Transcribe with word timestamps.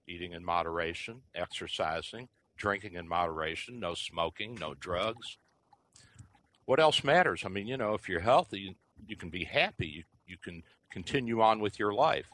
eating 0.08 0.32
in 0.32 0.46
moderation, 0.46 1.24
exercising, 1.36 2.30
drinking 2.56 2.94
in 2.94 3.06
moderation, 3.06 3.82
no 3.82 3.96
smoking, 3.96 4.56
no 4.56 4.76
drugs. 4.76 5.38
What 6.64 6.80
else 6.80 7.04
matters? 7.04 7.44
I 7.46 7.50
mean, 7.50 7.68
you 7.68 7.76
know, 7.76 7.94
if 7.94 8.08
you're 8.08 8.22
healthy, 8.22 8.62
you, 8.62 8.76
you 9.10 9.18
can 9.18 9.30
be 9.30 9.44
happy, 9.44 9.88
you, 9.88 10.04
you 10.26 10.38
can 10.38 10.64
continue 10.90 11.42
on 11.42 11.60
with 11.60 11.78
your 11.78 11.94
life. 11.94 12.30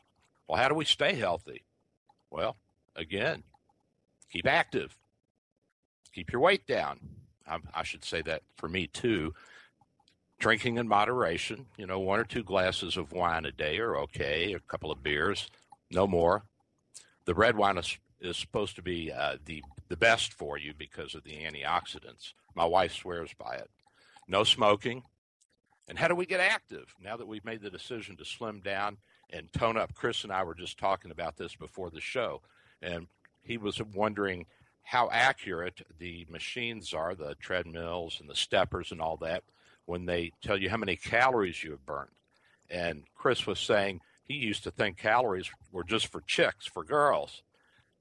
Well, 0.48 0.62
how 0.62 0.70
do 0.70 0.76
we 0.76 0.86
stay 0.86 1.16
healthy? 1.16 1.64
Well, 2.30 2.56
again, 2.96 3.42
keep 4.32 4.46
active, 4.46 4.96
keep 6.14 6.32
your 6.32 6.42
weight 6.42 6.68
down, 6.68 7.00
I, 7.74 7.84
should 7.84 8.04
say 8.04 8.22
that 8.24 8.44
for 8.56 8.70
me 8.70 8.88
too. 8.88 9.34
Drinking 10.40 10.78
in 10.78 10.88
moderation, 10.88 11.68
you 11.78 11.86
know, 11.86 12.00
one 12.00 12.20
or 12.20 12.24
two 12.24 12.44
glasses 12.44 12.98
of 12.98 13.12
wine 13.12 13.46
a 13.46 13.52
day 13.52 13.78
are 13.80 13.96
okay, 13.98 14.54
a 14.54 14.60
couple 14.60 14.92
of 14.92 15.04
beers, 15.04 15.50
no 15.92 16.08
more. 16.08 16.44
The 17.26 17.36
red 17.36 17.56
wine 17.56 17.78
is, 17.78 17.98
is 18.20 18.38
supposed 18.38 18.76
to 18.78 18.82
be 18.82 19.12
uh, 19.12 19.38
the, 19.46 19.64
the 19.90 19.98
best 19.98 20.34
for 20.34 20.58
you 20.58 20.74
because 20.76 21.14
of 21.14 21.24
the 21.24 21.44
antioxidants. 21.44 22.34
My 22.56 22.66
wife 22.66 22.94
swears 22.94 23.32
by 23.38 23.56
it. 23.56 23.70
No 24.28 24.44
smoking. 24.44 25.04
And 25.88 26.00
how 26.00 26.08
do 26.08 26.16
we 26.16 26.26
get 26.26 26.40
active 26.40 26.96
now 27.04 27.18
that 27.18 27.28
we've 27.28 27.46
made 27.46 27.62
the 27.62 27.70
decision 27.70 28.18
to 28.18 28.26
slim 28.26 28.62
down 28.62 28.98
and 29.30 29.52
tone 29.54 29.78
up? 29.78 29.94
Chris 29.94 30.24
and 30.24 30.32
I 30.32 30.44
were 30.44 30.56
just 30.56 30.80
talking 30.80 31.12
about 31.12 31.38
this 31.38 31.56
before 31.56 31.90
the 31.90 32.02
show, 32.02 32.42
and 32.82 33.08
he 33.42 33.58
was 33.58 33.82
wondering 33.94 34.46
how 34.92 35.08
accurate 35.10 35.82
the 36.00 36.28
machines 36.30 36.94
are, 36.94 37.16
the 37.16 37.34
treadmills 37.36 38.20
and 38.20 38.30
the 38.30 38.36
steppers 38.36 38.92
and 38.92 39.00
all 39.00 39.16
that, 39.16 39.42
when 39.86 40.06
they 40.06 40.34
tell 40.44 40.58
you 40.58 40.70
how 40.70 40.76
many 40.76 40.98
calories 40.98 41.64
you 41.64 41.72
have 41.72 41.86
burned. 41.86 42.12
And 42.70 43.04
Chris 43.16 43.48
was 43.48 43.58
saying 43.58 44.02
he 44.26 44.34
used 44.34 44.66
to 44.66 44.72
think 44.72 44.98
calories 44.98 45.50
were 45.72 45.86
just 45.86 46.08
for 46.08 46.20
chicks, 46.20 46.68
for 46.68 46.84
girls. 46.84 47.42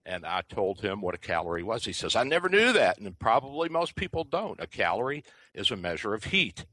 And 0.05 0.27
I 0.27 0.43
told 0.49 0.81
him 0.81 1.01
what 1.01 1.15
a 1.15 1.19
calorie 1.19 1.63
was. 1.63 1.85
He 1.85 1.93
says, 1.93 2.17
I 2.17 2.25
never 2.25 2.49
knew 2.49 2.73
that. 2.73 2.99
And 2.99 3.17
probably 3.21 3.69
most 3.69 3.95
people 3.95 4.25
don't. 4.25 4.59
A 4.61 4.67
calorie 4.67 5.23
is 5.55 5.71
a 5.71 5.77
measure 5.77 6.13
of 6.13 6.25
heat. 6.25 6.67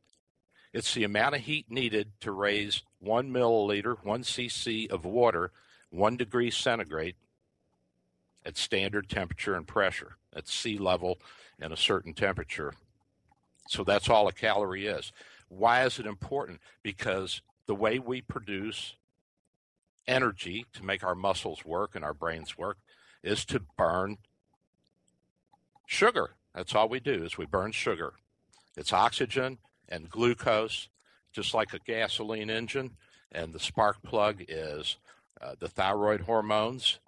It's 0.73 0.95
the 0.95 1.03
amount 1.03 1.35
of 1.35 1.41
heat 1.41 1.69
needed 1.69 2.13
to 2.21 2.31
raise 2.31 2.81
one 2.97 3.31
milliliter, 3.31 3.97
one 4.03 4.23
cc 4.23 4.89
of 4.89 5.05
water, 5.05 5.51
one 5.91 6.17
degree 6.17 6.49
centigrade 6.49 7.17
at 8.47 8.57
standard 8.57 9.09
temperature 9.09 9.55
and 9.55 9.67
pressure 9.67 10.15
at 10.33 10.47
sea 10.47 10.77
level 10.77 11.19
and 11.59 11.73
a 11.73 11.77
certain 11.77 12.13
temperature. 12.13 12.73
So 13.67 13.83
that's 13.83 14.09
all 14.09 14.29
a 14.29 14.31
calorie 14.31 14.87
is. 14.87 15.11
Why 15.49 15.83
is 15.83 15.99
it 15.99 16.05
important? 16.05 16.61
Because 16.81 17.41
the 17.65 17.75
way 17.75 17.99
we 17.99 18.21
produce 18.21 18.95
energy 20.07 20.65
to 20.73 20.85
make 20.85 21.03
our 21.03 21.15
muscles 21.15 21.65
work 21.65 21.93
and 21.93 22.05
our 22.05 22.13
brains 22.13 22.57
work 22.57 22.77
is 23.21 23.43
to 23.45 23.61
burn 23.77 24.17
sugar. 25.85 26.29
That's 26.55 26.73
all 26.73 26.87
we 26.87 27.01
do 27.01 27.25
is 27.25 27.37
we 27.37 27.45
burn 27.45 27.73
sugar. 27.73 28.13
It's 28.77 28.93
oxygen 28.93 29.57
and 29.89 30.09
glucose, 30.09 30.87
just 31.33 31.53
like 31.53 31.73
a 31.73 31.79
gasoline 31.79 32.49
engine. 32.49 32.91
And 33.29 33.51
the 33.51 33.59
spark 33.59 34.01
plug 34.03 34.43
is 34.47 34.95
uh, 35.41 35.55
the 35.59 35.67
thyroid 35.67 36.21
hormones 36.21 36.99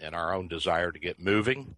and 0.00 0.14
our 0.14 0.34
own 0.34 0.48
desire 0.48 0.92
to 0.92 0.98
get 0.98 1.20
moving. 1.20 1.76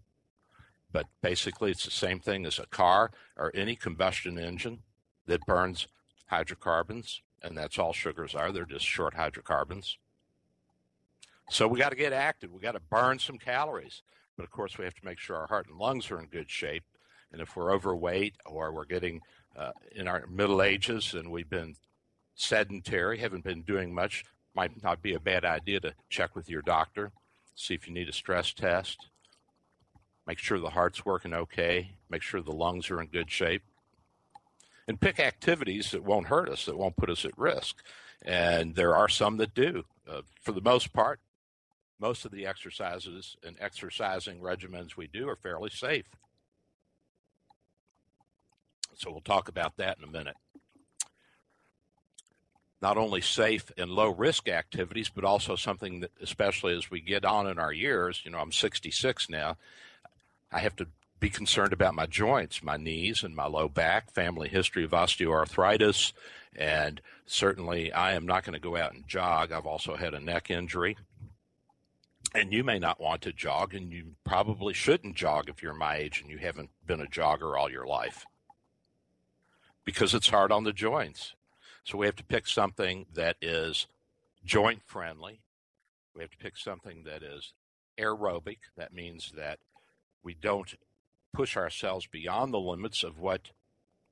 But 0.90 1.06
basically, 1.22 1.70
it's 1.70 1.84
the 1.84 1.90
same 1.90 2.20
thing 2.20 2.46
as 2.46 2.58
a 2.58 2.66
car 2.66 3.10
or 3.36 3.52
any 3.54 3.76
combustion 3.76 4.38
engine 4.38 4.80
that 5.26 5.44
burns 5.46 5.86
hydrocarbons, 6.26 7.22
and 7.42 7.56
that's 7.56 7.78
all 7.78 7.92
sugars 7.92 8.34
are. 8.34 8.52
They're 8.52 8.64
just 8.64 8.86
short 8.86 9.14
hydrocarbons. 9.14 9.98
So 11.50 11.66
we 11.66 11.78
got 11.78 11.90
to 11.90 11.96
get 11.96 12.12
active. 12.12 12.52
We 12.52 12.60
got 12.60 12.72
to 12.72 12.80
burn 12.80 13.18
some 13.18 13.38
calories. 13.38 14.02
But 14.36 14.44
of 14.44 14.50
course, 14.50 14.78
we 14.78 14.84
have 14.84 14.94
to 14.94 15.04
make 15.04 15.18
sure 15.18 15.36
our 15.36 15.46
heart 15.46 15.66
and 15.68 15.78
lungs 15.78 16.10
are 16.10 16.20
in 16.20 16.26
good 16.26 16.50
shape. 16.50 16.84
And 17.32 17.40
if 17.40 17.56
we're 17.56 17.72
overweight 17.72 18.36
or 18.46 18.72
we're 18.72 18.84
getting 18.84 19.20
uh, 19.56 19.72
in 19.94 20.08
our 20.08 20.26
middle 20.26 20.62
ages 20.62 21.14
and 21.14 21.30
we've 21.30 21.48
been 21.50 21.76
sedentary, 22.34 23.18
haven't 23.18 23.44
been 23.44 23.62
doing 23.62 23.94
much, 23.94 24.24
might 24.54 24.82
not 24.82 25.02
be 25.02 25.14
a 25.14 25.20
bad 25.20 25.44
idea 25.44 25.80
to 25.80 25.94
check 26.08 26.34
with 26.34 26.48
your 26.48 26.62
doctor 26.62 27.12
see 27.58 27.75
if 27.75 27.88
you 27.88 27.93
need 27.93 28.08
a 28.08 28.12
stress 28.12 28.52
test, 28.52 29.08
make 30.26 30.38
sure 30.38 30.58
the 30.60 30.70
heart's 30.70 31.05
working 31.05 31.34
okay, 31.34 31.90
make 32.08 32.22
sure 32.22 32.40
the 32.40 32.52
lungs 32.52 32.88
are 32.90 33.00
in 33.00 33.08
good 33.08 33.31
shape. 33.31 33.62
and 34.87 35.00
pick 35.00 35.20
activities 35.20 35.90
that 35.90 36.02
won't 36.02 36.28
hurt 36.28 36.49
us, 36.49 36.64
that 36.64 36.78
won't 36.78 36.96
put 36.96 37.10
us 37.10 37.25
at 37.26 37.37
risk. 37.37 37.82
And 38.25 38.75
there 38.75 38.96
are 38.96 39.08
some 39.08 39.37
that 39.37 39.55
do. 39.55 39.84
Uh, 40.10 40.22
for 40.40 40.52
the 40.52 40.62
most 40.62 40.93
part, 40.94 41.20
most 42.00 42.25
of 42.25 42.31
the 42.31 42.46
exercises 42.46 43.37
and 43.44 43.56
exercising 43.61 44.40
regimens 44.40 44.96
we 44.96 45.06
do 45.06 45.28
are 45.28 45.37
fairly 45.37 45.69
safe. 45.70 46.06
So 48.94 49.11
we'll 49.11 49.20
talk 49.20 49.49
about 49.49 49.76
that 49.76 49.99
in 49.99 50.04
a 50.04 50.11
minute. 50.11 50.37
Not 52.80 52.96
only 52.96 53.20
safe 53.20 53.72
and 53.76 53.90
low 53.90 54.10
risk 54.10 54.48
activities, 54.48 55.08
but 55.08 55.25
also 55.25 55.56
something 55.56 56.00
that, 56.00 56.12
especially 56.22 56.76
as 56.76 56.90
we 56.90 57.00
get 57.00 57.25
on 57.25 57.48
in 57.48 57.58
our 57.58 57.72
years, 57.72 58.22
you 58.25 58.30
know, 58.30 58.38
I'm 58.38 58.52
66 58.52 59.28
now, 59.28 59.56
I 60.52 60.60
have 60.60 60.76
to 60.76 60.86
be 61.20 61.28
concerned 61.28 61.72
about 61.72 61.94
my 61.94 62.06
joints, 62.06 62.62
my 62.62 62.76
knees, 62.76 63.22
and 63.22 63.34
my 63.34 63.46
low 63.46 63.69
back, 63.69 64.12
family 64.12 64.48
history 64.48 64.84
of 64.84 64.92
osteoarthritis, 64.92 66.12
and 66.54 67.00
certainly 67.26 67.92
I 67.92 68.12
am 68.12 68.26
not 68.26 68.44
going 68.44 68.54
to 68.54 68.60
go 68.60 68.76
out 68.76 68.94
and 68.94 69.06
jog. 69.06 69.50
I've 69.50 69.66
also 69.66 69.96
had 69.96 70.14
a 70.14 70.20
neck 70.20 70.50
injury. 70.50 70.96
And 72.34 72.52
you 72.52 72.62
may 72.62 72.78
not 72.78 73.00
want 73.00 73.22
to 73.22 73.32
jog, 73.32 73.75
and 73.75 73.90
you 73.90 74.14
probably 74.22 74.75
shouldn't 74.75 75.16
jog 75.16 75.48
if 75.48 75.62
you're 75.62 75.75
my 75.75 75.96
age 75.96 76.20
and 76.20 76.30
you 76.30 76.38
haven't 76.38 76.70
been 76.86 77.00
a 77.00 77.06
jogger 77.06 77.58
all 77.58 77.70
your 77.70 77.86
life 77.86 78.25
because 79.84 80.14
it's 80.14 80.28
hard 80.28 80.52
on 80.52 80.64
the 80.64 80.72
joints. 80.72 81.34
So 81.88 81.96
we 81.96 82.05
have 82.05 82.17
to 82.17 82.25
pick 82.25 82.46
something 82.46 83.06
that 83.14 83.38
is 83.40 83.87
joint 84.44 84.82
friendly. 84.85 85.40
We 86.14 86.20
have 86.20 86.31
to 86.32 86.37
pick 86.37 86.58
something 86.58 87.05
that 87.05 87.23
is 87.23 87.55
aerobic. 87.99 88.58
That 88.76 88.93
means 88.93 89.32
that 89.38 89.58
we 90.23 90.35
don't 90.35 90.75
push 91.32 91.56
ourselves 91.56 92.06
beyond 92.06 92.52
the 92.52 92.58
limits 92.58 93.02
of 93.02 93.19
what 93.19 93.52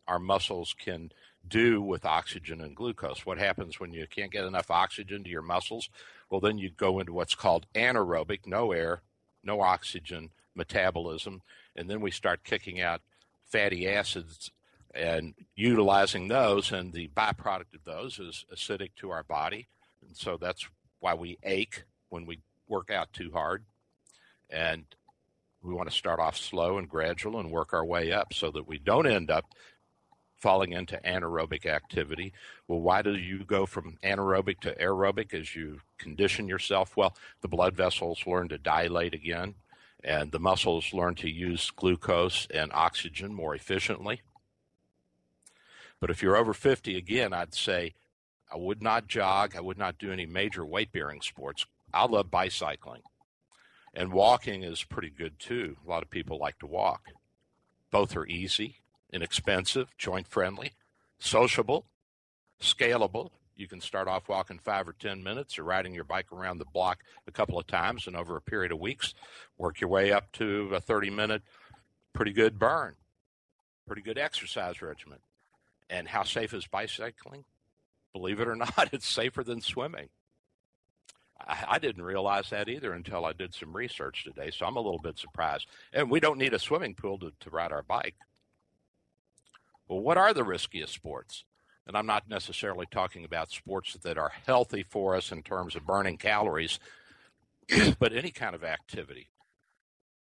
our 0.09 0.19
muscles 0.19 0.75
can 0.79 1.13
do 1.47 1.83
with 1.83 2.07
oxygen 2.07 2.63
and 2.63 2.75
glucose. 2.75 3.27
What 3.27 3.37
happens 3.37 3.79
when 3.79 3.93
you 3.93 4.07
can't 4.07 4.33
get 4.33 4.47
enough 4.47 4.71
oxygen 4.71 5.23
to 5.25 5.31
your 5.31 5.43
muscles? 5.43 5.91
Well, 6.31 6.41
then 6.41 6.57
you 6.57 6.71
go 6.71 6.99
into 6.99 7.13
what's 7.13 7.35
called 7.35 7.67
anaerobic, 7.75 8.47
no 8.47 8.73
air, 8.73 9.03
no 9.45 9.61
oxygen 9.61 10.31
metabolism, 10.55 11.43
and 11.77 11.91
then 11.91 12.01
we 12.01 12.11
start 12.11 12.43
kicking 12.43 12.81
out 12.81 13.03
fatty 13.45 13.87
acids 13.87 14.51
and 14.97 15.35
utilizing 15.55 16.29
those, 16.29 16.73
and 16.73 16.93
the 16.93 17.09
byproduct 17.09 17.75
of 17.75 17.85
those 17.85 18.19
is 18.19 18.45
acidic 18.55 18.91
to 18.97 19.11
our 19.11 19.23
body. 19.23 19.69
And 20.07 20.17
so 20.17 20.37
that's 20.37 20.67
why 21.01 21.15
we 21.15 21.39
ache 21.43 21.85
when 22.09 22.27
we 22.27 22.41
work 22.69 22.91
out 22.91 23.13
too 23.13 23.31
hard. 23.33 23.65
And 24.51 24.85
we 25.63 25.75
want 25.75 25.91
to 25.91 25.97
start 25.97 26.21
off 26.21 26.37
slow 26.37 26.79
and 26.79 26.89
gradual 26.89 27.39
and 27.39 27.51
work 27.51 27.73
our 27.73 27.85
way 27.85 28.13
up 28.13 28.33
so 28.33 28.51
that 28.53 28.69
we 28.69 28.79
don't 28.79 29.07
end 29.07 29.31
up 29.31 29.45
falling 30.37 30.73
into 30.73 31.01
anaerobic 31.05 31.67
activity. 31.67 32.33
Well, 32.69 32.81
why 32.81 33.03
do 33.03 33.17
you 33.17 33.45
go 33.45 33.67
from 33.67 33.99
anaerobic 34.05 34.61
to 34.61 34.75
aerobic 34.75 35.35
as 35.35 35.57
you 35.57 35.81
condition 35.99 36.47
yourself? 36.47 36.97
Well, 36.97 37.17
the 37.41 37.49
blood 37.49 37.75
vessels 37.75 38.27
learn 38.27 38.49
to 38.51 38.59
dilate 38.59 39.15
again, 39.15 39.55
and 40.05 40.31
the 40.31 40.39
muscles 40.39 40.93
learn 40.93 41.15
to 41.17 41.31
use 41.31 41.71
glucose 41.71 42.47
and 42.53 42.71
oxygen 42.73 43.35
more 43.35 43.55
efficiently. 43.55 44.21
But 46.01 46.11
if 46.11 46.23
you're 46.23 46.37
over 46.37 46.53
50, 46.53 46.97
again, 46.97 47.33
I'd 47.33 47.55
say 47.55 47.95
I 48.53 48.57
would 48.57 48.83
not 48.83 49.09
jog. 49.09 49.57
I 49.57 49.61
would 49.61 49.79
not 49.79 49.99
do 49.99 50.13
any 50.13 50.27
major 50.27 50.65
weight 50.65 50.93
bearing 50.93 51.21
sports. 51.21 51.67
I 51.93 52.07
love 52.07 52.31
bicycling. 52.31 53.03
And 53.95 54.13
walking 54.13 54.63
is 54.63 54.85
pretty 54.85 55.11
good 55.11 55.39
too. 55.39 55.77
A 55.85 55.89
lot 55.89 56.03
of 56.03 56.11
people 56.11 56.39
like 56.39 56.59
to 56.59 56.67
walk. 56.67 57.07
Both 57.91 58.15
are 58.17 58.27
easy, 58.27 58.77
inexpensive, 59.11 59.89
joint 59.97 60.29
friendly, 60.29 60.73
sociable, 61.19 61.87
scalable. 62.61 63.31
You 63.57 63.67
can 63.67 63.81
start 63.81 64.07
off 64.07 64.29
walking 64.29 64.59
five 64.59 64.87
or 64.87 64.93
10 64.93 65.23
minutes 65.23 65.59
or 65.59 65.65
riding 65.65 65.95
your 65.95 66.05
bike 66.05 66.31
around 66.31 66.59
the 66.59 66.67
block 66.67 66.99
a 67.27 67.33
couple 67.33 67.59
of 67.59 67.67
times 67.67 68.07
and 68.07 68.15
over 68.15 68.37
a 68.37 68.43
period 68.43 68.71
of 68.71 68.79
weeks, 68.79 69.15
work 69.57 69.81
your 69.81 69.89
way 69.89 70.13
up 70.13 70.31
to 70.33 70.75
a 70.75 70.81
30 70.81 71.09
minute, 71.09 71.43
pretty 72.13 72.33
good 72.33 72.59
burn, 72.59 72.97
pretty 73.87 74.03
good 74.03 74.19
exercise 74.19 74.83
regimen. 74.83 75.21
And 75.89 76.09
how 76.09 76.25
safe 76.25 76.53
is 76.53 76.67
bicycling? 76.67 77.45
Believe 78.13 78.41
it 78.41 78.49
or 78.49 78.57
not, 78.57 78.91
it's 78.93 79.09
safer 79.09 79.45
than 79.45 79.61
swimming. 79.61 80.09
I, 81.41 81.65
I 81.69 81.79
didn't 81.79 82.03
realize 82.03 82.51
that 82.51 82.69
either 82.69 82.93
until 82.93 83.25
I 83.25 83.33
did 83.33 83.55
some 83.55 83.77
research 83.77 84.25
today, 84.25 84.51
so 84.51 84.67
I'm 84.67 84.77
a 84.77 84.81
little 84.81 85.01
bit 85.01 85.19
surprised. 85.19 85.67
And 85.93 86.11
we 86.11 86.21
don't 86.21 86.39
need 86.39 86.55
a 86.55 86.59
swimming 86.59 86.95
pool 86.95 87.19
to, 87.19 87.33
to 87.41 87.51
ride 87.51 87.73
our 87.73 87.83
bike. 87.83 88.17
Well, 89.89 90.01
what 90.01 90.19
are 90.19 90.35
the 90.35 90.45
riskiest 90.45 90.93
sports? 90.93 91.45
And 91.87 91.97
I'm 91.97 92.07
not 92.07 92.29
necessarily 92.29 92.87
talking 92.91 93.25
about 93.25 93.53
sports 93.53 93.97
that 94.03 94.19
are 94.19 94.33
healthy 94.47 94.83
for 94.83 95.15
us 95.15 95.31
in 95.31 95.43
terms 95.43 95.77
of 95.77 95.87
burning 95.87 96.17
calories, 96.17 96.81
but 97.99 98.13
any 98.13 98.31
kind 98.31 98.57
of 98.57 98.65
activity. 98.65 99.29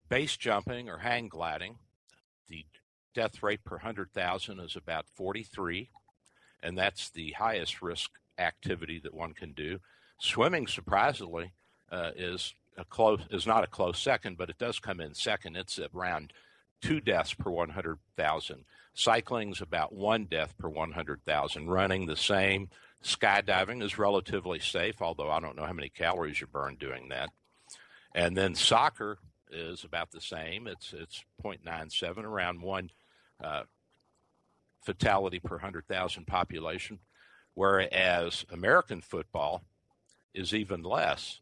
Base 0.08 0.36
jumping 0.36 0.88
or 0.88 0.98
hang 0.98 1.28
gliding, 1.28 1.76
the 2.48 2.64
death 3.14 3.42
rate 3.42 3.64
per 3.64 3.76
100,000 3.76 4.60
is 4.60 4.76
about 4.76 5.06
43, 5.14 5.90
and 6.62 6.76
that's 6.76 7.10
the 7.10 7.32
highest 7.32 7.82
risk 7.82 8.10
activity 8.38 9.00
that 9.02 9.14
one 9.14 9.32
can 9.32 9.52
do. 9.52 9.78
Swimming, 10.18 10.66
surprisingly, 10.66 11.52
uh, 11.90 12.10
is 12.16 12.54
a 12.78 12.84
close 12.84 13.20
is 13.30 13.46
not 13.46 13.64
a 13.64 13.68
close 13.68 13.98
second, 13.98 14.38
but 14.38 14.48
it 14.48 14.58
does 14.58 14.78
come 14.78 15.00
in 15.00 15.14
second. 15.14 15.56
It's 15.56 15.78
around 15.94 16.32
two 16.80 17.00
deaths 17.00 17.34
per 17.34 17.50
100,000. 17.50 18.64
Cycling 18.94 19.52
is 19.52 19.60
about 19.60 19.94
one 19.94 20.24
death 20.24 20.56
per 20.58 20.68
100,000. 20.68 21.68
Running 21.68 22.06
the 22.06 22.16
same. 22.16 22.68
Skydiving 23.02 23.82
is 23.82 23.98
relatively 23.98 24.60
safe, 24.60 25.02
although 25.02 25.30
I 25.30 25.40
don't 25.40 25.56
know 25.56 25.66
how 25.66 25.72
many 25.72 25.88
calories 25.88 26.40
you 26.40 26.46
burn 26.46 26.76
doing 26.76 27.08
that. 27.08 27.30
And 28.14 28.36
then 28.36 28.54
soccer 28.54 29.18
is 29.50 29.84
about 29.84 30.12
the 30.12 30.20
same. 30.20 30.66
It's 30.66 30.92
it's 30.92 31.24
0.97, 31.44 32.18
around 32.18 32.62
one 32.62 32.90
uh, 33.42 33.62
fatality 34.82 35.38
per 35.38 35.56
100,000 35.56 36.26
population, 36.26 36.98
whereas 37.54 38.44
American 38.50 39.00
football 39.00 39.62
is 40.34 40.54
even 40.54 40.82
less. 40.82 41.40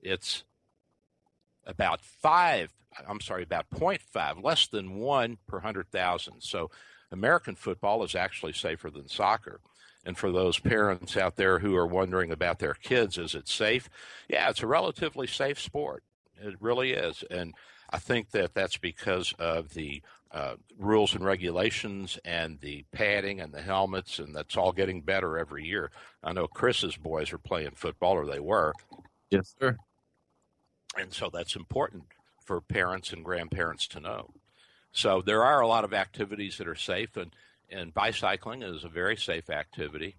It's 0.00 0.44
about 1.66 2.00
five, 2.00 2.72
I'm 3.08 3.20
sorry, 3.20 3.42
about 3.42 3.70
0.5, 3.70 4.42
less 4.42 4.66
than 4.66 4.96
one 4.96 5.38
per 5.46 5.58
100,000. 5.58 6.40
So 6.40 6.70
American 7.10 7.54
football 7.54 8.04
is 8.04 8.14
actually 8.14 8.52
safer 8.52 8.90
than 8.90 9.08
soccer. 9.08 9.60
And 10.04 10.16
for 10.16 10.30
those 10.30 10.58
parents 10.58 11.16
out 11.16 11.36
there 11.36 11.58
who 11.58 11.76
are 11.76 11.86
wondering 11.86 12.30
about 12.30 12.60
their 12.60 12.74
kids, 12.74 13.18
is 13.18 13.34
it 13.34 13.48
safe? 13.48 13.90
Yeah, 14.28 14.48
it's 14.48 14.62
a 14.62 14.66
relatively 14.66 15.26
safe 15.26 15.60
sport. 15.60 16.02
It 16.40 16.56
really 16.60 16.92
is. 16.92 17.24
And 17.30 17.54
I 17.90 17.98
think 17.98 18.30
that 18.30 18.54
that's 18.54 18.76
because 18.76 19.34
of 19.38 19.74
the 19.74 20.02
uh, 20.30 20.54
rules 20.78 21.14
and 21.14 21.24
regulations 21.24 22.18
and 22.24 22.60
the 22.60 22.84
padding 22.92 23.40
and 23.40 23.52
the 23.52 23.62
helmets, 23.62 24.18
and 24.18 24.34
that's 24.34 24.56
all 24.56 24.72
getting 24.72 25.00
better 25.00 25.38
every 25.38 25.64
year. 25.64 25.90
I 26.22 26.32
know 26.32 26.46
Chris's 26.46 26.96
boys 26.96 27.32
are 27.32 27.38
playing 27.38 27.72
football, 27.74 28.12
or 28.12 28.26
they 28.26 28.40
were. 28.40 28.72
Yes, 29.30 29.54
sir. 29.58 29.76
And 30.96 31.12
so 31.12 31.30
that's 31.32 31.56
important 31.56 32.04
for 32.44 32.60
parents 32.60 33.12
and 33.12 33.24
grandparents 33.24 33.86
to 33.88 34.00
know. 34.00 34.30
So 34.92 35.22
there 35.22 35.44
are 35.44 35.60
a 35.60 35.68
lot 35.68 35.84
of 35.84 35.94
activities 35.94 36.58
that 36.58 36.68
are 36.68 36.74
safe, 36.74 37.16
and, 37.16 37.34
and 37.70 37.94
bicycling 37.94 38.62
is 38.62 38.84
a 38.84 38.88
very 38.88 39.16
safe 39.16 39.50
activity. 39.50 40.16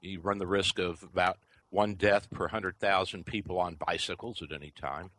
You 0.00 0.20
run 0.20 0.38
the 0.38 0.46
risk 0.46 0.78
of 0.78 1.02
about 1.02 1.38
one 1.70 1.94
death 1.94 2.30
per 2.30 2.44
100,000 2.44 3.24
people 3.24 3.58
on 3.58 3.76
bicycles 3.86 4.42
at 4.42 4.52
any 4.52 4.70
time. 4.70 5.10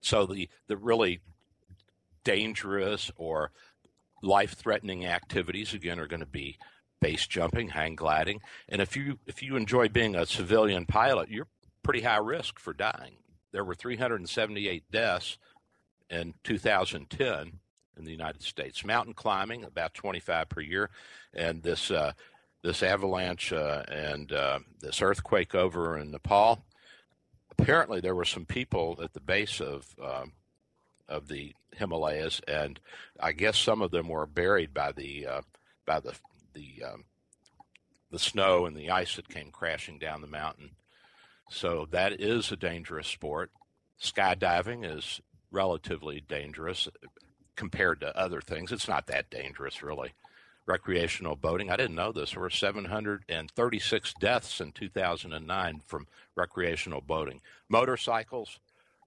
So 0.00 0.26
the, 0.26 0.48
the 0.68 0.76
really 0.76 1.20
dangerous 2.28 3.10
or 3.16 3.50
life 4.22 4.52
threatening 4.52 5.06
activities 5.06 5.72
again 5.72 5.98
are 5.98 6.06
going 6.06 6.20
to 6.20 6.26
be 6.26 6.58
base 7.00 7.26
jumping, 7.26 7.68
hang 7.68 7.96
gliding, 7.96 8.40
and 8.68 8.82
if 8.82 8.94
you 8.94 9.18
if 9.26 9.42
you 9.42 9.56
enjoy 9.56 9.88
being 9.88 10.14
a 10.14 10.26
civilian 10.26 10.84
pilot, 10.84 11.30
you're 11.30 11.46
pretty 11.82 12.02
high 12.02 12.18
risk 12.18 12.58
for 12.58 12.74
dying. 12.74 13.16
There 13.50 13.64
were 13.64 13.74
378 13.74 14.84
deaths 14.90 15.38
in 16.10 16.34
2010 16.44 17.60
in 17.96 18.04
the 18.04 18.10
United 18.10 18.42
States. 18.42 18.84
Mountain 18.84 19.14
climbing 19.14 19.64
about 19.64 19.94
25 19.94 20.50
per 20.50 20.60
year, 20.60 20.90
and 21.32 21.62
this 21.62 21.90
uh, 21.90 22.12
this 22.62 22.82
avalanche 22.82 23.54
uh, 23.54 23.84
and 23.88 24.32
uh, 24.32 24.58
this 24.80 25.00
earthquake 25.00 25.54
over 25.54 25.96
in 25.96 26.10
Nepal. 26.10 26.62
Apparently, 27.58 28.00
there 28.00 28.14
were 28.14 28.26
some 28.26 28.44
people 28.44 29.00
at 29.02 29.14
the 29.14 29.20
base 29.20 29.62
of 29.62 29.86
um, 30.04 30.32
of 31.08 31.28
the 31.28 31.54
Himalayas, 31.72 32.40
and 32.46 32.78
I 33.20 33.32
guess 33.32 33.58
some 33.58 33.82
of 33.82 33.90
them 33.90 34.08
were 34.08 34.26
buried 34.26 34.74
by 34.74 34.92
the 34.92 35.26
uh, 35.26 35.40
by 35.86 36.00
the 36.00 36.14
the 36.54 36.82
um, 36.84 37.04
the 38.10 38.18
snow 38.18 38.66
and 38.66 38.76
the 38.76 38.90
ice 38.90 39.16
that 39.16 39.28
came 39.28 39.50
crashing 39.50 39.98
down 39.98 40.20
the 40.20 40.26
mountain. 40.26 40.70
So 41.50 41.86
that 41.90 42.20
is 42.20 42.52
a 42.52 42.56
dangerous 42.56 43.06
sport. 43.06 43.50
Skydiving 44.00 44.84
is 44.84 45.20
relatively 45.50 46.20
dangerous. 46.20 46.88
compared 47.56 48.00
to 48.00 48.16
other 48.16 48.40
things. 48.40 48.70
It's 48.70 48.86
not 48.86 49.08
that 49.08 49.30
dangerous, 49.30 49.82
really. 49.82 50.12
Recreational 50.66 51.34
boating. 51.34 51.70
I 51.70 51.76
didn't 51.76 51.96
know 51.96 52.12
this. 52.12 52.30
There 52.30 52.40
were 52.40 52.50
736 52.50 54.14
deaths 54.20 54.60
in 54.60 54.70
2009 54.70 55.80
from 55.84 56.06
recreational 56.36 57.00
boating. 57.00 57.40
Motorcycles. 57.68 58.60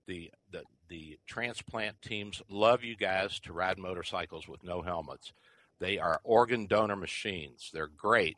The, 0.06 0.32
the 0.52 0.64
the 0.92 1.18
transplant 1.26 2.02
teams 2.02 2.42
love 2.50 2.84
you 2.84 2.98
guys 2.98 3.40
to 3.40 3.54
ride 3.54 3.78
motorcycles 3.78 4.46
with 4.46 4.62
no 4.62 4.82
helmets. 4.82 5.32
They 5.80 5.98
are 5.98 6.20
organ 6.26 6.68
donor 6.68 6.98
machines. 6.98 7.72
They're 7.74 7.88
great. 7.88 8.36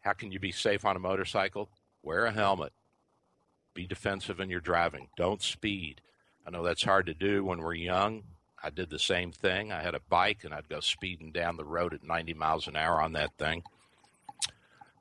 How 0.00 0.14
can 0.14 0.32
you 0.32 0.40
be 0.40 0.52
safe 0.52 0.86
on 0.86 0.96
a 0.96 1.00
motorcycle? 1.00 1.68
Wear 2.02 2.24
a 2.24 2.32
helmet. 2.32 2.72
Be 3.74 3.86
defensive 3.86 4.40
in 4.40 4.48
your 4.48 4.60
driving. 4.60 5.08
Don't 5.18 5.42
speed. 5.42 6.00
I 6.46 6.50
know 6.50 6.62
that's 6.62 6.84
hard 6.84 7.04
to 7.06 7.14
do 7.14 7.44
when 7.44 7.58
we're 7.58 7.74
young. 7.74 8.22
I 8.62 8.70
did 8.70 8.88
the 8.88 8.98
same 8.98 9.30
thing. 9.30 9.70
I 9.70 9.82
had 9.82 9.94
a 9.94 10.00
bike 10.08 10.44
and 10.44 10.54
I'd 10.54 10.70
go 10.70 10.80
speeding 10.80 11.30
down 11.30 11.58
the 11.58 11.64
road 11.66 11.92
at 11.92 12.02
90 12.02 12.32
miles 12.32 12.68
an 12.68 12.76
hour 12.76 13.02
on 13.02 13.12
that 13.12 13.36
thing. 13.36 13.62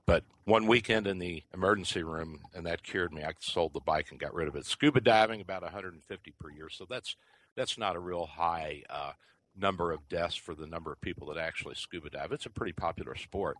But 0.06 0.24
one 0.44 0.68
weekend 0.68 1.08
in 1.08 1.18
the 1.18 1.44
emergency 1.54 2.04
room, 2.04 2.42
and 2.54 2.66
that 2.66 2.84
cured 2.84 3.12
me. 3.12 3.24
I 3.24 3.34
sold 3.40 3.74
the 3.74 3.80
bike 3.80 4.12
and 4.12 4.20
got 4.20 4.34
rid 4.34 4.48
of 4.48 4.56
it. 4.56 4.66
Scuba 4.66 5.02
diving, 5.02 5.42
about 5.42 5.64
150 5.64 6.34
per 6.40 6.52
year. 6.52 6.70
So 6.70 6.86
that's 6.90 7.16
that's 7.56 7.78
not 7.78 7.96
a 7.96 8.00
real 8.00 8.26
high 8.26 8.84
uh, 8.90 9.12
number 9.58 9.92
of 9.92 10.08
deaths 10.10 10.36
for 10.36 10.54
the 10.54 10.68
number 10.68 10.92
of 10.92 11.02
people 11.02 11.28
that 11.28 11.38
actually 11.38 11.76
scuba 11.76 12.10
dive. 12.10 12.32
It's 12.32 12.46
a 12.46 12.50
pretty 12.52 12.74
popular 12.74 13.16
sport. 13.16 13.58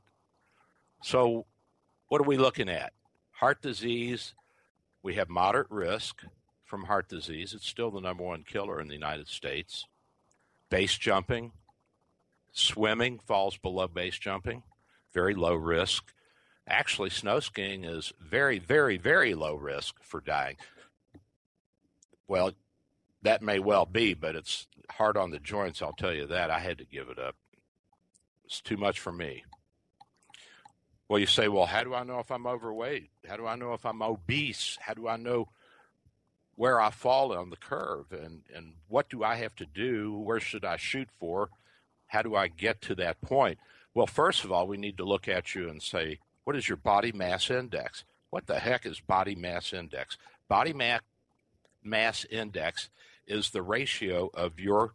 So, 1.02 1.46
what 2.08 2.22
are 2.22 2.26
we 2.26 2.38
looking 2.38 2.70
at? 2.70 2.94
Heart 3.32 3.62
disease. 3.62 4.34
We 5.02 5.16
have 5.16 5.30
moderate 5.30 5.70
risk 5.70 6.24
from 6.64 6.86
heart 6.86 7.10
disease. 7.10 7.54
It's 7.54 7.68
still 7.68 7.92
the 7.92 8.02
number 8.02 8.24
one 8.24 8.44
killer 8.44 8.82
in 8.82 8.88
the 8.88 8.94
United 8.94 9.28
States. 9.28 9.86
Base 10.70 10.98
jumping, 10.98 11.52
swimming 12.52 13.20
falls 13.20 13.56
below 13.58 13.88
base 13.88 14.18
jumping, 14.18 14.64
very 15.14 15.36
low 15.36 15.54
risk. 15.54 16.12
Actually, 16.68 17.12
snow 17.12 17.40
skiing 17.40 17.84
is 17.84 18.12
very, 18.20 18.58
very, 18.58 18.98
very 18.98 19.36
low 19.36 19.56
risk 19.56 19.96
for 20.02 20.20
dying. 20.20 20.58
Well, 22.28 22.54
that 23.22 23.42
may 23.42 23.60
well 23.60 23.86
be, 23.86 24.14
but 24.14 24.36
it's 24.36 24.68
hard 24.90 25.18
on 25.18 25.32
the 25.32 25.40
joints, 25.40 25.82
I'll 25.82 25.94
tell 25.94 26.14
you 26.14 26.26
that. 26.28 26.50
I 26.50 26.60
had 26.60 26.78
to 26.80 26.86
give 26.86 27.10
it 27.10 27.20
up. 27.20 27.36
It's 28.46 28.62
too 28.62 28.78
much 28.78 29.00
for 29.00 29.12
me. 29.12 29.44
Well, 31.08 31.20
you 31.20 31.28
say, 31.28 31.48
well, 31.48 31.68
how 31.68 31.84
do 31.84 31.94
I 31.94 32.04
know 32.04 32.20
if 32.20 32.32
I'm 32.32 32.48
overweight? 32.48 33.10
How 33.28 33.38
do 33.38 33.46
I 33.46 33.56
know 33.56 33.74
if 33.74 33.86
I'm 33.86 34.02
obese? 34.02 34.78
How 34.82 34.96
do 34.96 35.08
I 35.08 35.18
know 35.18 35.50
where 36.56 36.82
I 36.82 36.90
fall 36.90 37.32
on 37.36 37.52
the 37.52 37.58
curve? 37.58 38.12
And, 38.12 38.42
and 38.56 38.74
what 38.88 39.10
do 39.10 39.24
I 39.24 39.36
have 39.36 39.56
to 39.58 39.66
do? 39.66 40.18
Where 40.18 40.40
should 40.40 40.66
I 40.66 40.78
shoot 40.78 41.10
for? 41.20 41.50
How 42.08 42.24
do 42.24 42.36
I 42.36 42.48
get 42.48 42.82
to 42.84 42.96
that 42.96 43.22
point? 43.22 43.60
Well, 43.94 44.08
first 44.08 44.44
of 44.44 44.52
all, 44.52 44.68
we 44.68 44.78
need 44.78 44.98
to 44.98 45.06
look 45.06 45.28
at 45.28 45.54
you 45.54 45.70
and 45.70 45.82
say, 45.82 46.20
what 46.46 46.56
is 46.56 46.70
your 46.70 46.78
body 46.78 47.12
mass 47.12 47.52
index? 47.52 48.06
What 48.30 48.48
the 48.48 48.60
heck 48.60 48.86
is 48.86 49.02
body 49.02 49.36
mass 49.36 49.74
index? 49.74 50.18
Body 50.48 50.74
mass 50.74 51.02
mass 51.84 52.26
index 52.26 52.90
is 53.28 53.50
the 53.50 53.62
ratio 53.62 54.30
of 54.34 54.60
your 54.60 54.94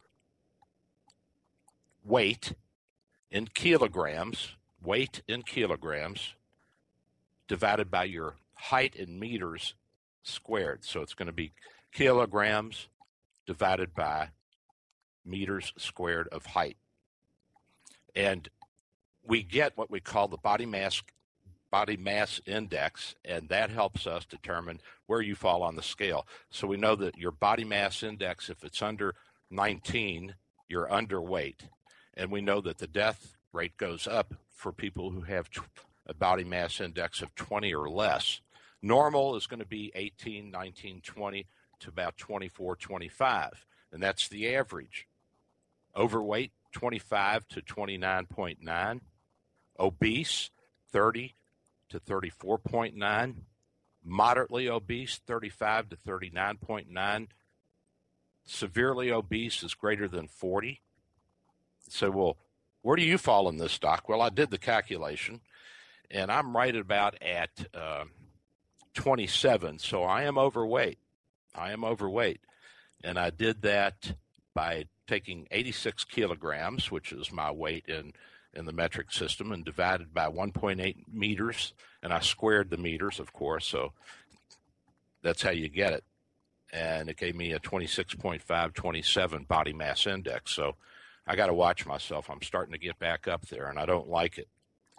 weight 2.05 2.55
in 3.31 3.47
kilograms, 3.47 4.57
weight 4.83 5.23
in 5.29 5.43
kilograms, 5.43 6.35
divided 7.49 7.91
by 7.91 8.05
your 8.05 8.37
height 8.55 8.95
in 8.95 9.19
meters 9.19 9.75
squared. 10.23 10.85
So 10.85 11.03
it's 11.03 11.15
going 11.15 11.27
to 11.27 11.33
be 11.33 11.53
kilograms 11.93 12.89
divided 13.47 13.95
by 13.95 14.29
meters 15.25 15.73
squared 15.77 16.29
of 16.29 16.47
height. 16.47 16.77
And 18.15 18.49
we 19.25 19.43
get 19.43 19.77
what 19.77 19.91
we 19.91 20.01
call 20.01 20.29
the 20.29 20.37
body 20.37 20.67
mass 20.67 21.03
body 21.71 21.97
mass 21.97 22.41
index, 22.47 23.15
and 23.25 23.49
that 23.49 23.71
helps 23.71 24.07
us 24.07 24.25
determine 24.25 24.81
where 25.07 25.21
you 25.21 25.35
fall 25.35 25.63
on 25.63 25.77
the 25.77 25.83
scale. 25.83 26.27
So 26.51 26.67
we 26.67 26.77
know 26.77 26.97
that 26.97 27.19
your 27.19 27.31
body 27.31 27.65
mass 27.65 28.03
index, 28.03 28.51
if 28.51 28.65
it's 28.65 28.83
under 28.83 29.15
19, 29.51 30.35
you're 30.69 30.89
underweight. 30.89 31.69
And 32.15 32.31
we 32.31 32.41
know 32.41 32.61
that 32.61 32.79
the 32.79 32.87
death 32.87 33.37
rate 33.53 33.77
goes 33.77 34.07
up 34.07 34.35
for 34.55 34.73
people 34.73 35.11
who 35.11 35.23
have 35.23 35.49
a 36.07 36.15
body 36.15 36.45
mass 36.45 36.81
index 36.81 37.23
of 37.23 37.35
20 37.35 37.73
or 37.75 37.89
less. 37.89 38.41
Normal 38.83 39.37
is 39.37 39.47
going 39.47 39.61
to 39.61 39.67
be 39.67 39.93
18, 39.95 40.51
19, 40.51 41.01
20 41.03 41.47
to 41.81 41.89
about 41.89 42.17
24, 42.17 42.77
25. 42.77 43.67
And 43.93 44.03
that's 44.03 44.29
the 44.29 44.55
average. 44.55 45.07
Overweight, 45.97 46.53
25 46.73 47.49
to 47.49 47.63
29.9. 47.63 49.01
Obese, 49.79 50.51
30 50.93 51.35
to 51.91 52.01
34.9, 52.01 53.35
moderately 54.05 54.69
obese 54.69 55.21
35 55.27 55.91
to 55.91 55.97
39.9, 55.97 57.29
severely 58.45 59.13
obese 59.13 59.63
is 59.63 59.75
greater 59.75 60.09
than 60.09 60.27
40. 60.27 60.81
So, 61.89 62.11
well, 62.11 62.37
where 62.83 62.97
do 62.97 63.03
you 63.03 63.19
fall 63.19 63.49
in 63.49 63.59
this, 63.59 63.79
doc? 63.79 64.09
Well, 64.09 64.23
I 64.23 64.31
did 64.31 64.51
the 64.51 64.59
calculation, 64.59 65.41
and 66.11 66.33
I'm 66.33 66.57
right 66.57 66.75
about 66.75 67.21
at 67.23 67.51
uh, 67.75 68.05
27. 68.95 69.79
So 69.79 70.03
I 70.03 70.23
am 70.23 70.39
overweight. 70.39 70.99
I 71.55 71.73
am 71.73 71.85
overweight, 71.85 72.41
and 73.03 73.19
I 73.19 73.31
did 73.31 73.63
that 73.63 74.15
by 74.55 74.87
taking 75.07 75.49
86 75.51 76.05
kilograms, 76.05 76.91
which 76.91 77.13
is 77.13 77.33
my 77.33 77.51
weight 77.51 77.87
in 77.89 78.13
in 78.55 78.65
the 78.65 78.73
metric 78.73 79.13
system 79.13 79.53
and 79.53 79.65
divided 79.65 80.13
by 80.13 80.27
1.8 80.27 80.97
meters. 81.13 81.73
And 82.03 82.13
I 82.13 82.21
squared 82.21 82.71
the 82.71 82.77
meters, 82.77 83.21
of 83.21 83.33
course. 83.33 83.67
So 83.67 83.93
that's 85.23 85.43
how 85.43 85.51
you 85.51 85.69
get 85.69 85.93
it. 85.93 86.05
And 86.73 87.09
it 87.09 87.17
gave 87.17 87.35
me 87.35 87.53
a 87.53 87.61
26.5, 87.61 88.75
27 88.75 89.45
body 89.45 89.73
mass 89.73 90.07
index. 90.07 90.53
So 90.53 90.77
I 91.27 91.37
got 91.37 91.47
to 91.47 91.55
watch 91.55 91.87
myself. 91.87 92.31
I'm 92.31 92.43
starting 92.43 92.73
to 92.73 92.79
get 92.79 92.99
back 92.99 93.29
up 93.29 93.47
there, 93.49 93.69
and 93.69 93.79
I 93.79 93.87
don't 93.87 94.09
like 94.09 94.39
it. 94.39 94.49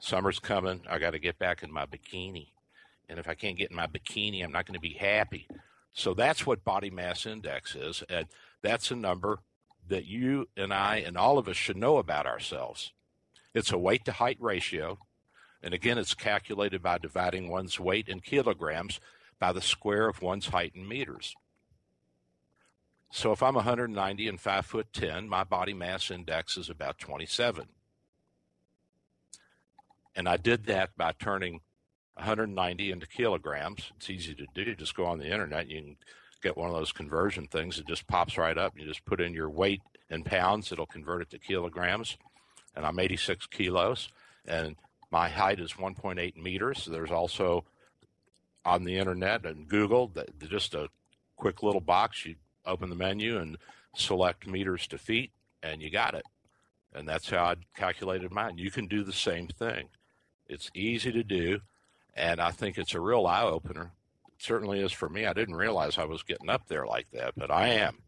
Summer's 0.01 0.39
coming. 0.39 0.81
I 0.89 0.99
got 0.99 1.11
to 1.11 1.19
get 1.19 1.39
back 1.39 1.63
in 1.63 1.71
my 1.71 1.85
bikini. 1.85 2.47
And 3.07 3.19
if 3.19 3.27
I 3.27 3.35
can't 3.35 3.57
get 3.57 3.69
in 3.69 3.75
my 3.75 3.87
bikini, 3.87 4.43
I'm 4.43 4.51
not 4.51 4.65
going 4.65 4.75
to 4.75 4.81
be 4.81 4.93
happy. 4.93 5.47
So 5.93 6.13
that's 6.13 6.45
what 6.45 6.63
body 6.63 6.89
mass 6.89 7.25
index 7.25 7.75
is. 7.75 8.03
And 8.09 8.27
that's 8.61 8.91
a 8.91 8.95
number 8.95 9.39
that 9.87 10.05
you 10.05 10.47
and 10.55 10.73
I 10.73 10.97
and 10.97 11.17
all 11.17 11.37
of 11.37 11.47
us 11.47 11.57
should 11.57 11.77
know 11.77 11.97
about 11.97 12.25
ourselves. 12.25 12.93
It's 13.53 13.71
a 13.71 13.77
weight 13.77 14.05
to 14.05 14.13
height 14.13 14.37
ratio. 14.39 14.97
And 15.63 15.73
again, 15.73 15.97
it's 15.97 16.13
calculated 16.13 16.81
by 16.81 16.97
dividing 16.97 17.49
one's 17.49 17.79
weight 17.79 18.07
in 18.07 18.19
kilograms 18.21 18.99
by 19.39 19.51
the 19.51 19.61
square 19.61 20.07
of 20.07 20.21
one's 20.21 20.47
height 20.47 20.73
in 20.75 20.87
meters. 20.87 21.35
So 23.11 23.31
if 23.31 23.43
I'm 23.43 23.55
190 23.55 24.27
and 24.27 24.39
5 24.39 24.65
foot 24.65 24.87
10, 24.93 25.27
my 25.27 25.43
body 25.43 25.73
mass 25.73 26.09
index 26.09 26.57
is 26.57 26.69
about 26.69 26.97
27. 26.97 27.67
And 30.15 30.29
I 30.29 30.37
did 30.37 30.65
that 30.65 30.91
by 30.97 31.13
turning 31.19 31.59
190 32.15 32.91
into 32.91 33.07
kilograms. 33.07 33.91
It's 33.97 34.09
easy 34.09 34.33
to 34.35 34.45
do. 34.53 34.75
Just 34.75 34.95
go 34.95 35.05
on 35.05 35.19
the 35.19 35.31
internet. 35.31 35.61
And 35.63 35.71
you 35.71 35.81
can 35.81 35.97
get 36.41 36.57
one 36.57 36.69
of 36.69 36.75
those 36.75 36.91
conversion 36.91 37.47
things. 37.47 37.79
It 37.79 37.87
just 37.87 38.07
pops 38.07 38.37
right 38.37 38.57
up. 38.57 38.77
You 38.77 38.85
just 38.85 39.05
put 39.05 39.21
in 39.21 39.33
your 39.33 39.49
weight 39.49 39.81
in 40.09 40.23
pounds. 40.23 40.71
It'll 40.71 40.85
convert 40.85 41.21
it 41.21 41.29
to 41.31 41.39
kilograms 41.39 42.17
and 42.75 42.85
I'm 42.85 42.99
86 42.99 43.47
kilos, 43.47 44.09
and 44.45 44.75
my 45.11 45.29
height 45.29 45.59
is 45.59 45.73
1.8 45.73 46.35
meters. 46.37 46.87
There's 46.89 47.11
also 47.11 47.65
on 48.63 48.83
the 48.83 48.97
internet 48.97 49.45
and 49.45 49.67
Google 49.67 50.11
just 50.39 50.73
a 50.73 50.87
quick 51.35 51.63
little 51.63 51.81
box. 51.81 52.25
You 52.25 52.35
open 52.65 52.89
the 52.89 52.95
menu 52.95 53.37
and 53.37 53.57
select 53.95 54.47
meters 54.47 54.87
to 54.87 54.97
feet, 54.97 55.31
and 55.61 55.81
you 55.81 55.89
got 55.89 56.13
it. 56.13 56.23
And 56.93 57.07
that's 57.07 57.29
how 57.29 57.43
I 57.43 57.55
calculated 57.75 58.31
mine. 58.31 58.57
You 58.57 58.71
can 58.71 58.87
do 58.87 59.03
the 59.03 59.13
same 59.13 59.47
thing. 59.47 59.89
It's 60.47 60.69
easy 60.73 61.11
to 61.11 61.23
do, 61.23 61.59
and 62.13 62.41
I 62.41 62.51
think 62.51 62.77
it's 62.77 62.93
a 62.93 62.99
real 62.99 63.25
eye 63.25 63.43
opener. 63.43 63.91
Certainly 64.37 64.81
is 64.81 64.91
for 64.91 65.07
me. 65.07 65.25
I 65.25 65.33
didn't 65.33 65.55
realize 65.55 65.97
I 65.97 66.05
was 66.05 66.23
getting 66.23 66.49
up 66.49 66.67
there 66.67 66.85
like 66.85 67.07
that, 67.11 67.33
but 67.37 67.51
I 67.51 67.69
am. 67.69 67.99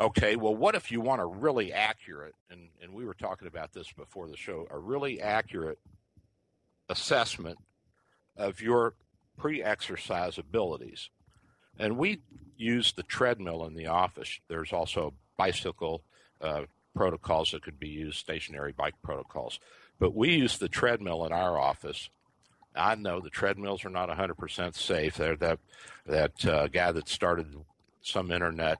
Okay, 0.00 0.36
well, 0.36 0.54
what 0.54 0.76
if 0.76 0.92
you 0.92 1.00
want 1.00 1.20
a 1.20 1.26
really 1.26 1.72
accurate, 1.72 2.34
and, 2.50 2.68
and 2.80 2.92
we 2.92 3.04
were 3.04 3.14
talking 3.14 3.48
about 3.48 3.72
this 3.72 3.90
before 3.90 4.28
the 4.28 4.36
show, 4.36 4.66
a 4.70 4.78
really 4.78 5.20
accurate 5.20 5.80
assessment 6.88 7.58
of 8.36 8.60
your 8.60 8.94
pre 9.36 9.60
exercise 9.60 10.38
abilities? 10.38 11.10
And 11.80 11.98
we 11.98 12.20
use 12.56 12.92
the 12.92 13.02
treadmill 13.02 13.64
in 13.66 13.74
the 13.74 13.88
office. 13.88 14.38
There's 14.48 14.72
also 14.72 15.14
bicycle 15.36 16.02
uh, 16.40 16.62
protocols 16.94 17.50
that 17.50 17.62
could 17.62 17.80
be 17.80 17.88
used, 17.88 18.18
stationary 18.18 18.72
bike 18.72 18.94
protocols. 19.02 19.58
But 19.98 20.14
we 20.14 20.30
use 20.30 20.58
the 20.58 20.68
treadmill 20.68 21.26
in 21.26 21.32
our 21.32 21.58
office. 21.58 22.08
I 22.74 22.94
know 22.94 23.20
the 23.20 23.30
treadmills 23.30 23.84
are 23.84 23.90
not 23.90 24.08
100% 24.08 24.74
safe. 24.76 25.16
They're 25.16 25.36
that, 25.36 25.58
that 26.06 26.46
uh, 26.46 26.68
guy 26.68 26.92
that 26.92 27.08
started 27.08 27.52
some 28.00 28.30
internet 28.30 28.78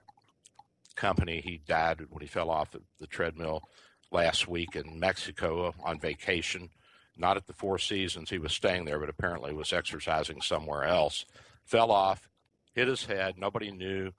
company. 0.99 1.41
He 1.43 1.61
died 1.65 2.01
when 2.09 2.21
he 2.21 2.27
fell 2.27 2.49
off 2.49 2.75
the 2.99 3.07
treadmill 3.07 3.63
last 4.11 4.47
week 4.47 4.75
in 4.75 4.99
Mexico 4.99 5.73
on 5.83 5.99
vacation. 5.99 6.69
Not 7.17 7.37
at 7.37 7.47
the 7.47 7.53
Four 7.53 7.79
Seasons. 7.79 8.29
He 8.29 8.37
was 8.37 8.53
staying 8.53 8.85
there, 8.85 8.99
but 8.99 9.09
apparently 9.09 9.53
was 9.53 9.73
exercising 9.73 10.41
somewhere 10.41 10.83
else. 10.83 11.25
Fell 11.65 11.91
off, 11.91 12.29
hit 12.73 12.87
his 12.87 13.05
head. 13.05 13.35
Nobody 13.37 13.71
knew. 13.71 14.11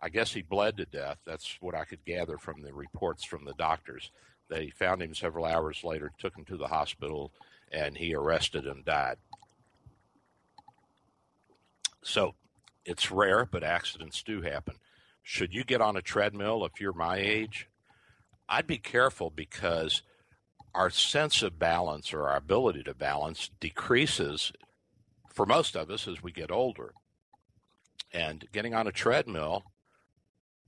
I 0.00 0.08
guess 0.08 0.32
he 0.32 0.42
bled 0.42 0.76
to 0.76 0.84
death. 0.84 1.18
That's 1.24 1.56
what 1.60 1.74
I 1.74 1.84
could 1.84 2.04
gather 2.04 2.38
from 2.38 2.62
the 2.62 2.72
reports 2.72 3.24
from 3.24 3.44
the 3.44 3.54
doctors. 3.54 4.10
They 4.48 4.70
found 4.70 5.02
him 5.02 5.14
several 5.14 5.44
hours 5.44 5.82
later, 5.82 6.10
took 6.18 6.36
him 6.36 6.44
to 6.46 6.56
the 6.56 6.68
hospital, 6.68 7.32
and 7.72 7.96
he 7.96 8.14
arrested 8.14 8.66
and 8.66 8.84
died. 8.84 9.16
So 12.02 12.34
it's 12.84 13.10
rare, 13.10 13.46
but 13.46 13.64
accidents 13.64 14.22
do 14.22 14.42
happen. 14.42 14.74
Should 15.26 15.54
you 15.54 15.64
get 15.64 15.80
on 15.80 15.96
a 15.96 16.02
treadmill 16.02 16.66
if 16.66 16.80
you're 16.80 16.92
my 16.92 17.16
age? 17.16 17.66
I'd 18.46 18.66
be 18.66 18.76
careful 18.76 19.30
because 19.30 20.02
our 20.74 20.90
sense 20.90 21.42
of 21.42 21.58
balance 21.58 22.12
or 22.12 22.28
our 22.28 22.36
ability 22.36 22.82
to 22.82 22.94
balance 22.94 23.50
decreases 23.58 24.52
for 25.32 25.46
most 25.46 25.76
of 25.76 25.90
us 25.90 26.06
as 26.06 26.22
we 26.22 26.30
get 26.30 26.50
older. 26.50 26.92
And 28.12 28.44
getting 28.52 28.74
on 28.74 28.86
a 28.86 28.92
treadmill, 28.92 29.62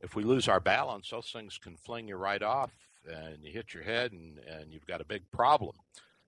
if 0.00 0.16
we 0.16 0.24
lose 0.24 0.48
our 0.48 0.58
balance, 0.58 1.10
those 1.10 1.30
things 1.30 1.58
can 1.58 1.76
fling 1.76 2.08
you 2.08 2.16
right 2.16 2.42
off 2.42 2.72
and 3.06 3.44
you 3.44 3.52
hit 3.52 3.74
your 3.74 3.82
head 3.82 4.12
and, 4.12 4.38
and 4.38 4.72
you've 4.72 4.86
got 4.86 5.02
a 5.02 5.06
big 5.06 5.30
problem. 5.30 5.76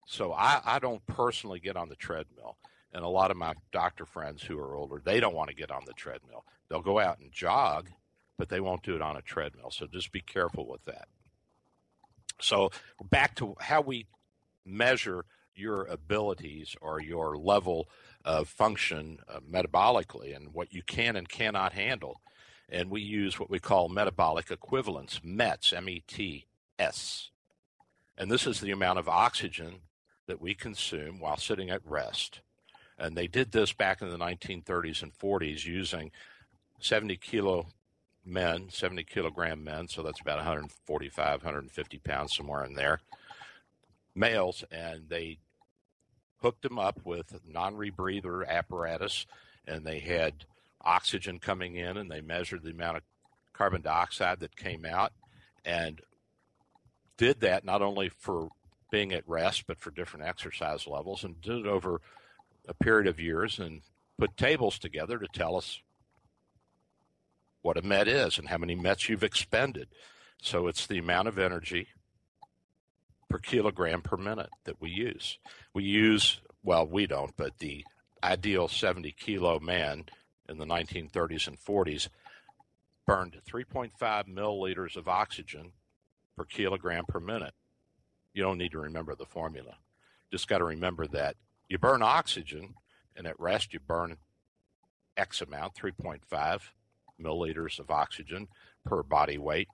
So 0.07 0.35
I, 0.35 0.61
I 0.65 0.79
don't 0.79 1.05
personally 1.07 1.61
get 1.61 1.79
on 1.79 1.89
the 1.89 1.97
treadmill. 1.97 2.59
And 2.93 3.05
a 3.05 3.09
lot 3.09 3.31
of 3.31 3.39
my 3.39 3.55
doctor 3.73 4.05
friends 4.05 4.43
who 4.43 4.59
are 4.59 4.77
older, 4.77 5.01
they 5.03 5.19
don't 5.19 5.35
want 5.35 5.49
to 5.49 5.57
get 5.57 5.71
on 5.71 5.85
the 5.87 5.95
treadmill. 5.95 6.45
They'll 6.69 6.83
go 6.83 6.99
out 6.99 7.21
and 7.21 7.33
jog, 7.33 7.89
but 8.39 8.49
they 8.49 8.61
won't 8.61 8.83
do 8.83 8.95
it 8.95 9.03
on 9.03 9.17
a 9.17 9.23
treadmill. 9.23 9.71
So 9.71 9.87
just 9.87 10.13
be 10.13 10.21
careful 10.21 10.67
with 10.67 10.85
that. 10.85 11.09
So 12.41 12.71
back 13.11 13.35
to 13.37 13.57
how 13.61 13.81
we 13.81 14.07
measure 14.65 15.25
your 15.55 15.85
abilities 15.87 16.77
or 16.81 17.01
your 17.01 17.37
level 17.37 17.89
of 18.25 18.49
function 18.49 19.19
uh, 19.29 19.41
metabolically 19.41 20.35
and 20.35 20.55
what 20.55 20.73
you 20.73 20.83
can 20.83 21.17
and 21.17 21.29
cannot 21.29 21.73
handle. 21.73 22.21
And 22.69 22.91
we 22.91 23.01
use 23.01 23.41
what 23.41 23.51
we 23.51 23.59
call 23.59 23.89
metabolic 23.89 24.51
equivalence, 24.51 25.21
METS, 25.25 25.73
M 25.73 25.89
E 25.89 26.03
T 26.07 26.47
S. 26.79 27.31
And 28.17 28.31
this 28.31 28.47
is 28.47 28.61
the 28.61 28.71
amount 28.71 28.99
of 28.99 29.09
oxygen 29.09 29.81
that 30.27 30.41
we 30.41 30.55
consume 30.55 31.19
while 31.19 31.39
sitting 31.39 31.71
at 31.71 31.81
rest. 31.85 32.41
And 32.99 33.17
they 33.17 33.27
did 33.27 33.53
this 33.53 33.73
back 33.73 34.03
in 34.03 34.11
the 34.11 34.19
1930s 34.19 35.03
and 35.03 35.17
40s 35.17 35.65
using 35.65 36.11
70 36.81 37.17
kilo 37.17 37.67
men, 38.29 38.69
70 38.71 39.05
kilogram 39.05 39.65
men, 39.65 39.89
so 39.89 40.03
that's 40.03 40.21
about 40.21 40.37
145, 40.37 41.43
150 41.43 41.99
pounds, 41.99 42.37
somewhere 42.37 42.65
in 42.65 42.75
there, 42.75 43.01
males, 44.15 44.65
and 44.71 45.09
they 45.09 45.39
hooked 46.41 46.63
them 46.63 46.79
up 46.79 47.01
with 47.05 47.41
non 47.47 47.75
rebreather 47.75 48.47
apparatus, 48.47 49.27
and 49.67 49.85
they 49.85 49.99
had 49.99 50.45
oxygen 50.83 51.39
coming 51.39 51.77
in, 51.77 51.97
and 51.97 52.11
they 52.11 52.21
measured 52.21 52.63
the 52.63 52.71
amount 52.71 52.99
of 52.99 53.03
carbon 53.53 53.83
dioxide 53.83 54.41
that 54.41 54.57
came 54.57 54.85
out, 54.85 55.13
and 55.65 56.01
did 57.17 57.41
that 57.41 57.65
not 57.65 57.83
only 57.83 58.09
for 58.09 58.49
being 58.91 59.13
at 59.13 59.29
rest, 59.29 59.65
but 59.67 59.79
for 59.79 59.91
different 59.91 60.27
exercise 60.27 60.87
levels, 60.87 61.25
and 61.25 61.41
did 61.41 61.59
it 61.59 61.67
over 61.67 62.01
a 62.69 62.75
period 62.75 63.07
of 63.07 63.21
years 63.21 63.59
and 63.59 63.83
put 64.19 64.37
tables 64.37 64.79
together 64.79 65.19
to 65.19 65.27
tell 65.33 65.57
us 65.57 65.81
what 67.63 67.77
a 67.77 67.83
met 67.83 68.09
is 68.09 68.39
and 68.39 68.49
how 68.49 68.59
many 68.59 68.75
mets 68.75 69.09
you've 69.09 69.25
expended. 69.25 69.89
So 70.41 70.67
it's 70.67 70.87
the 70.87 70.99
amount 70.99 71.29
of 71.29 71.39
energy 71.39 71.89
per 73.29 73.39
kilogram 73.39 74.03
per 74.03 74.17
minute 74.17 74.51
that 74.65 74.81
we 74.81 74.91
use. 74.91 75.39
We 75.75 75.85
use, 75.85 76.41
well, 76.63 76.87
we 76.87 77.07
don't, 77.07 77.37
but 77.37 77.59
the 77.59 77.85
ideal 78.23 78.69
70 78.69 79.13
kilo 79.13 79.61
man 79.61 80.07
in 80.49 80.59
the 80.59 80.65
1930s 80.65 81.47
and 81.47 81.59
40s 81.59 82.09
burned 83.07 83.41
3.5 83.49 83.93
milliliters 84.29 84.97
of 84.97 85.09
oxygen 85.09 85.73
per 86.37 86.45
kilogram 86.45 87.05
per 87.07 87.21
minute. 87.21 87.55
You 88.33 88.43
don't 88.43 88.59
need 88.59 88.73
to 88.73 88.79
remember 88.79 89.15
the 89.15 89.27
formula. 89.27 89.77
Just 90.31 90.49
got 90.49 90.59
to 90.59 90.65
remember 90.65 91.07
that 91.09 91.37
you 91.69 91.79
burn 91.79 92.03
oxygen, 92.03 92.75
and 93.17 93.27
at 93.27 93.39
rest 93.41 93.73
you 93.73 93.81
burn 93.81 94.17
X 95.17 95.41
amount, 95.43 95.75
3.5 95.75 96.61
milliliters 97.23 97.79
of 97.79 97.91
oxygen 97.91 98.49
per 98.85 99.03
body 99.03 99.39
weight 99.39 99.69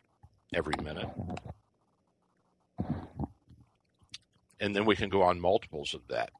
every 0.54 0.74
minute. 0.82 1.08
And 4.60 4.74
then 4.74 4.84
we 4.84 4.96
can 4.96 5.08
go 5.08 5.22
on 5.22 5.40
multiples 5.40 5.94
of 5.94 6.02
that. 6.08 6.30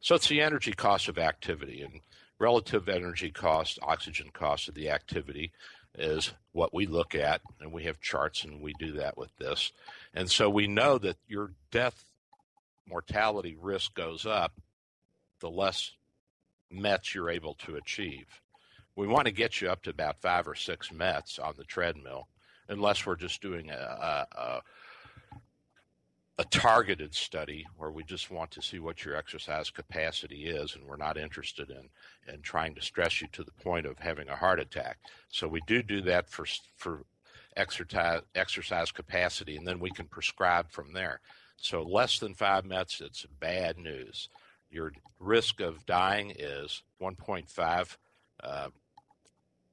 So 0.00 0.14
it's 0.14 0.28
the 0.28 0.40
energy 0.40 0.72
cost 0.72 1.08
of 1.08 1.18
activity 1.18 1.82
and 1.82 2.00
relative 2.38 2.88
energy 2.88 3.30
cost, 3.30 3.78
oxygen 3.82 4.30
cost 4.32 4.68
of 4.68 4.74
the 4.74 4.90
activity 4.90 5.52
is 5.98 6.32
what 6.52 6.72
we 6.72 6.86
look 6.86 7.14
at. 7.14 7.42
And 7.60 7.72
we 7.72 7.84
have 7.84 8.00
charts 8.00 8.44
and 8.44 8.62
we 8.62 8.72
do 8.78 8.92
that 8.92 9.18
with 9.18 9.30
this. 9.38 9.72
And 10.14 10.30
so 10.30 10.48
we 10.48 10.66
know 10.66 10.98
that 10.98 11.16
your 11.28 11.52
death 11.70 12.04
mortality 12.88 13.56
risk 13.60 13.94
goes 13.94 14.26
up 14.26 14.52
the 15.40 15.50
less 15.50 15.92
METs 16.70 17.14
you're 17.14 17.30
able 17.30 17.54
to 17.54 17.76
achieve 17.76 18.26
we 19.00 19.06
want 19.06 19.24
to 19.24 19.32
get 19.32 19.62
you 19.62 19.70
up 19.70 19.82
to 19.82 19.88
about 19.88 20.20
five 20.20 20.46
or 20.46 20.54
six 20.54 20.92
METs 20.92 21.38
on 21.38 21.54
the 21.56 21.64
treadmill, 21.64 22.28
unless 22.68 23.06
we're 23.06 23.16
just 23.16 23.40
doing 23.40 23.70
a, 23.70 23.74
a, 23.74 24.26
a, 24.38 24.62
a 26.40 26.44
targeted 26.44 27.14
study 27.14 27.64
where 27.78 27.90
we 27.90 28.04
just 28.04 28.30
want 28.30 28.50
to 28.50 28.60
see 28.60 28.78
what 28.78 29.02
your 29.02 29.16
exercise 29.16 29.70
capacity 29.70 30.48
is, 30.48 30.74
and 30.74 30.84
we're 30.84 30.98
not 30.98 31.16
interested 31.16 31.70
in 31.70 31.88
in 32.30 32.42
trying 32.42 32.74
to 32.74 32.82
stress 32.82 33.22
you 33.22 33.28
to 33.32 33.42
the 33.42 33.52
point 33.52 33.86
of 33.86 33.98
having 33.98 34.28
a 34.28 34.36
heart 34.36 34.60
attack. 34.60 34.98
So 35.30 35.48
we 35.48 35.62
do 35.66 35.82
do 35.82 36.02
that 36.02 36.28
for 36.28 36.44
for 36.76 37.06
exercise 37.56 38.20
exercise 38.34 38.92
capacity, 38.92 39.56
and 39.56 39.66
then 39.66 39.80
we 39.80 39.90
can 39.90 40.08
prescribe 40.08 40.70
from 40.70 40.92
there. 40.92 41.20
So 41.56 41.82
less 41.82 42.18
than 42.18 42.34
five 42.34 42.66
METs, 42.66 43.00
it's 43.00 43.24
bad 43.40 43.78
news. 43.78 44.28
Your 44.70 44.92
risk 45.18 45.60
of 45.60 45.86
dying 45.86 46.34
is 46.38 46.82
1.5 47.00 47.96
uh, 48.42 48.68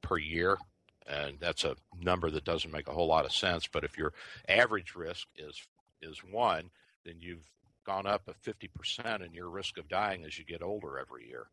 per 0.08 0.18
year, 0.18 0.58
and 1.06 1.38
that's 1.40 1.64
a 1.64 1.76
number 2.00 2.30
that 2.32 2.46
doesn't 2.46 2.72
make 2.72 2.88
a 2.88 2.94
whole 2.94 3.08
lot 3.08 3.26
of 3.26 3.34
sense. 3.34 3.68
But 3.68 3.84
if 3.84 3.98
your 3.98 4.14
average 4.48 4.96
risk 4.96 5.28
is 5.38 5.62
is 6.02 6.20
one, 6.20 6.70
then 7.06 7.16
you've 7.20 7.50
gone 7.86 8.06
up 8.06 8.24
a 8.28 8.34
fifty 8.34 8.68
percent 8.68 9.24
in 9.24 9.34
your 9.34 9.50
risk 9.50 9.78
of 9.78 9.90
dying 9.90 10.24
as 10.26 10.38
you 10.38 10.46
get 10.46 10.62
older 10.62 10.98
every 10.98 11.28
year. 11.28 11.48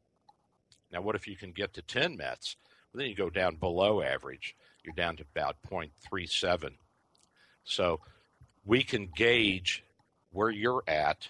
Now, 0.93 1.01
what 1.01 1.17
if 1.17 1.27
you 1.27 1.37
can 1.37 1.53
get 1.53 1.75
to 1.75 1.83
ten 1.83 2.17
METs? 2.17 2.57
Well, 2.93 3.01
then 3.01 3.11
you 3.11 3.17
go 3.17 3.31
down 3.31 3.57
below 3.57 4.03
average. 4.03 4.55
You're 4.85 4.95
down 4.95 5.17
to 5.17 5.25
about 5.35 5.57
0.37. 5.69 6.75
So 7.65 8.01
we 8.65 8.83
can 8.83 9.09
gauge 9.15 9.83
where 10.31 10.51
you're 10.51 10.85
at 10.87 11.29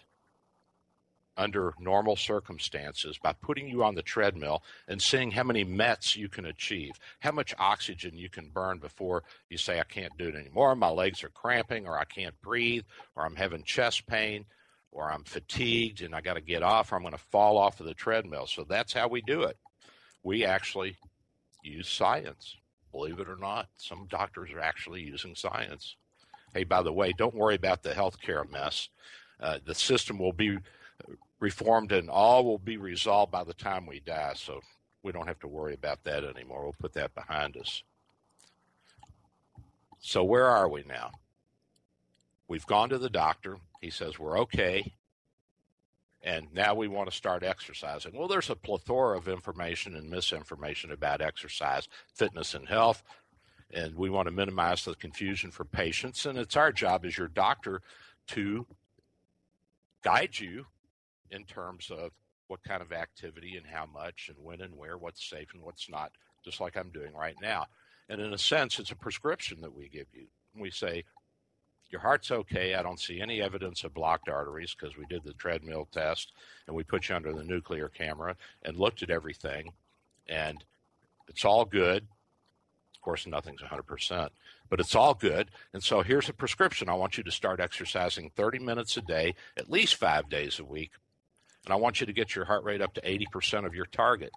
under 1.37 1.75
normal 1.79 2.17
circumstances 2.17 3.19
by 3.23 3.33
putting 3.33 3.69
you 3.69 3.83
on 3.83 3.95
the 3.95 4.03
treadmill 4.03 4.63
and 4.89 5.01
seeing 5.01 5.31
how 5.31 5.43
many 5.43 5.65
METs 5.65 6.17
you 6.17 6.29
can 6.29 6.47
achieve, 6.47 6.93
how 7.21 7.33
much 7.33 7.55
oxygen 7.59 8.17
you 8.17 8.29
can 8.29 8.49
burn 8.49 8.79
before 8.79 9.23
you 9.49 9.59
say, 9.59 9.81
I 9.81 9.85
can't 9.85 10.17
do 10.19 10.29
it 10.29 10.37
anymore. 10.37 10.75
My 10.77 10.91
legs 10.91 11.25
are 11.25 11.31
cramping, 11.31 11.87
or 11.87 11.99
I 11.99 12.05
can't 12.05 12.41
breathe, 12.41 12.85
or 13.17 13.25
I'm 13.25 13.37
having 13.37 13.63
chest 13.65 14.07
pain, 14.07 14.45
or 14.93 15.11
I'm 15.11 15.25
fatigued 15.25 16.03
and 16.03 16.15
I 16.15 16.21
got 16.21 16.35
to 16.35 16.41
get 16.41 16.63
off, 16.63 16.93
or 16.93 16.97
I'm 16.97 17.03
going 17.03 17.13
to 17.13 17.19
fall 17.19 17.59
off 17.59 17.81
of 17.81 17.87
the 17.87 17.95
treadmill. 17.95 18.47
So 18.47 18.65
that's 18.65 18.93
how 18.93 19.09
we 19.09 19.21
do 19.23 19.43
it. 19.43 19.57
We 20.23 20.45
actually 20.45 20.97
use 21.63 21.89
science. 21.89 22.57
Believe 22.93 23.19
it 23.19 23.29
or 23.29 23.37
not, 23.37 23.69
some 23.77 24.07
doctors 24.09 24.53
are 24.53 24.61
actually 24.61 25.03
using 25.03 25.35
science. 25.35 25.97
Hey, 26.55 26.63
by 26.63 26.83
the 26.83 26.93
way, 26.93 27.13
don't 27.13 27.35
worry 27.35 27.57
about 27.57 27.83
the 27.83 27.91
healthcare 27.91 28.49
mess. 28.49 28.89
Uh, 29.41 29.59
the 29.65 29.75
system 29.75 30.19
will 30.19 30.33
be 30.33 30.59
reformed 31.41 31.93
and 31.93 32.09
all 32.09 32.45
will 32.45 32.59
be 32.59 32.77
resolved 32.77 33.31
by 33.31 33.45
the 33.45 33.55
time 33.55 33.87
we 33.87 34.01
die. 34.01 34.33
So 34.35 34.61
we 35.03 35.13
don't 35.13 35.27
have 35.29 35.41
to 35.41 35.49
worry 35.49 35.75
about 35.75 36.03
that 36.05 36.25
anymore. 36.25 36.63
We'll 36.63 36.75
put 36.81 36.95
that 36.95 37.15
behind 37.15 37.57
us. 37.57 37.83
So 40.01 40.25
where 40.25 40.47
are 40.47 40.69
we 40.69 40.83
now? 40.87 41.13
We've 42.49 42.67
gone 42.67 42.91
to 42.91 42.99
the 42.99 43.11
doctor. 43.11 43.59
He 43.81 43.91
says 43.91 44.19
we're 44.19 44.39
okay. 44.41 44.93
And 46.23 46.47
now 46.55 46.75
we 46.75 46.89
want 46.89 47.11
to 47.11 47.17
start 47.17 47.43
exercising. 47.43 48.17
Well, 48.17 48.29
there's 48.29 48.49
a 48.49 48.57
plethora 48.57 49.17
of 49.17 49.29
information 49.29 49.95
and 49.95 50.09
misinformation 50.09 50.91
about 50.91 51.21
exercise, 51.21 51.87
fitness, 52.15 52.55
and 52.55 52.67
health. 52.67 53.03
And 53.71 53.95
we 53.95 54.09
want 54.09 54.27
to 54.29 54.33
minimize 54.33 54.85
the 54.85 54.95
confusion 54.95 55.51
for 55.51 55.65
patients. 55.65 56.25
And 56.25 56.39
it's 56.39 56.57
our 56.57 56.73
job 56.73 57.05
as 57.05 57.19
your 57.19 57.29
doctor 57.29 57.83
to 58.29 58.67
guide 60.03 60.39
you 60.39 60.67
in 61.31 61.45
terms 61.45 61.91
of 61.91 62.11
what 62.49 62.63
kind 62.63 62.83
of 62.83 62.93
activity 62.93 63.57
and 63.57 63.67
how 63.67 63.87
much 63.87 64.31
and 64.35 64.45
when 64.45 64.61
and 64.61 64.77
where, 64.77 64.99
what's 64.99 65.29
safe 65.29 65.49
and 65.55 65.63
what's 65.63 65.89
not, 65.89 66.13
just 66.45 66.61
like 66.61 66.77
I'm 66.77 66.91
doing 66.91 67.15
right 67.15 67.37
now. 67.41 67.67
And 68.09 68.21
in 68.21 68.35
a 68.35 68.39
sense, 68.39 68.79
it's 68.79 68.91
a 68.91 68.97
prescription 68.97 69.61
that 69.63 69.75
we 69.75 69.89
give 69.89 70.07
you. 70.13 70.27
We 70.59 70.71
say, 70.71 71.05
your 71.91 72.01
heart's 72.01 72.31
okay. 72.31 72.75
I 72.75 72.83
don't 72.83 73.01
see 73.01 73.21
any 73.21 73.41
evidence 73.41 73.85
of 73.85 73.95
blocked 73.95 74.29
arteries 74.29 74.75
because 74.79 74.97
we 74.97 75.07
did 75.07 75.23
the 75.25 75.33
treadmill 75.35 75.89
test 75.93 76.33
and 76.67 76.75
we 76.75 76.83
put 76.83 77.09
you 77.09 77.15
under 77.15 77.33
the 77.33 77.45
nuclear 77.45 77.89
camera 77.89 78.37
and 78.63 78.77
looked 78.77 79.03
at 79.03 79.11
everything. 79.11 79.73
And 80.29 80.65
it's 81.29 81.45
all 81.45 81.65
good. 81.65 82.07
Of 82.95 83.01
course, 83.01 83.27
nothing's 83.27 83.61
100%, 83.61 84.31
but 84.71 84.81
it's 84.81 84.95
all 84.95 85.15
good. 85.15 85.51
And 85.73 85.83
so 85.83 86.03
here's 86.03 86.29
a 86.29 86.33
prescription. 86.33 86.89
I 86.89 86.95
want 86.95 87.17
you 87.17 87.25
to 87.25 87.31
start 87.31 87.61
exercising 87.61 88.31
30 88.35 88.59
minutes 88.61 88.97
a 88.97 89.03
day, 89.03 89.35
at 89.57 89.71
least 89.71 89.97
five 89.97 90.29
days 90.29 90.59
a 90.59 90.65
week. 90.65 90.91
And 91.65 91.73
I 91.73 91.77
want 91.77 92.01
you 92.01 92.07
to 92.07 92.13
get 92.13 92.35
your 92.35 92.45
heart 92.45 92.65
rate 92.65 92.83
up 92.83 92.95
to 92.95 93.01
80% 93.01 93.67
of 93.67 93.75
your 93.75 93.87
target. 93.87 94.31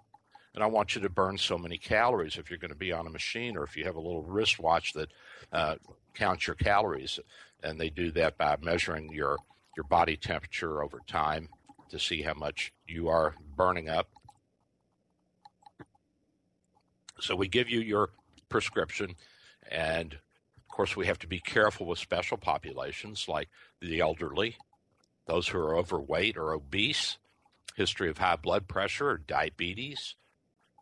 And 0.54 0.64
I 0.64 0.66
want 0.66 0.94
you 0.94 1.02
to 1.02 1.08
burn 1.08 1.38
so 1.38 1.58
many 1.58 1.78
calories 1.78 2.36
if 2.36 2.50
you're 2.50 2.58
going 2.58 2.72
to 2.72 2.76
be 2.76 2.92
on 2.92 3.06
a 3.06 3.10
machine 3.10 3.56
or 3.56 3.64
if 3.64 3.76
you 3.76 3.84
have 3.84 3.96
a 3.96 4.00
little 4.00 4.22
wristwatch 4.22 4.92
that 4.94 5.08
uh, 5.52 5.76
counts 6.14 6.46
your 6.46 6.56
calories. 6.56 7.20
And 7.62 7.80
they 7.80 7.90
do 7.90 8.10
that 8.12 8.38
by 8.38 8.56
measuring 8.62 9.12
your, 9.12 9.36
your 9.76 9.84
body 9.84 10.16
temperature 10.16 10.82
over 10.82 11.00
time 11.06 11.48
to 11.90 11.98
see 11.98 12.22
how 12.22 12.34
much 12.34 12.72
you 12.86 13.08
are 13.08 13.34
burning 13.56 13.88
up. 13.88 14.08
So 17.20 17.34
we 17.34 17.48
give 17.48 17.68
you 17.68 17.80
your 17.80 18.10
prescription, 18.48 19.16
and 19.70 20.14
of 20.14 20.68
course, 20.68 20.96
we 20.96 21.06
have 21.06 21.18
to 21.20 21.26
be 21.26 21.40
careful 21.40 21.86
with 21.86 21.98
special 21.98 22.36
populations 22.36 23.26
like 23.28 23.48
the 23.80 24.00
elderly, 24.00 24.56
those 25.28 25.46
who 25.46 25.58
are 25.58 25.76
overweight 25.76 26.36
or 26.36 26.52
obese, 26.52 27.18
history 27.76 28.08
of 28.08 28.18
high 28.18 28.36
blood 28.36 28.66
pressure 28.66 29.10
or 29.10 29.18
diabetes 29.18 30.16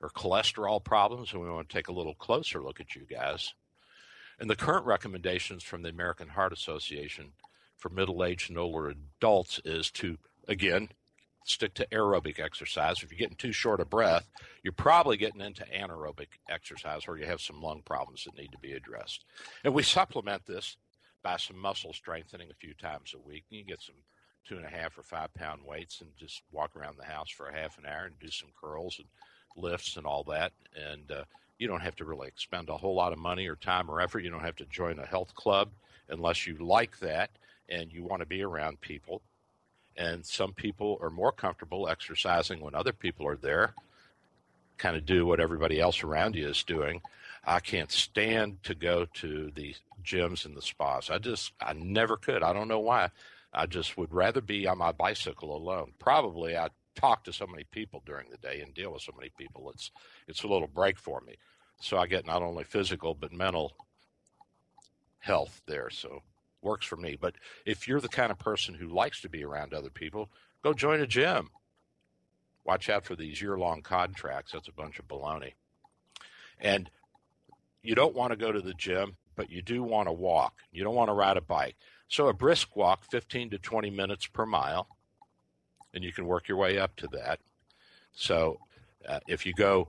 or 0.00 0.08
cholesterol 0.08 0.82
problems, 0.82 1.32
and 1.32 1.42
we 1.42 1.50
want 1.50 1.68
to 1.68 1.76
take 1.76 1.88
a 1.88 1.92
little 1.92 2.14
closer 2.14 2.62
look 2.62 2.80
at 2.80 2.94
you 2.94 3.02
guys. 3.02 3.54
And 4.38 4.48
the 4.48 4.56
current 4.56 4.86
recommendations 4.86 5.64
from 5.64 5.82
the 5.82 5.88
American 5.88 6.28
Heart 6.28 6.52
Association 6.52 7.32
for 7.76 7.88
middle 7.88 8.24
aged 8.24 8.48
and 8.48 8.58
older 8.58 8.88
adults 8.88 9.60
is 9.64 9.90
to, 9.92 10.16
again, 10.46 10.90
stick 11.44 11.74
to 11.74 11.86
aerobic 11.90 12.38
exercise. 12.38 13.02
If 13.02 13.10
you're 13.10 13.18
getting 13.18 13.36
too 13.36 13.52
short 13.52 13.80
of 13.80 13.90
breath, 13.90 14.28
you're 14.62 14.72
probably 14.72 15.16
getting 15.16 15.40
into 15.40 15.64
anaerobic 15.64 16.28
exercise 16.48 17.06
where 17.06 17.16
you 17.16 17.26
have 17.26 17.40
some 17.40 17.60
lung 17.60 17.82
problems 17.84 18.24
that 18.24 18.36
need 18.36 18.52
to 18.52 18.58
be 18.58 18.72
addressed. 18.72 19.24
And 19.64 19.74
we 19.74 19.82
supplement 19.82 20.46
this 20.46 20.76
by 21.22 21.36
some 21.36 21.58
muscle 21.58 21.92
strengthening 21.92 22.50
a 22.50 22.54
few 22.54 22.74
times 22.74 23.12
a 23.14 23.28
week. 23.28 23.44
You 23.50 23.64
get 23.64 23.82
some 23.82 23.96
two 24.46 24.56
and 24.56 24.64
a 24.64 24.68
half 24.68 24.96
or 24.96 25.02
five 25.02 25.32
pound 25.34 25.60
weights 25.64 26.00
and 26.00 26.10
just 26.16 26.42
walk 26.52 26.76
around 26.76 26.96
the 26.98 27.04
house 27.04 27.30
for 27.30 27.48
a 27.48 27.54
half 27.54 27.78
an 27.78 27.86
hour 27.86 28.04
and 28.04 28.18
do 28.20 28.30
some 28.30 28.48
curls 28.60 28.98
and 28.98 29.08
lifts 29.62 29.96
and 29.96 30.06
all 30.06 30.24
that. 30.24 30.52
And 30.74 31.10
uh, 31.10 31.24
you 31.58 31.66
don't 31.66 31.80
have 31.80 31.96
to 31.96 32.04
really 32.04 32.28
expend 32.28 32.68
a 32.68 32.76
whole 32.76 32.94
lot 32.94 33.12
of 33.12 33.18
money 33.18 33.46
or 33.46 33.56
time 33.56 33.90
or 33.90 34.00
effort. 34.00 34.20
You 34.24 34.30
don't 34.30 34.44
have 34.44 34.56
to 34.56 34.66
join 34.66 34.98
a 34.98 35.06
health 35.06 35.34
club 35.34 35.70
unless 36.08 36.46
you 36.46 36.56
like 36.58 36.98
that 37.00 37.30
and 37.68 37.92
you 37.92 38.04
want 38.04 38.20
to 38.20 38.26
be 38.26 38.42
around 38.42 38.80
people. 38.80 39.22
And 39.96 40.24
some 40.24 40.52
people 40.52 40.98
are 41.00 41.10
more 41.10 41.32
comfortable 41.32 41.88
exercising 41.88 42.60
when 42.60 42.74
other 42.74 42.92
people 42.92 43.26
are 43.26 43.36
there, 43.36 43.72
kind 44.76 44.96
of 44.96 45.06
do 45.06 45.24
what 45.24 45.40
everybody 45.40 45.80
else 45.80 46.02
around 46.02 46.34
you 46.34 46.48
is 46.48 46.62
doing. 46.62 47.00
I 47.46 47.60
can't 47.60 47.90
stand 47.90 48.62
to 48.64 48.74
go 48.74 49.06
to 49.14 49.50
the 49.54 49.74
gyms 50.04 50.44
and 50.44 50.56
the 50.56 50.62
spas. 50.62 51.10
I 51.10 51.18
just, 51.18 51.52
I 51.60 51.72
never 51.72 52.16
could. 52.16 52.42
I 52.42 52.52
don't 52.52 52.68
know 52.68 52.80
why. 52.80 53.10
I 53.52 53.66
just 53.66 53.96
would 53.96 54.12
rather 54.12 54.40
be 54.40 54.66
on 54.66 54.78
my 54.78 54.92
bicycle 54.92 55.56
alone. 55.56 55.92
Probably 55.98 56.56
I 56.56 56.68
talk 56.94 57.24
to 57.24 57.32
so 57.32 57.46
many 57.46 57.64
people 57.64 58.02
during 58.04 58.30
the 58.30 58.38
day 58.38 58.60
and 58.60 58.74
deal 58.74 58.92
with 58.92 59.02
so 59.02 59.12
many 59.16 59.30
people. 59.36 59.70
It's 59.70 59.90
it's 60.26 60.42
a 60.42 60.48
little 60.48 60.68
break 60.68 60.98
for 60.98 61.20
me. 61.20 61.36
So 61.80 61.98
I 61.98 62.06
get 62.06 62.26
not 62.26 62.42
only 62.42 62.64
physical 62.64 63.14
but 63.14 63.32
mental 63.32 63.76
health 65.18 65.60
there. 65.66 65.90
So 65.90 66.22
works 66.62 66.86
for 66.86 66.96
me. 66.96 67.16
But 67.18 67.34
if 67.64 67.86
you're 67.86 68.00
the 68.00 68.08
kind 68.08 68.30
of 68.30 68.38
person 68.38 68.74
who 68.74 68.88
likes 68.88 69.20
to 69.22 69.28
be 69.28 69.44
around 69.44 69.72
other 69.72 69.90
people, 69.90 70.30
go 70.62 70.72
join 70.72 71.00
a 71.00 71.06
gym. 71.06 71.50
Watch 72.64 72.90
out 72.90 73.04
for 73.04 73.14
these 73.14 73.40
year 73.40 73.56
long 73.56 73.82
contracts. 73.82 74.52
That's 74.52 74.68
a 74.68 74.72
bunch 74.72 74.98
of 74.98 75.06
baloney. 75.06 75.52
And 76.60 76.90
you 77.82 77.94
don't 77.94 78.16
want 78.16 78.32
to 78.32 78.36
go 78.36 78.50
to 78.50 78.60
the 78.60 78.74
gym, 78.74 79.16
but 79.36 79.50
you 79.50 79.62
do 79.62 79.82
want 79.82 80.08
to 80.08 80.12
walk. 80.12 80.54
You 80.72 80.82
don't 80.82 80.94
want 80.94 81.08
to 81.08 81.14
ride 81.14 81.36
a 81.36 81.42
bike. 81.42 81.76
So 82.08 82.28
a 82.28 82.32
brisk 82.32 82.76
walk, 82.76 83.04
15 83.10 83.50
to 83.50 83.58
20 83.58 83.90
minutes 83.90 84.26
per 84.26 84.46
mile, 84.46 84.88
and 85.92 86.04
you 86.04 86.12
can 86.12 86.26
work 86.26 86.48
your 86.48 86.58
way 86.58 86.78
up 86.78 86.94
to 86.96 87.08
that. 87.08 87.40
So 88.12 88.60
uh, 89.08 89.20
if 89.26 89.44
you 89.44 89.52
go 89.52 89.88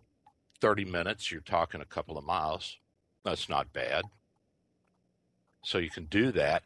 30 0.61 0.85
minutes, 0.85 1.31
you're 1.31 1.41
talking 1.41 1.81
a 1.81 1.85
couple 1.85 2.17
of 2.17 2.25
miles. 2.25 2.77
That's 3.23 3.49
not 3.49 3.71
bad. 3.71 4.05
So 5.63 5.77
you 5.77 5.89
can 5.89 6.05
do 6.05 6.31
that. 6.31 6.63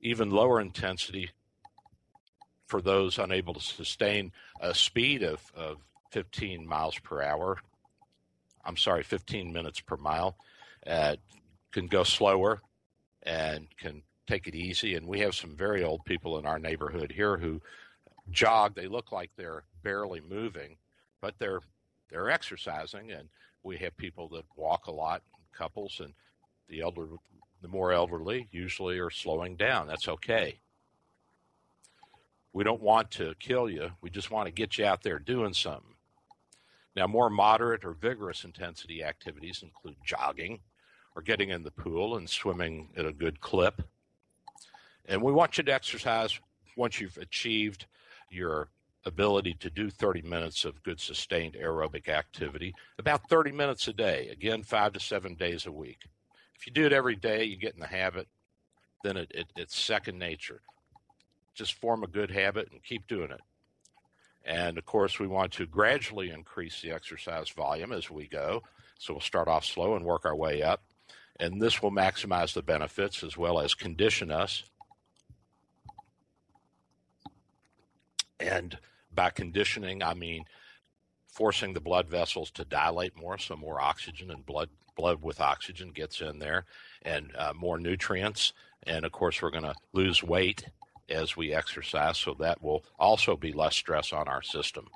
Even 0.00 0.30
lower 0.30 0.60
intensity 0.60 1.30
for 2.66 2.80
those 2.80 3.18
unable 3.18 3.54
to 3.54 3.60
sustain 3.60 4.30
a 4.60 4.74
speed 4.74 5.22
of, 5.22 5.50
of 5.56 5.78
15 6.10 6.66
miles 6.66 6.98
per 6.98 7.22
hour. 7.22 7.58
I'm 8.64 8.76
sorry, 8.76 9.02
15 9.02 9.52
minutes 9.52 9.80
per 9.80 9.96
mile. 9.96 10.36
Uh, 10.86 11.16
can 11.72 11.86
go 11.86 12.02
slower 12.04 12.62
and 13.22 13.66
can 13.78 14.02
take 14.28 14.46
it 14.46 14.54
easy. 14.54 14.94
And 14.94 15.06
we 15.06 15.20
have 15.20 15.34
some 15.34 15.56
very 15.56 15.82
old 15.82 16.04
people 16.04 16.38
in 16.38 16.46
our 16.46 16.58
neighborhood 16.58 17.12
here 17.12 17.36
who 17.36 17.60
jog. 18.30 18.74
They 18.74 18.86
look 18.86 19.10
like 19.10 19.30
they're 19.36 19.64
barely 19.82 20.20
moving, 20.20 20.76
but 21.20 21.34
they're 21.38 21.60
they're 22.10 22.30
exercising. 22.30 23.10
And 23.10 23.28
we 23.62 23.76
have 23.78 23.96
people 23.96 24.28
that 24.28 24.44
walk 24.56 24.86
a 24.86 24.92
lot, 24.92 25.22
couples, 25.52 26.00
and 26.02 26.12
the 26.68 26.80
elder, 26.80 27.06
the 27.62 27.68
more 27.68 27.92
elderly, 27.92 28.48
usually 28.50 28.98
are 28.98 29.10
slowing 29.10 29.56
down. 29.56 29.86
That's 29.86 30.08
okay. 30.08 30.60
We 32.52 32.64
don't 32.64 32.82
want 32.82 33.10
to 33.12 33.34
kill 33.38 33.68
you. 33.68 33.90
We 34.00 34.10
just 34.10 34.30
want 34.30 34.46
to 34.46 34.52
get 34.52 34.78
you 34.78 34.84
out 34.84 35.02
there 35.02 35.18
doing 35.18 35.54
something. 35.54 35.94
Now, 36.96 37.06
more 37.06 37.30
moderate 37.30 37.84
or 37.84 37.92
vigorous 37.92 38.44
intensity 38.44 39.04
activities 39.04 39.62
include 39.62 39.96
jogging 40.04 40.60
or 41.14 41.22
getting 41.22 41.50
in 41.50 41.62
the 41.62 41.70
pool 41.70 42.16
and 42.16 42.28
swimming 42.28 42.88
at 42.96 43.06
a 43.06 43.12
good 43.12 43.40
clip. 43.40 43.82
And 45.08 45.22
we 45.22 45.32
want 45.32 45.56
you 45.56 45.64
to 45.64 45.72
exercise 45.72 46.38
once 46.76 47.00
you've 47.00 47.16
achieved 47.16 47.86
your 48.30 48.68
ability 49.06 49.54
to 49.60 49.70
do 49.70 49.88
30 49.88 50.22
minutes 50.22 50.66
of 50.66 50.82
good 50.82 51.00
sustained 51.00 51.54
aerobic 51.54 52.08
activity, 52.08 52.74
about 52.98 53.28
30 53.30 53.52
minutes 53.52 53.88
a 53.88 53.92
day, 53.94 54.28
again, 54.28 54.62
five 54.62 54.92
to 54.92 55.00
seven 55.00 55.34
days 55.34 55.64
a 55.64 55.72
week. 55.72 56.00
If 56.54 56.66
you 56.66 56.72
do 56.72 56.84
it 56.84 56.92
every 56.92 57.16
day, 57.16 57.44
you 57.44 57.56
get 57.56 57.74
in 57.74 57.80
the 57.80 57.86
habit, 57.86 58.28
then 59.02 59.16
it, 59.16 59.32
it, 59.34 59.46
it's 59.56 59.78
second 59.78 60.18
nature. 60.18 60.60
Just 61.54 61.74
form 61.74 62.04
a 62.04 62.08
good 62.08 62.30
habit 62.30 62.68
and 62.70 62.82
keep 62.82 63.06
doing 63.06 63.30
it. 63.30 63.40
And 64.44 64.76
of 64.76 64.84
course, 64.84 65.18
we 65.18 65.26
want 65.26 65.52
to 65.52 65.66
gradually 65.66 66.30
increase 66.30 66.82
the 66.82 66.92
exercise 66.92 67.48
volume 67.48 67.92
as 67.92 68.10
we 68.10 68.26
go. 68.26 68.62
So 68.98 69.14
we'll 69.14 69.20
start 69.20 69.48
off 69.48 69.64
slow 69.64 69.94
and 69.94 70.04
work 70.04 70.26
our 70.26 70.36
way 70.36 70.62
up. 70.62 70.82
And 71.40 71.62
this 71.62 71.80
will 71.82 71.92
maximize 71.92 72.52
the 72.52 72.62
benefits 72.62 73.22
as 73.22 73.36
well 73.36 73.60
as 73.60 73.74
condition 73.74 74.30
us 74.30 74.64
And 78.40 78.78
by 79.12 79.30
conditioning, 79.30 80.02
I 80.02 80.14
mean 80.14 80.44
forcing 81.26 81.72
the 81.72 81.80
blood 81.80 82.08
vessels 82.08 82.50
to 82.52 82.64
dilate 82.64 83.16
more, 83.16 83.38
so 83.38 83.56
more 83.56 83.80
oxygen 83.80 84.30
and 84.30 84.44
blood 84.44 84.70
blood 84.96 85.22
with 85.22 85.40
oxygen 85.40 85.92
gets 85.92 86.20
in 86.20 86.40
there, 86.40 86.64
and 87.02 87.30
uh, 87.36 87.52
more 87.54 87.78
nutrients. 87.78 88.52
And 88.82 89.04
of 89.04 89.12
course, 89.12 89.40
we're 89.40 89.50
going 89.50 89.62
to 89.62 89.74
lose 89.92 90.24
weight 90.24 90.64
as 91.08 91.36
we 91.36 91.54
exercise, 91.54 92.18
so 92.18 92.34
that 92.40 92.60
will 92.60 92.84
also 92.98 93.36
be 93.36 93.52
less 93.52 93.76
stress 93.76 94.12
on 94.12 94.26
our 94.26 94.42
system. 94.42 94.88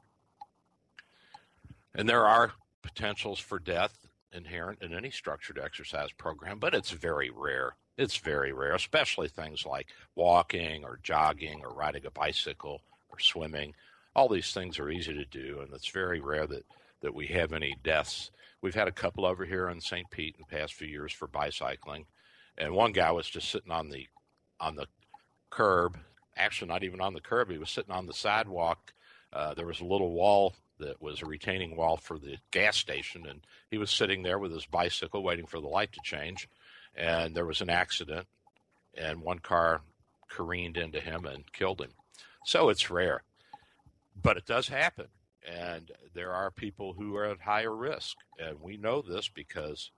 And 1.95 2.09
there 2.09 2.27
are 2.27 2.53
potentials 2.83 3.39
for 3.39 3.61
death 3.61 4.09
inherent 4.33 4.83
in 4.83 4.93
any 4.93 5.11
structured 5.11 5.59
exercise 5.59 6.11
program, 6.11 6.59
but 6.59 6.75
it's 6.75 6.91
very 6.91 7.31
rare. 7.31 7.77
It's 7.97 8.17
very 8.17 8.53
rare, 8.53 8.75
especially 8.75 9.29
things 9.29 9.65
like 9.65 9.87
walking 10.17 10.83
or 10.83 10.99
jogging 11.03 11.63
or 11.63 11.73
riding 11.73 12.07
a 12.07 12.11
bicycle 12.11 12.81
or 13.13 13.21
swimming. 13.21 13.75
All 14.15 14.29
these 14.29 14.53
things 14.53 14.79
are 14.79 14.91
easy 14.91 15.15
to 15.15 15.25
do, 15.25 15.61
and 15.61 15.73
it's 15.73 15.89
very 15.89 16.21
rare 16.21 16.47
that, 16.47 16.65
that 17.01 17.15
we 17.15 17.29
have 17.29 17.53
any 17.53 17.77
deaths. 17.83 18.31
We've 18.61 18.75
had 18.75 18.89
a 18.89 18.93
couple 18.93 19.25
over 19.25 19.45
here 19.45 19.69
in 19.69 19.81
St. 19.81 20.11
Pete 20.11 20.37
in 20.39 20.45
the 20.49 20.57
past 20.57 20.75
few 20.75 20.89
years 20.89 21.13
for 21.13 21.27
bicycling, 21.27 22.07
and 22.59 22.75
one 22.75 22.93
guy 22.93 23.11
was 23.11 23.29
just 23.29 23.51
sitting 23.51 23.73
on 23.73 23.89
the 23.89 24.07
on 24.61 24.77
the 24.77 24.87
curb. 25.51 25.99
Actually, 26.37 26.69
not 26.69 26.85
even 26.85 27.01
on 27.01 27.15
the 27.15 27.21
curb. 27.21 27.51
He 27.51 27.59
was 27.59 27.71
sitting 27.71 27.93
on 27.93 28.07
the 28.07 28.13
sidewalk. 28.13 28.93
Uh, 29.33 29.55
there 29.55 29.67
was 29.67 29.81
a 29.81 29.85
little 29.85 30.13
wall 30.13 30.55
that 30.79 31.01
was 31.01 31.23
a 31.23 31.27
retaining 31.27 31.77
wall 31.77 31.97
for 31.97 32.19
the 32.19 32.37
gas 32.51 32.77
station, 32.77 33.27
and 33.27 33.41
he 33.71 33.79
was 33.79 33.91
sitting 33.91 34.23
there 34.23 34.39
with 34.39 34.53
his 34.53 34.67
bicycle 34.67 35.23
waiting 35.23 35.47
for 35.47 35.61
the 35.61 35.69
light 35.69 35.93
to 35.93 36.01
change. 36.05 36.49
And 36.95 37.35
there 37.35 37.47
was 37.47 37.61
an 37.61 37.71
accident, 37.71 38.27
and 38.97 39.23
one 39.23 39.39
car 39.39 39.81
careened 40.29 40.77
into 40.77 41.01
him 41.01 41.25
and 41.25 41.51
killed 41.53 41.81
him. 41.81 41.93
So 42.45 42.69
it's 42.69 42.91
rare, 42.91 43.23
but 44.21 44.37
it 44.37 44.47
does 44.47 44.69
happen. 44.69 45.07
And 45.47 45.91
there 46.15 46.33
are 46.33 46.51
people 46.51 46.93
who 46.93 47.17
are 47.17 47.27
at 47.27 47.41
higher 47.41 47.75
risk. 47.75 48.17
And 48.39 48.61
we 48.61 48.77
know 48.77 49.03
this 49.03 49.29
because 49.29 49.91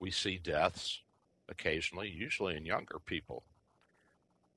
we 0.00 0.10
see 0.10 0.38
deaths 0.38 1.02
occasionally, 1.48 2.08
usually 2.08 2.56
in 2.56 2.64
younger 2.64 2.98
people 3.04 3.42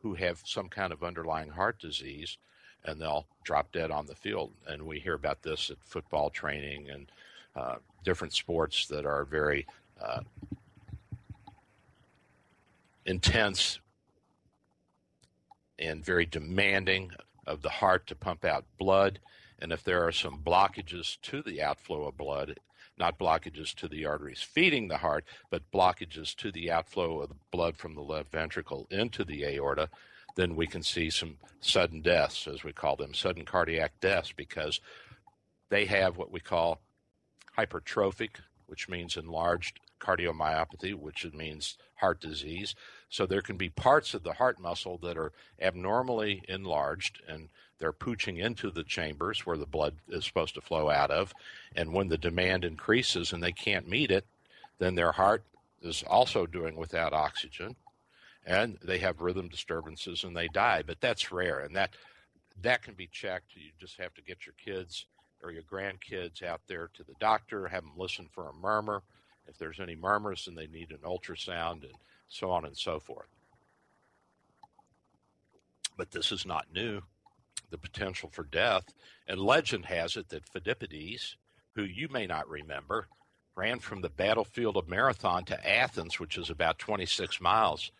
who 0.02 0.14
have 0.16 0.42
some 0.46 0.68
kind 0.68 0.92
of 0.92 1.04
underlying 1.04 1.50
heart 1.50 1.80
disease 1.80 2.38
and 2.84 3.00
they'll 3.00 3.28
drop 3.44 3.72
dead 3.72 3.92
on 3.92 4.08
the 4.08 4.16
field. 4.16 4.52
And 4.68 4.84
we 4.84 5.00
hear 5.00 5.14
about 5.14 5.44
this 5.44 5.70
at 5.70 5.78
football 5.84 6.30
training 6.30 6.90
and 6.90 7.12
uh, 7.56 7.76
different 8.04 8.34
sports 8.34 8.88
that 8.88 9.06
are 9.06 9.26
very 9.26 9.68
uh, 10.04 10.22
intense 13.06 13.80
and 15.82 16.06
very 16.06 16.26
demanding 16.26 17.12
of 17.46 17.62
the 17.62 17.70
heart 17.70 18.08
to 18.08 18.16
pump 18.16 18.46
out 18.46 18.66
blood. 18.78 19.20
And 19.60 19.72
if 19.72 19.84
there 19.84 20.06
are 20.06 20.12
some 20.12 20.40
blockages 20.44 21.18
to 21.24 21.42
the 21.42 21.62
outflow 21.62 22.08
of 22.08 22.18
blood, 22.18 22.60
not 22.98 23.20
blockages 23.20 23.74
to 23.76 23.88
the 23.88 24.06
arteries 24.06 24.42
feeding 24.42 24.88
the 24.88 24.98
heart, 24.98 25.26
but 25.50 25.72
blockages 25.72 26.36
to 26.36 26.52
the 26.52 26.72
outflow 26.72 27.22
of 27.22 27.30
the 27.30 27.36
blood 27.52 27.78
from 27.78 27.96
the 27.96 28.02
left 28.02 28.32
ventricle 28.32 28.88
into 28.92 29.24
the 29.24 29.44
aorta, 29.44 29.90
then 30.36 30.56
we 30.56 30.68
can 30.68 30.84
see 30.84 31.10
some 31.10 31.38
sudden 31.60 32.02
deaths, 32.02 32.48
as 32.48 32.64
we 32.64 32.72
call 32.72 32.96
them, 32.96 33.14
sudden 33.14 33.44
cardiac 33.44 34.00
deaths, 34.00 34.32
because 34.32 34.80
they 35.70 35.86
have 35.86 36.18
what 36.18 36.32
we 36.32 36.40
call 36.40 36.80
hypertrophic, 37.58 38.38
which 38.68 38.88
means 38.88 39.18
enlarged 39.18 39.80
cardiomyopathy, 40.00 40.94
which 40.94 41.26
means 41.34 41.78
heart 41.96 42.22
disease. 42.22 42.76
So 43.12 43.26
there 43.26 43.42
can 43.42 43.58
be 43.58 43.70
parts 43.70 44.14
of 44.14 44.24
the 44.24 44.32
heart 44.32 44.58
muscle 44.58 44.98
that 45.04 45.18
are 45.18 45.34
abnormally 45.62 46.44
enlarged 46.48 47.22
and 47.28 47.50
they're 47.78 47.92
pooching 47.92 48.40
into 48.40 48.72
the 48.72 48.86
chambers 48.86 49.46
where 49.46 49.58
the 49.58 49.66
blood 49.66 49.96
is 50.08 50.24
supposed 50.24 50.56
to 50.56 50.62
flow 50.62 50.90
out 50.90 51.12
of. 51.12 51.34
And 51.76 51.94
when 51.94 52.08
the 52.08 52.18
demand 52.18 52.64
increases 52.64 53.34
and 53.34 53.44
they 53.44 53.52
can't 53.52 53.90
meet 53.90 54.12
it, 54.12 54.26
then 54.80 54.96
their 54.96 55.12
heart 55.12 55.44
is 55.82 56.04
also 56.08 56.46
doing 56.46 56.78
without 56.78 57.12
oxygen 57.12 57.76
and 58.46 58.78
they 58.82 59.00
have 59.00 59.22
rhythm 59.22 59.50
disturbances 59.50 60.24
and 60.24 60.36
they 60.36 60.48
die. 60.48 60.82
But 60.82 61.02
that's 61.02 61.34
rare 61.34 61.60
and 61.60 61.76
that 61.76 61.92
that 62.62 62.82
can 62.82 62.94
be 62.94 63.08
checked. 63.12 63.56
You 63.56 63.72
just 63.78 63.98
have 64.00 64.14
to 64.14 64.22
get 64.22 64.46
your 64.46 64.56
kids 64.64 65.06
or 65.44 65.52
your 65.52 65.64
grandkids 65.64 66.44
out 66.44 66.62
there 66.68 66.90
to 66.94 67.04
the 67.04 67.16
doctor, 67.20 67.68
have 67.68 67.84
them 67.84 67.94
listen 67.98 68.30
for 68.32 68.48
a 68.48 68.54
murmur. 68.54 69.04
If 69.48 69.58
there's 69.58 69.82
any 69.82 69.96
murmurs, 69.96 70.46
then 70.46 70.56
they 70.56 70.68
need 70.68 70.92
an 70.92 71.00
ultrasound 71.04 71.84
and 71.84 71.96
so 72.32 72.50
on 72.50 72.66
and 72.66 72.78
so 72.78 73.00
forth. 73.00 73.28
But 75.98 76.12
this 76.12 76.32
is 76.32 76.46
not 76.46 76.74
new, 76.74 77.02
the 77.70 77.78
potential 77.78 78.30
for 78.32 78.44
death. 78.44 78.86
And 79.28 79.40
legend 79.40 79.86
has 79.86 80.16
it 80.16 80.30
that 80.30 80.46
Phidippides, 80.52 81.36
who 81.76 81.84
you 81.84 82.08
may 82.10 82.26
not 82.26 82.50
remember, 82.50 83.08
ran 83.56 83.80
from 83.80 84.02
the 84.02 84.10
battlefield 84.10 84.78
of 84.78 84.88
Marathon 84.88 85.44
to 85.46 85.70
Athens, 85.70 86.20
which 86.20 86.38
is 86.38 86.50
about 86.50 86.80
26 86.80 87.42
miles, 87.42 87.92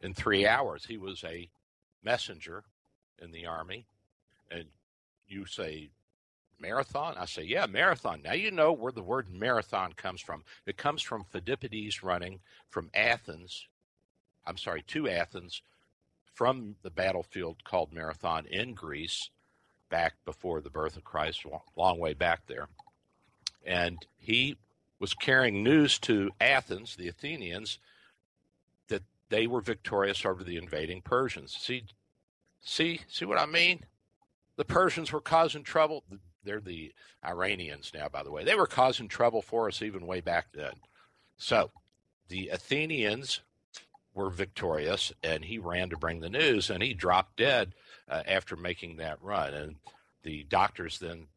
in 0.00 0.14
three 0.14 0.46
hours. 0.46 0.86
He 0.86 0.96
was 0.96 1.22
a 1.22 1.50
messenger 2.02 2.64
in 3.20 3.30
the 3.32 3.46
army. 3.46 3.86
And 4.50 4.64
you 5.28 5.44
say, 5.44 5.90
marathon? 6.62 7.16
I 7.18 7.26
say, 7.26 7.42
yeah, 7.42 7.66
marathon. 7.66 8.22
Now 8.24 8.32
you 8.32 8.50
know 8.50 8.72
where 8.72 8.92
the 8.92 9.02
word 9.02 9.28
marathon 9.30 9.92
comes 9.92 10.20
from. 10.22 10.44
It 10.64 10.78
comes 10.78 11.02
from 11.02 11.24
Phidippides 11.24 12.02
running 12.02 12.40
from 12.70 12.88
Athens, 12.94 13.66
I'm 14.46 14.56
sorry, 14.56 14.82
to 14.88 15.08
Athens 15.08 15.60
from 16.32 16.76
the 16.82 16.90
battlefield 16.90 17.64
called 17.64 17.92
Marathon 17.92 18.46
in 18.46 18.72
Greece 18.72 19.28
back 19.90 20.14
before 20.24 20.60
the 20.62 20.70
birth 20.70 20.96
of 20.96 21.04
Christ, 21.04 21.44
long 21.76 21.98
way 21.98 22.14
back 22.14 22.46
there. 22.46 22.68
And 23.66 23.98
he 24.18 24.56
was 24.98 25.12
carrying 25.12 25.62
news 25.62 25.98
to 25.98 26.30
Athens, 26.40 26.96
the 26.96 27.08
Athenians, 27.08 27.78
that 28.88 29.02
they 29.28 29.46
were 29.46 29.60
victorious 29.60 30.24
over 30.24 30.42
the 30.42 30.56
invading 30.56 31.02
Persians. 31.02 31.54
See, 31.54 31.84
see, 32.62 33.00
see 33.08 33.24
what 33.24 33.38
I 33.38 33.46
mean? 33.46 33.80
The 34.56 34.64
Persians 34.64 35.12
were 35.12 35.20
causing 35.20 35.64
trouble 35.64 36.04
they're 36.44 36.60
the 36.60 36.92
Iranians 37.24 37.92
now, 37.94 38.08
by 38.08 38.22
the 38.22 38.30
way. 38.30 38.44
They 38.44 38.54
were 38.54 38.66
causing 38.66 39.08
trouble 39.08 39.42
for 39.42 39.68
us 39.68 39.82
even 39.82 40.06
way 40.06 40.20
back 40.20 40.46
then. 40.52 40.72
So 41.36 41.70
the 42.28 42.48
Athenians 42.48 43.40
were 44.14 44.30
victorious, 44.30 45.12
and 45.22 45.44
he 45.44 45.58
ran 45.58 45.90
to 45.90 45.96
bring 45.96 46.20
the 46.20 46.28
news, 46.28 46.70
and 46.70 46.82
he 46.82 46.94
dropped 46.94 47.36
dead 47.36 47.74
uh, 48.08 48.22
after 48.26 48.56
making 48.56 48.96
that 48.96 49.22
run. 49.22 49.54
And 49.54 49.76
the 50.22 50.44
doctors 50.44 50.98
then 50.98 51.28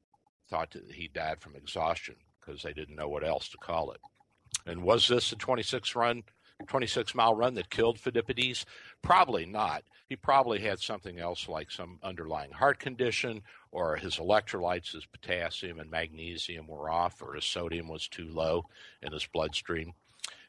thought 0.49 0.71
that 0.71 0.91
he 0.91 1.07
died 1.07 1.39
from 1.39 1.55
exhaustion 1.55 2.15
because 2.39 2.61
they 2.61 2.73
didn't 2.73 2.95
know 2.95 3.09
what 3.09 3.23
else 3.23 3.49
to 3.49 3.57
call 3.57 3.91
it. 3.91 4.01
And 4.65 4.83
was 4.83 5.07
this 5.07 5.31
a 5.31 5.35
26 5.35 5.95
run 5.95 6.23
26 6.67 7.13
mile 7.15 7.35
run 7.35 7.55
that 7.55 7.69
killed 7.69 7.97
Phidippides? 7.97 8.65
Probably 9.01 9.45
not. 9.45 9.83
He 10.07 10.15
probably 10.15 10.59
had 10.59 10.79
something 10.79 11.19
else 11.19 11.49
like 11.49 11.71
some 11.71 11.99
underlying 12.03 12.51
heart 12.51 12.79
condition, 12.79 13.41
or 13.71 13.95
his 13.95 14.17
electrolytes, 14.17 14.91
his 14.91 15.05
potassium 15.05 15.79
and 15.79 15.89
magnesium 15.89 16.67
were 16.67 16.89
off, 16.89 17.21
or 17.21 17.33
his 17.33 17.45
sodium 17.45 17.87
was 17.87 18.07
too 18.07 18.27
low 18.27 18.65
in 19.01 19.11
his 19.11 19.25
bloodstream. 19.25 19.93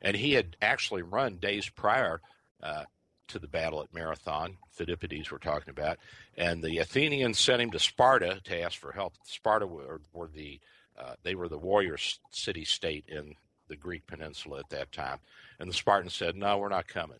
And 0.02 0.16
he 0.16 0.32
had 0.32 0.56
actually 0.60 1.02
run 1.02 1.36
days 1.36 1.68
prior 1.68 2.20
uh, 2.62 2.84
to 3.28 3.38
the 3.38 3.48
battle 3.48 3.82
at 3.82 3.94
Marathon, 3.94 4.58
Phidippides 4.78 5.30
we're 5.30 5.38
talking 5.38 5.70
about, 5.70 5.98
and 6.36 6.62
the 6.62 6.78
Athenians 6.78 7.38
sent 7.38 7.62
him 7.62 7.70
to 7.70 7.78
Sparta 7.78 8.40
to 8.44 8.62
ask 8.62 8.78
for 8.78 8.92
help. 8.92 9.14
Sparta 9.24 9.66
were, 9.66 10.00
were 10.12 10.28
the 10.28 10.60
uh, 10.98 11.14
they 11.22 11.34
were 11.34 11.48
the 11.48 11.58
warrior 11.58 11.96
city 12.30 12.64
state 12.64 13.04
in 13.08 13.34
the 13.68 13.76
Greek 13.76 14.06
peninsula 14.06 14.60
at 14.60 14.70
that 14.70 14.92
time. 14.92 15.18
And 15.58 15.68
the 15.68 15.74
Spartans 15.74 16.14
said, 16.14 16.36
No, 16.36 16.58
we're 16.58 16.68
not 16.68 16.88
coming. 16.88 17.18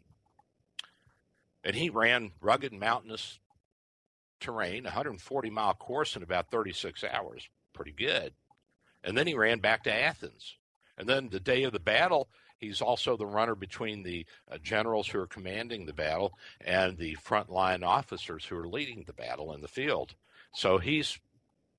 And 1.66 1.74
he 1.74 1.90
ran 1.90 2.30
rugged, 2.40 2.72
mountainous 2.72 3.40
terrain, 4.38 4.84
140 4.84 5.50
mile 5.50 5.74
course 5.74 6.14
in 6.14 6.22
about 6.22 6.48
36 6.52 7.02
hours. 7.02 7.48
Pretty 7.74 7.90
good. 7.90 8.32
And 9.02 9.18
then 9.18 9.26
he 9.26 9.34
ran 9.34 9.58
back 9.58 9.82
to 9.82 9.92
Athens. 9.92 10.54
And 10.96 11.08
then 11.08 11.28
the 11.28 11.40
day 11.40 11.64
of 11.64 11.72
the 11.72 11.80
battle, 11.80 12.28
he's 12.58 12.80
also 12.80 13.16
the 13.16 13.26
runner 13.26 13.56
between 13.56 14.04
the 14.04 14.26
uh, 14.48 14.58
generals 14.62 15.08
who 15.08 15.18
are 15.18 15.26
commanding 15.26 15.86
the 15.86 15.92
battle 15.92 16.34
and 16.60 16.96
the 16.96 17.16
frontline 17.16 17.84
officers 17.84 18.44
who 18.44 18.56
are 18.56 18.68
leading 18.68 19.02
the 19.04 19.12
battle 19.12 19.52
in 19.52 19.60
the 19.60 19.66
field. 19.66 20.14
So 20.54 20.78
he's 20.78 21.18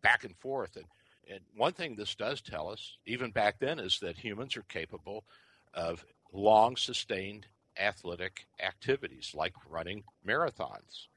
back 0.03 0.25
and 0.25 0.35
forth. 0.35 0.75
And 0.75 0.85
and 1.29 1.41
one 1.55 1.73
thing 1.73 1.95
this 1.95 2.15
does 2.15 2.41
tell 2.41 2.69
us, 2.69 2.97
even 3.05 3.31
back 3.31 3.59
then, 3.59 3.79
is 3.79 3.99
that 3.99 4.17
humans 4.17 4.55
are 4.55 4.63
capable 4.63 5.25
of 5.73 6.05
long 6.31 6.77
sustained 6.77 7.47
athletic 7.79 8.47
activities 8.59 9.33
like 9.35 9.53
running 9.69 10.03
marathons. 10.25 11.07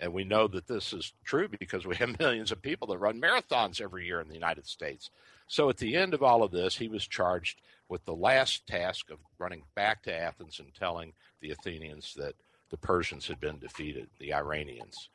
And 0.00 0.12
we 0.12 0.24
know 0.24 0.46
that 0.48 0.68
this 0.68 0.92
is 0.92 1.12
true 1.24 1.48
because 1.58 1.86
we 1.86 1.96
have 1.96 2.18
millions 2.20 2.52
of 2.52 2.62
people 2.62 2.88
that 2.88 2.98
run 2.98 3.20
marathons 3.20 3.80
every 3.80 4.06
year 4.06 4.20
in 4.20 4.28
the 4.28 4.34
United 4.34 4.66
States. 4.66 5.10
So 5.48 5.68
at 5.68 5.78
the 5.78 5.96
end 5.96 6.14
of 6.14 6.22
all 6.22 6.42
of 6.42 6.52
this, 6.52 6.76
he 6.76 6.88
was 6.88 7.06
charged 7.06 7.60
with 7.88 8.04
the 8.04 8.14
last 8.14 8.66
task 8.66 9.10
of 9.10 9.18
running 9.38 9.62
back 9.74 10.02
to 10.02 10.14
Athens 10.14 10.60
and 10.60 10.74
telling 10.74 11.14
the 11.40 11.50
Athenians 11.50 12.14
that 12.14 12.34
the 12.70 12.76
Persians 12.76 13.26
had 13.26 13.40
been 13.40 13.58
defeated, 13.58 14.08
the 14.18 14.34
Iranians. 14.34 15.08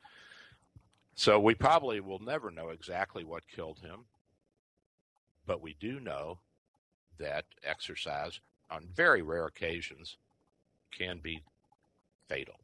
So 1.16 1.40
we 1.40 1.54
probably 1.54 2.00
will 2.00 2.20
never 2.20 2.50
know 2.50 2.70
exactly 2.70 3.24
what 3.24 3.48
killed 3.48 3.80
him. 3.80 4.06
But 5.46 5.62
we 5.62 5.76
do 5.80 6.00
know 6.00 6.40
that 7.20 7.46
exercise, 7.64 8.40
on 8.72 8.88
very 8.96 9.22
rare 9.22 9.46
occasions, 9.46 10.18
can 10.98 11.20
be 11.22 11.42
fatal. 12.28 12.56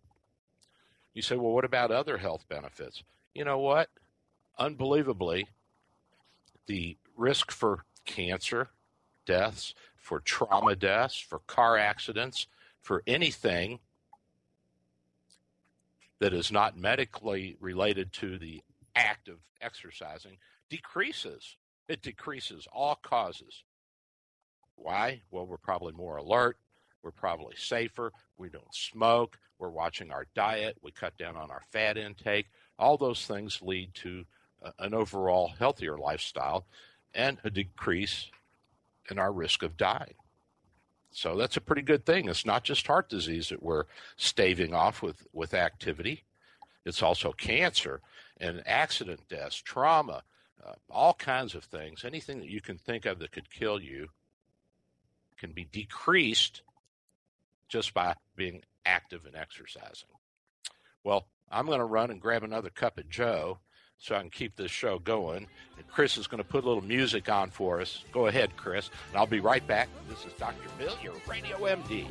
You 1.13 1.21
say, 1.21 1.35
well, 1.35 1.53
what 1.53 1.65
about 1.65 1.91
other 1.91 2.17
health 2.17 2.45
benefits? 2.47 3.03
You 3.33 3.45
know 3.45 3.59
what? 3.59 3.89
Unbelievably, 4.57 5.47
the 6.67 6.97
risk 7.17 7.51
for 7.51 7.85
cancer 8.05 8.69
deaths, 9.25 9.73
for 9.95 10.19
trauma 10.19 10.75
deaths, 10.75 11.19
for 11.19 11.39
car 11.39 11.77
accidents, 11.77 12.47
for 12.81 13.03
anything 13.05 13.79
that 16.19 16.33
is 16.33 16.51
not 16.51 16.77
medically 16.77 17.57
related 17.59 18.11
to 18.13 18.37
the 18.37 18.61
act 18.95 19.27
of 19.29 19.37
exercising 19.61 20.37
decreases 20.69 21.57
it 21.89 22.03
decreases 22.03 22.67
all 22.71 22.95
causes. 22.95 23.63
Why? 24.75 25.21
Well, 25.31 25.47
we're 25.47 25.57
probably 25.57 25.91
more 25.91 26.17
alert. 26.17 26.57
We're 27.01 27.12
probably 27.12 27.55
safer. 27.57 28.12
We 28.38 28.49
don't 28.49 28.73
smoke. 28.73 29.38
We're 29.57 29.69
watching 29.69 30.12
our 30.12 30.25
diet. 30.35 30.77
We 30.81 30.91
cut 30.91 31.17
down 31.17 31.35
on 31.35 31.51
our 31.51 31.62
fat 31.71 31.97
intake. 31.97 32.47
All 32.77 32.97
those 32.97 33.25
things 33.25 33.62
lead 33.62 33.93
to 33.95 34.25
uh, 34.63 34.71
an 34.79 34.93
overall 34.93 35.53
healthier 35.59 35.97
lifestyle 35.97 36.65
and 37.13 37.38
a 37.43 37.49
decrease 37.49 38.29
in 39.09 39.19
our 39.19 39.31
risk 39.31 39.63
of 39.63 39.77
dying. 39.77 40.13
So 41.12 41.35
that's 41.35 41.57
a 41.57 41.62
pretty 41.62 41.81
good 41.81 42.05
thing. 42.05 42.29
It's 42.29 42.45
not 42.45 42.63
just 42.63 42.85
heart 42.85 43.09
disease 43.09 43.49
that 43.49 43.63
we're 43.63 43.85
staving 44.15 44.73
off 44.73 45.01
with, 45.01 45.25
with 45.33 45.53
activity, 45.53 46.23
it's 46.85 47.03
also 47.03 47.31
cancer 47.31 48.01
and 48.39 48.63
accident 48.65 49.27
deaths, 49.27 49.57
trauma, 49.57 50.23
uh, 50.65 50.73
all 50.89 51.13
kinds 51.13 51.55
of 51.55 51.63
things, 51.63 52.05
anything 52.05 52.39
that 52.39 52.49
you 52.49 52.62
can 52.62 52.77
think 52.77 53.05
of 53.05 53.19
that 53.19 53.31
could 53.31 53.49
kill 53.49 53.81
you 53.81 54.09
can 55.38 55.51
be 55.51 55.65
decreased 55.65 56.62
just 57.69 57.93
by 57.93 58.15
being 58.36 58.63
active 58.86 59.25
and 59.25 59.36
exercising. 59.36 60.10
Well, 61.03 61.27
I'm 61.49 61.65
going 61.65 61.79
to 61.79 61.86
run 61.86 62.12
and 62.12 62.19
grab 62.19 62.43
another 62.43 62.69
cup 62.69 62.97
of 62.97 63.10
Joe 63.10 63.60
so 63.97 64.15
I 64.15 64.19
can 64.19 64.29
keep 64.29 64.55
this 64.55 64.71
show 64.71 64.99
going. 64.99 65.47
And 65.77 65.88
Chris 65.88 66.17
is 66.17 66.27
going 66.27 66.43
to 66.43 66.49
put 66.49 66.63
a 66.63 66.67
little 66.67 66.84
music 66.84 67.29
on 67.29 67.49
for 67.49 67.82
us. 67.82 68.03
Go 68.12 68.27
ahead, 68.27 68.55
Chris. 68.58 68.89
And 69.10 69.17
I'll 69.17 69.27
be 69.27 69.39
right 69.39 69.65
back. 69.67 69.89
This 70.10 70.25
is 70.25 70.34
Dr. 70.34 70.69
Bill, 70.77 70.95
your 71.01 71.15
Radio 71.27 71.58
MD. 71.58 72.05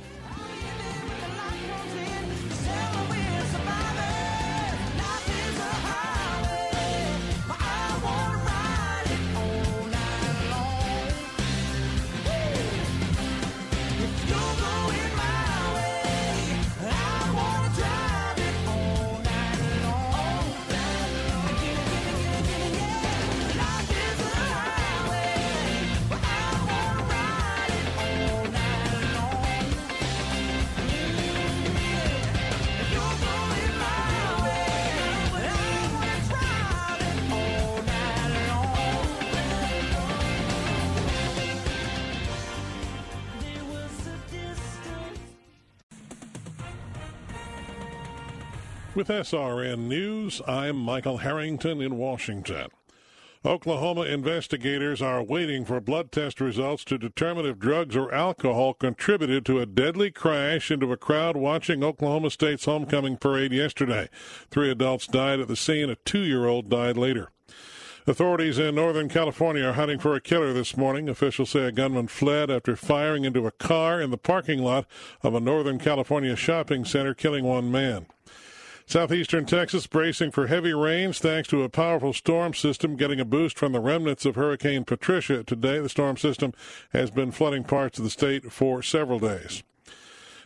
With 48.99 49.07
SRN 49.07 49.87
News, 49.87 50.43
I'm 50.45 50.75
Michael 50.75 51.19
Harrington 51.19 51.81
in 51.81 51.99
Washington. 51.99 52.67
Oklahoma 53.45 54.03
investigators 54.03 55.01
are 55.01 55.23
waiting 55.23 55.65
for 55.65 55.81
blood 55.81 56.11
test 56.11 56.41
results 56.41 56.83
to 56.87 56.99
determine 56.99 57.47
if 57.47 57.61
drugs 57.61 57.95
or 57.95 58.13
alcohol 58.13 58.75
contributed 58.75 59.47
to 59.47 59.61
a 59.61 59.67
deadly 59.67 60.11
crash 60.11 60.73
into 60.73 60.91
a 60.91 60.97
crowd 60.97 61.37
watching 61.37 61.85
Oklahoma 61.85 62.29
State's 62.29 62.65
homecoming 62.65 63.17
parade 63.17 63.53
yesterday. 63.53 64.09
Three 64.51 64.69
adults 64.69 65.07
died 65.07 65.39
at 65.39 65.47
the 65.47 65.55
scene. 65.55 65.91
A 65.91 65.95
two 65.95 66.25
year 66.25 66.47
old 66.47 66.69
died 66.69 66.97
later. 66.97 67.31
Authorities 68.09 68.59
in 68.59 68.75
Northern 68.75 69.09
California 69.09 69.63
are 69.63 69.75
hunting 69.75 70.01
for 70.01 70.17
a 70.17 70.21
killer 70.21 70.53
this 70.53 70.77
morning. 70.77 71.09
Officials 71.09 71.51
say 71.51 71.61
a 71.61 71.71
gunman 71.71 72.09
fled 72.09 72.51
after 72.51 72.75
firing 72.75 73.25
into 73.25 73.47
a 73.47 73.53
car 73.53 74.01
in 74.01 74.11
the 74.11 74.19
parking 74.19 74.59
lot 74.59 74.87
of 75.23 75.37
a 75.37 75.41
Northern 75.41 75.79
California 75.79 76.35
shopping 76.35 76.85
center, 76.85 77.15
killing 77.15 77.45
one 77.45 77.71
man. 77.71 78.07
Southeastern 78.89 79.45
Texas 79.45 79.87
bracing 79.87 80.31
for 80.31 80.47
heavy 80.47 80.73
rains 80.73 81.19
thanks 81.19 81.47
to 81.51 81.63
a 81.63 81.69
powerful 81.69 82.15
storm 82.15 82.55
system 82.55 82.97
getting 82.97 83.21
a 83.21 83.25
boost 83.27 83.59
from 83.59 83.73
the 83.73 83.81
remnants 83.81 84.25
of 84.25 84.35
Hurricane 84.35 84.83
Patricia 84.85 85.45
today. 85.45 85.79
The 85.79 85.91
storm 85.91 86.17
system 86.17 86.55
has 86.95 87.11
been 87.11 87.31
flooding 87.31 87.65
parts 87.65 87.99
of 87.99 88.05
the 88.05 88.11
state 88.11 88.51
for 88.51 88.83
several 88.83 89.19
days. 89.19 89.63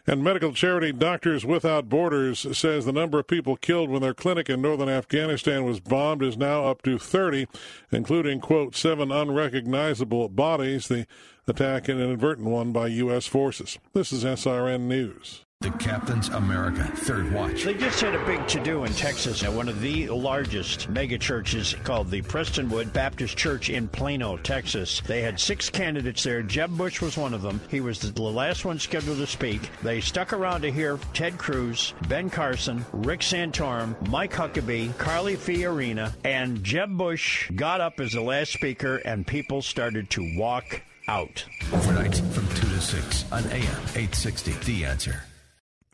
And 0.09 0.25
medical 0.25 0.53
charity 0.53 0.91
Doctors 0.91 1.47
Without 1.47 1.89
Borders 1.89 2.45
says 2.59 2.85
the 2.85 2.91
number 2.91 3.21
of 3.21 3.29
people 3.29 3.55
killed 3.55 3.91
when 3.91 4.03
their 4.03 4.13
clinic 4.13 4.51
in 4.51 4.61
northern 4.61 4.89
Afghanistan 4.89 5.65
was 5.65 5.79
bombed 5.79 6.25
is 6.25 6.37
now 6.37 6.65
up 6.65 6.83
to 6.83 6.99
30, 6.99 7.47
including, 7.93 8.41
quote, 8.41 8.75
seven 8.75 9.13
unrecognizable 9.13 10.29
bodies. 10.29 10.89
The 10.89 11.07
attack, 11.47 11.89
an 11.89 12.01
inadvertent 12.01 12.49
one 12.49 12.73
by 12.73 12.89
U.S. 12.89 13.29
forces. 13.29 13.79
This 13.93 14.13
is 14.13 14.25
SRN 14.25 14.81
News. 14.81 15.45
The 15.63 15.71
Captain's 15.79 16.29
America 16.31 16.83
Third 16.83 17.33
Watch. 17.33 17.63
They 17.63 17.75
just 17.75 18.01
had 18.01 18.17
a 18.17 18.27
big 18.27 18.49
to 18.49 18.61
do 18.65 18.83
in 18.83 18.93
Texas 18.95 19.45
at 19.45 19.53
one 19.53 19.69
of 19.69 19.81
the 19.81 20.09
largest 20.09 20.89
mega 20.89 21.17
churches 21.17 21.77
called 21.85 22.11
the 22.11 22.21
Prestonwood 22.21 22.93
Baptist 22.93 23.37
Church 23.37 23.71
in 23.71 23.87
Plano, 23.87 24.37
Texas. 24.39 25.01
They 25.07 25.23
had 25.23 25.39
six 25.39 25.71
candidates 25.71 26.25
there. 26.25 26.43
Jeb 26.43 26.77
Bush 26.77 27.01
was 27.01 27.17
one 27.17 27.33
of 27.33 27.43
them. 27.43 27.61
He 27.71 27.81
was 27.81 28.01
the 28.01 28.21
last 28.21 28.65
one 28.65 28.81
scheduled 28.81 29.19
to 29.19 29.27
speak. 29.29 29.71
They 29.85 30.01
stuck 30.01 30.33
around 30.33 30.63
to 30.63 30.73
hear 30.73 30.99
Ted 31.15 31.39
Cruz, 31.39 31.95
Ben 32.09 32.29
Carson, 32.29 32.85
Rick 32.93 33.21
Santorum, 33.21 34.09
Mike 34.09 34.33
Huckabee, 34.33 34.99
Carly 34.99 35.37
Fiorina, 35.37 36.13
and 36.25 36.65
Jeb 36.65 36.97
Bush 36.97 37.49
got 37.53 37.81
up 37.81 38.01
as 38.01 38.11
the 38.11 38.21
last 38.21 38.53
speaker, 38.53 38.97
and 38.97 39.25
people 39.25 39.63
started 39.63 40.11
to 40.11 40.37
walk 40.37 40.83
out. 41.07 41.45
Overnight 41.73 42.17
from 42.17 42.49
2 42.49 42.55
to 42.55 42.81
6 42.81 43.31
on 43.31 43.45
AM 43.45 43.83
860. 43.95 44.53
The 44.65 44.85
answer. 44.85 45.23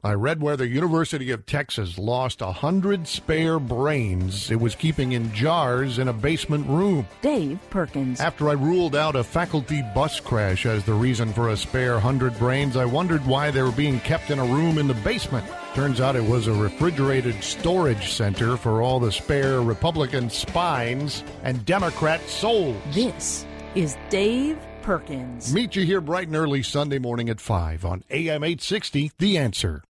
I 0.04 0.12
read 0.12 0.40
where 0.40 0.56
the 0.56 0.68
University 0.68 1.32
of 1.32 1.44
Texas 1.44 1.98
lost 1.98 2.40
a 2.40 2.52
hundred 2.52 3.08
spare 3.08 3.58
brains 3.58 4.48
it 4.48 4.60
was 4.60 4.76
keeping 4.76 5.10
in 5.10 5.34
jars 5.34 5.98
in 5.98 6.06
a 6.06 6.12
basement 6.12 6.68
room. 6.68 7.04
Dave 7.20 7.58
Perkins. 7.68 8.20
After 8.20 8.48
I 8.48 8.52
ruled 8.52 8.94
out 8.94 9.16
a 9.16 9.24
faculty 9.24 9.82
bus 9.96 10.20
crash 10.20 10.66
as 10.66 10.84
the 10.84 10.94
reason 10.94 11.32
for 11.32 11.48
a 11.48 11.56
spare 11.56 11.98
hundred 11.98 12.38
brains, 12.38 12.76
I 12.76 12.84
wondered 12.84 13.26
why 13.26 13.50
they 13.50 13.60
were 13.60 13.72
being 13.72 13.98
kept 13.98 14.30
in 14.30 14.38
a 14.38 14.44
room 14.44 14.78
in 14.78 14.86
the 14.86 14.94
basement. 14.94 15.44
Turns 15.74 16.00
out 16.00 16.14
it 16.14 16.24
was 16.24 16.46
a 16.46 16.52
refrigerated 16.52 17.42
storage 17.42 18.12
center 18.12 18.56
for 18.56 18.80
all 18.82 19.00
the 19.00 19.10
spare 19.10 19.62
Republican 19.62 20.30
spines 20.30 21.24
and 21.42 21.66
Democrat 21.66 22.20
souls. 22.28 22.80
This 22.92 23.44
is 23.74 23.96
Dave 24.10 24.58
Perkins. 24.82 25.52
Meet 25.52 25.74
you 25.74 25.84
here 25.84 26.00
bright 26.00 26.28
and 26.28 26.36
early 26.36 26.62
Sunday 26.62 27.00
morning 27.00 27.28
at 27.28 27.40
5 27.40 27.84
on 27.84 28.04
AM 28.10 28.44
860, 28.44 29.10
The 29.18 29.36
Answer. 29.36 29.82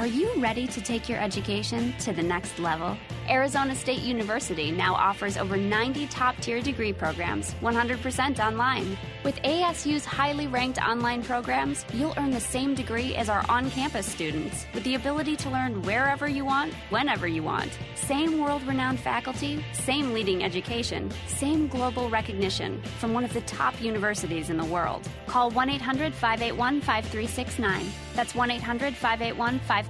Are 0.00 0.06
you 0.06 0.32
ready 0.40 0.66
to 0.66 0.80
take 0.80 1.10
your 1.10 1.20
education 1.20 1.92
to 1.98 2.14
the 2.14 2.22
next 2.22 2.58
level? 2.58 2.96
Arizona 3.28 3.74
State 3.74 4.00
University 4.00 4.70
now 4.70 4.94
offers 4.94 5.36
over 5.36 5.58
90 5.58 6.06
top 6.06 6.36
tier 6.40 6.62
degree 6.62 6.94
programs, 6.94 7.52
100% 7.60 8.42
online. 8.42 8.96
With 9.24 9.36
ASU's 9.42 10.06
highly 10.06 10.46
ranked 10.46 10.80
online 10.80 11.22
programs, 11.22 11.84
you'll 11.92 12.14
earn 12.16 12.30
the 12.30 12.40
same 12.40 12.74
degree 12.74 13.14
as 13.14 13.28
our 13.28 13.44
on 13.50 13.70
campus 13.70 14.06
students, 14.06 14.64
with 14.72 14.84
the 14.84 14.94
ability 14.94 15.36
to 15.36 15.50
learn 15.50 15.82
wherever 15.82 16.26
you 16.26 16.46
want, 16.46 16.72
whenever 16.88 17.28
you 17.28 17.42
want. 17.42 17.70
Same 17.94 18.40
world 18.40 18.62
renowned 18.62 19.00
faculty, 19.00 19.62
same 19.72 20.14
leading 20.14 20.42
education, 20.42 21.12
same 21.26 21.68
global 21.68 22.08
recognition 22.08 22.82
from 22.98 23.12
one 23.12 23.22
of 23.22 23.34
the 23.34 23.42
top 23.42 23.78
universities 23.82 24.48
in 24.48 24.56
the 24.56 24.64
world. 24.64 25.06
Call 25.26 25.50
1 25.50 25.68
800 25.68 26.14
581 26.14 26.80
5369. 26.80 27.92
That's 28.14 28.34
1 28.34 28.50
800 28.50 28.96
581 28.96 29.58
5369. 29.58 29.89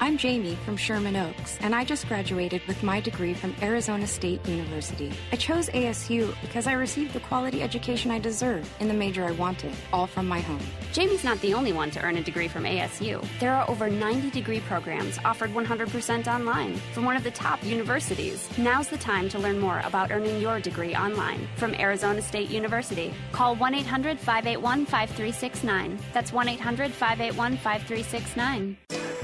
I'm 0.00 0.16
Jamie 0.16 0.54
from 0.64 0.76
Sherman 0.76 1.16
Oaks, 1.16 1.58
and 1.60 1.74
I 1.74 1.84
just 1.84 2.06
graduated 2.06 2.62
with 2.68 2.84
my 2.84 3.00
degree 3.00 3.34
from 3.34 3.52
Arizona 3.60 4.06
State 4.06 4.46
University. 4.46 5.12
I 5.32 5.36
chose 5.36 5.68
ASU 5.70 6.40
because 6.40 6.68
I 6.68 6.74
received 6.74 7.14
the 7.14 7.20
quality 7.20 7.60
education 7.60 8.12
I 8.12 8.20
deserve 8.20 8.72
in 8.78 8.86
the 8.86 8.94
major 8.94 9.24
I 9.24 9.32
wanted, 9.32 9.72
all 9.92 10.06
from 10.06 10.28
my 10.28 10.38
home. 10.38 10.60
Jamie's 10.92 11.24
not 11.24 11.40
the 11.40 11.52
only 11.52 11.72
one 11.72 11.90
to 11.90 12.02
earn 12.02 12.16
a 12.16 12.22
degree 12.22 12.46
from 12.46 12.62
ASU. 12.62 13.26
There 13.40 13.52
are 13.52 13.68
over 13.68 13.90
90 13.90 14.30
degree 14.30 14.60
programs 14.60 15.18
offered 15.24 15.50
100% 15.50 16.28
online 16.28 16.76
from 16.92 17.04
one 17.04 17.16
of 17.16 17.24
the 17.24 17.32
top 17.32 17.64
universities. 17.64 18.48
Now's 18.56 18.86
the 18.86 18.98
time 18.98 19.28
to 19.30 19.38
learn 19.40 19.58
more 19.58 19.80
about 19.84 20.12
earning 20.12 20.40
your 20.40 20.60
degree 20.60 20.94
online 20.94 21.48
from 21.56 21.74
Arizona 21.74 22.22
State 22.22 22.50
University. 22.50 23.12
Call 23.32 23.56
1 23.56 23.74
800 23.74 24.16
581 24.16 24.86
5369. 24.86 25.98
That's 26.14 26.32
1 26.32 26.48
800 26.48 26.92
581 26.92 27.56
5369. 27.56 28.76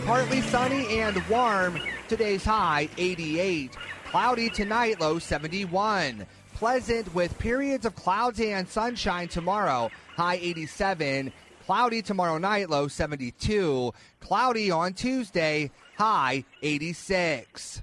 Partly 0.03 0.43
sunny 0.43 1.01
and 1.01 1.17
warm. 1.29 1.81
Today's 2.09 2.45
high 2.45 2.89
88. 2.99 3.77
Cloudy 4.05 4.51
tonight, 4.51 5.01
low 5.01 5.19
71. 5.19 6.27
Pleasant 6.53 7.15
with 7.15 7.39
periods 7.39 7.87
of 7.87 7.95
clouds 7.95 8.39
and 8.41 8.69
sunshine 8.69 9.29
tomorrow, 9.29 9.91
high 10.17 10.35
87. 10.35 11.33
Cloudy 11.65 12.03
tomorrow 12.03 12.39
night, 12.39 12.69
low 12.69 12.87
72. 12.87 13.93
Cloudy 14.21 14.71
on 14.71 14.93
Tuesday, 14.93 15.71
high 15.97 16.45
86. 16.63 17.83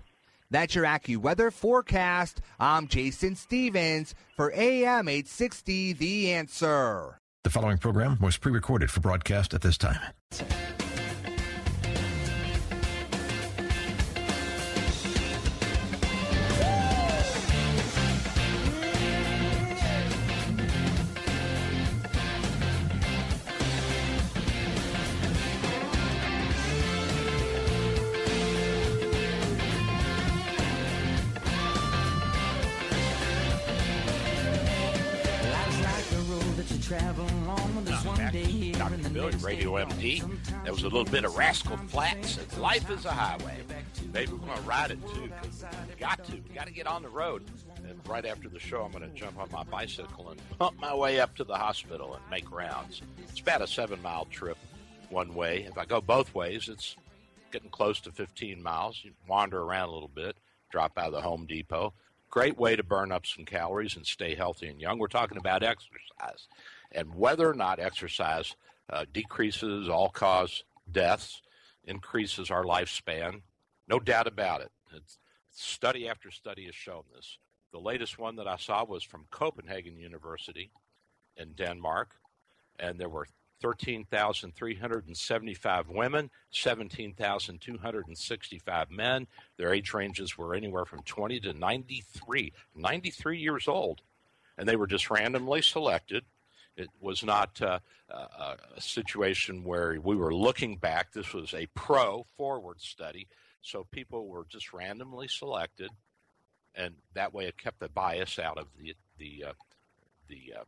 That's 0.52 0.76
your 0.76 0.86
AccuWeather 0.86 1.52
forecast. 1.52 2.42
I'm 2.60 2.88
Jason 2.88 3.36
Stevens 3.36 4.14
for 4.36 4.52
AM 4.54 5.08
860 5.08 5.94
The 5.94 6.34
Answer. 6.34 7.18
The 7.44 7.50
following 7.50 7.78
program 7.80 8.20
was 8.22 8.38
pre 8.38 8.52
recorded 8.52 8.92
for 8.92 9.00
broadcast 9.00 9.54
at 9.54 9.62
this 9.62 9.78
time. 9.78 10.00
MD. 40.02 40.64
That 40.64 40.74
was 40.74 40.82
a 40.82 40.90
little 40.90 41.06
bit 41.06 41.26
of 41.26 41.38
Rascal 41.38 41.78
Flatts. 41.78 42.40
Life 42.58 42.90
is 42.90 43.06
a 43.06 43.12
highway. 43.12 43.58
Maybe 44.14 44.32
we're 44.32 44.40
going 44.40 44.58
to 44.58 44.64
ride 44.64 44.92
it 44.92 45.00
too. 45.14 45.30
Got 46.00 46.24
to. 46.26 46.38
Got 46.54 46.68
to 46.68 46.74
get 46.74 46.88
on 46.88 47.04
the 47.04 47.10
road. 47.10 47.44
And 47.88 48.00
right 48.08 48.26
after 48.26 48.50
the 48.50 48.60
show, 48.60 48.84
I'm 48.84 48.92
going 48.92 49.10
to 49.10 49.16
jump 49.16 49.38
on 49.40 49.50
my 49.52 49.64
bicycle 49.64 50.30
and 50.30 50.42
pump 50.58 50.80
my 50.80 50.94
way 50.94 51.20
up 51.20 51.36
to 51.36 51.44
the 51.44 51.56
hospital 51.56 52.16
and 52.16 52.24
make 52.30 52.52
rounds. 52.52 53.02
It's 53.30 53.40
about 53.40 53.62
a 53.62 53.68
seven 53.68 54.02
mile 54.02 54.26
trip 54.26 54.58
one 55.10 55.34
way. 55.34 55.66
If 55.70 55.78
I 55.78 55.86
go 55.86 56.02
both 56.02 56.34
ways, 56.34 56.68
it's 56.68 56.96
getting 57.52 57.70
close 57.70 58.00
to 58.02 58.12
15 58.12 58.62
miles. 58.62 59.02
You 59.04 59.12
wander 59.28 59.62
around 59.62 59.90
a 59.90 59.94
little 59.94 60.12
bit, 60.14 60.36
drop 60.72 60.98
out 60.98 61.08
of 61.08 61.14
the 61.14 61.22
Home 61.22 61.46
Depot. 61.46 61.94
Great 62.30 62.58
way 62.58 62.78
to 62.78 62.84
burn 62.84 63.12
up 63.12 63.26
some 63.26 63.44
calories 63.46 63.98
and 63.98 64.06
stay 64.06 64.36
healthy 64.36 64.68
and 64.68 64.80
young. 64.80 64.98
We're 64.98 65.08
talking 65.08 65.38
about 65.38 65.64
exercise 65.64 66.48
and 66.94 67.14
whether 67.14 67.50
or 67.50 67.54
not 67.54 67.80
exercise 67.80 68.56
uh, 68.92 69.06
decreases 69.12 69.90
all 69.90 70.10
cause 70.10 70.64
deaths, 70.92 71.42
increases 71.86 72.52
our 72.52 72.64
lifespan. 72.64 73.42
No 73.88 74.00
doubt 74.00 74.28
about 74.28 74.62
it. 74.62 74.72
It's, 74.96 75.18
study 75.54 76.08
after 76.08 76.32
study 76.32 76.66
has 76.66 76.76
shown 76.76 77.04
this. 77.14 77.38
The 77.72 77.80
latest 77.80 78.20
one 78.20 78.36
that 78.38 78.48
I 78.48 78.56
saw 78.58 78.84
was 78.84 79.04
from 79.04 79.26
Copenhagen 79.32 79.98
University 79.98 80.72
in 81.38 81.54
Denmark, 81.54 82.16
and 82.80 83.00
there 83.00 83.10
were 83.10 83.28
13,375 83.62 85.90
women, 85.90 86.30
17,265 86.50 88.92
men. 88.92 89.28
Their 89.58 89.74
age 89.74 89.94
ranges 89.94 90.38
were 90.38 90.56
anywhere 90.56 90.86
from 90.86 91.04
20 91.04 91.42
to 91.42 91.54
93, 91.54 92.54
93 92.76 93.38
years 93.38 93.68
old. 93.68 94.02
And 94.58 94.68
they 94.68 94.76
were 94.76 94.88
just 94.88 95.12
randomly 95.12 95.62
selected 95.62 96.26
it 96.78 96.90
was 97.00 97.24
not 97.24 97.62
uh, 97.62 97.80
uh, 98.10 98.56
a 98.76 98.82
situation 98.82 99.64
where 99.64 100.00
we 100.02 100.16
were 100.16 100.34
looking 100.34 100.78
back. 100.78 101.12
This 101.12 101.34
was 101.34 101.54
a 101.54 101.68
pro 101.76 102.26
forward 102.38 102.82
study. 102.82 103.28
So 103.62 103.86
people 103.92 104.28
were 104.28 104.46
just 104.50 104.74
randomly 104.74 105.28
selected, 105.28 105.92
and 106.74 106.96
that 107.14 107.34
way 107.34 107.46
it 107.46 107.58
kept 107.58 107.80
the 107.80 107.90
bias 107.90 108.40
out 108.40 108.58
of 108.58 108.68
the 108.80 108.96
the 109.18 109.46
uh, 109.50 109.54
the 110.28 110.54
uh, 110.60 110.64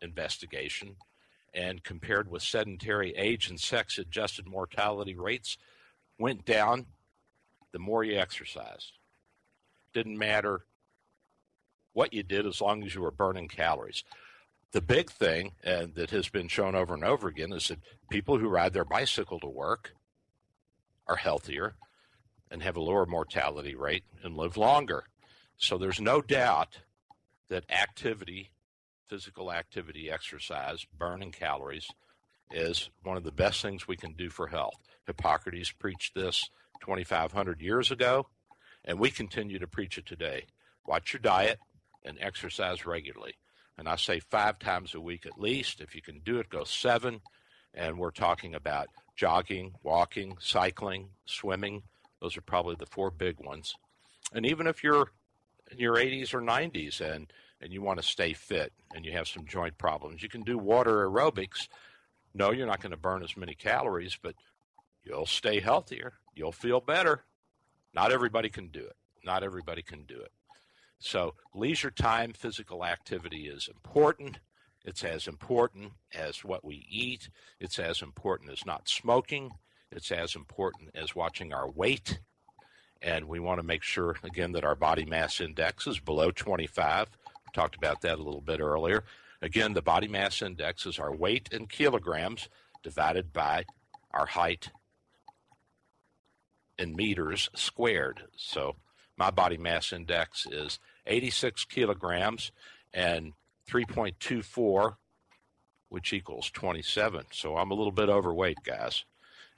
investigation. 0.00 0.96
And 1.52 1.82
compared 1.82 2.30
with 2.30 2.42
sedentary 2.42 3.12
age 3.16 3.50
and 3.50 3.58
sex 3.58 3.98
adjusted 3.98 4.46
mortality 4.46 5.16
rates 5.16 5.58
went 6.16 6.44
down 6.44 6.86
the 7.72 7.80
more 7.80 8.04
you 8.04 8.18
exercised. 8.18 8.92
Didn't 9.92 10.16
matter 10.16 10.64
what 11.92 12.12
you 12.12 12.22
did 12.22 12.46
as 12.46 12.60
long 12.60 12.84
as 12.84 12.94
you 12.94 13.00
were 13.00 13.10
burning 13.10 13.48
calories 13.48 14.04
the 14.72 14.80
big 14.80 15.10
thing, 15.10 15.52
and 15.64 15.94
that 15.94 16.10
has 16.10 16.28
been 16.28 16.48
shown 16.48 16.74
over 16.74 16.94
and 16.94 17.04
over 17.04 17.28
again, 17.28 17.52
is 17.52 17.68
that 17.68 17.80
people 18.08 18.38
who 18.38 18.48
ride 18.48 18.72
their 18.72 18.84
bicycle 18.84 19.40
to 19.40 19.48
work 19.48 19.94
are 21.08 21.16
healthier 21.16 21.74
and 22.50 22.62
have 22.62 22.76
a 22.76 22.80
lower 22.80 23.06
mortality 23.06 23.74
rate 23.74 24.04
and 24.22 24.36
live 24.36 24.56
longer. 24.56 25.04
So 25.56 25.76
there's 25.76 26.00
no 26.00 26.20
doubt 26.20 26.78
that 27.48 27.64
activity, 27.70 28.50
physical 29.08 29.52
activity, 29.52 30.10
exercise, 30.10 30.86
burning 30.96 31.32
calories, 31.32 31.88
is 32.52 32.90
one 33.02 33.16
of 33.16 33.24
the 33.24 33.32
best 33.32 33.62
things 33.62 33.86
we 33.86 33.96
can 33.96 34.12
do 34.12 34.30
for 34.30 34.48
health. 34.48 34.74
Hippocrates 35.06 35.72
preached 35.72 36.14
this 36.14 36.48
2,500 36.80 37.60
years 37.60 37.90
ago, 37.90 38.26
and 38.84 38.98
we 38.98 39.10
continue 39.10 39.58
to 39.58 39.66
preach 39.66 39.98
it 39.98 40.06
today. 40.06 40.46
Watch 40.86 41.12
your 41.12 41.20
diet 41.20 41.58
and 42.04 42.16
exercise 42.20 42.86
regularly 42.86 43.34
and 43.80 43.88
I 43.88 43.96
say 43.96 44.20
five 44.20 44.58
times 44.58 44.94
a 44.94 45.00
week 45.00 45.24
at 45.24 45.40
least. 45.40 45.80
If 45.80 45.94
you 45.94 46.02
can 46.02 46.20
do 46.20 46.38
it, 46.38 46.50
go 46.50 46.64
seven. 46.64 47.22
And 47.72 47.98
we're 47.98 48.10
talking 48.10 48.54
about 48.54 48.88
jogging, 49.16 49.72
walking, 49.82 50.36
cycling, 50.38 51.08
swimming. 51.24 51.84
Those 52.20 52.36
are 52.36 52.42
probably 52.42 52.76
the 52.78 52.84
four 52.84 53.10
big 53.10 53.40
ones. 53.40 53.74
And 54.34 54.44
even 54.44 54.66
if 54.66 54.84
you're 54.84 55.10
in 55.70 55.78
your 55.78 55.96
80s 55.96 56.34
or 56.34 56.42
90s 56.42 57.00
and, 57.00 57.32
and 57.62 57.72
you 57.72 57.80
want 57.80 57.98
to 57.98 58.06
stay 58.06 58.34
fit 58.34 58.74
and 58.94 59.06
you 59.06 59.12
have 59.12 59.26
some 59.26 59.46
joint 59.46 59.78
problems, 59.78 60.22
you 60.22 60.28
can 60.28 60.42
do 60.42 60.58
water 60.58 61.08
aerobics. 61.08 61.68
No, 62.34 62.50
you're 62.52 62.66
not 62.66 62.82
going 62.82 62.90
to 62.90 62.98
burn 62.98 63.22
as 63.22 63.34
many 63.34 63.54
calories, 63.54 64.18
but 64.22 64.34
you'll 65.04 65.24
stay 65.24 65.58
healthier. 65.58 66.12
You'll 66.34 66.52
feel 66.52 66.80
better. 66.80 67.24
Not 67.94 68.12
everybody 68.12 68.50
can 68.50 68.68
do 68.68 68.80
it. 68.80 68.96
Not 69.24 69.42
everybody 69.42 69.80
can 69.80 70.02
do 70.02 70.20
it. 70.20 70.32
So, 71.00 71.34
leisure 71.54 71.90
time, 71.90 72.32
physical 72.34 72.84
activity 72.84 73.48
is 73.48 73.68
important. 73.68 74.38
It's 74.84 75.02
as 75.02 75.26
important 75.26 75.92
as 76.14 76.44
what 76.44 76.64
we 76.64 76.86
eat. 76.90 77.30
It's 77.58 77.78
as 77.78 78.02
important 78.02 78.50
as 78.50 78.66
not 78.66 78.88
smoking. 78.88 79.50
It's 79.90 80.12
as 80.12 80.36
important 80.36 80.90
as 80.94 81.16
watching 81.16 81.52
our 81.52 81.70
weight. 81.70 82.20
And 83.02 83.26
we 83.26 83.40
want 83.40 83.60
to 83.60 83.66
make 83.66 83.82
sure, 83.82 84.16
again, 84.22 84.52
that 84.52 84.64
our 84.64 84.74
body 84.74 85.06
mass 85.06 85.40
index 85.40 85.86
is 85.86 85.98
below 85.98 86.30
25. 86.30 87.08
We 87.46 87.50
talked 87.54 87.76
about 87.76 88.02
that 88.02 88.18
a 88.18 88.22
little 88.22 88.42
bit 88.42 88.60
earlier. 88.60 89.04
Again, 89.40 89.72
the 89.72 89.82
body 89.82 90.06
mass 90.06 90.42
index 90.42 90.84
is 90.84 90.98
our 90.98 91.14
weight 91.14 91.48
in 91.50 91.66
kilograms 91.66 92.50
divided 92.82 93.32
by 93.32 93.64
our 94.10 94.26
height 94.26 94.70
in 96.78 96.94
meters 96.94 97.48
squared. 97.54 98.24
So 98.36 98.76
my 99.20 99.30
body 99.30 99.58
mass 99.58 99.92
index 99.92 100.46
is 100.50 100.78
86 101.06 101.66
kilograms 101.66 102.52
and 102.94 103.34
3.24, 103.70 104.96
which 105.90 106.14
equals 106.14 106.50
27. 106.50 107.26
So 107.30 107.58
I'm 107.58 107.70
a 107.70 107.74
little 107.74 107.92
bit 107.92 108.08
overweight, 108.08 108.56
guys. 108.64 109.04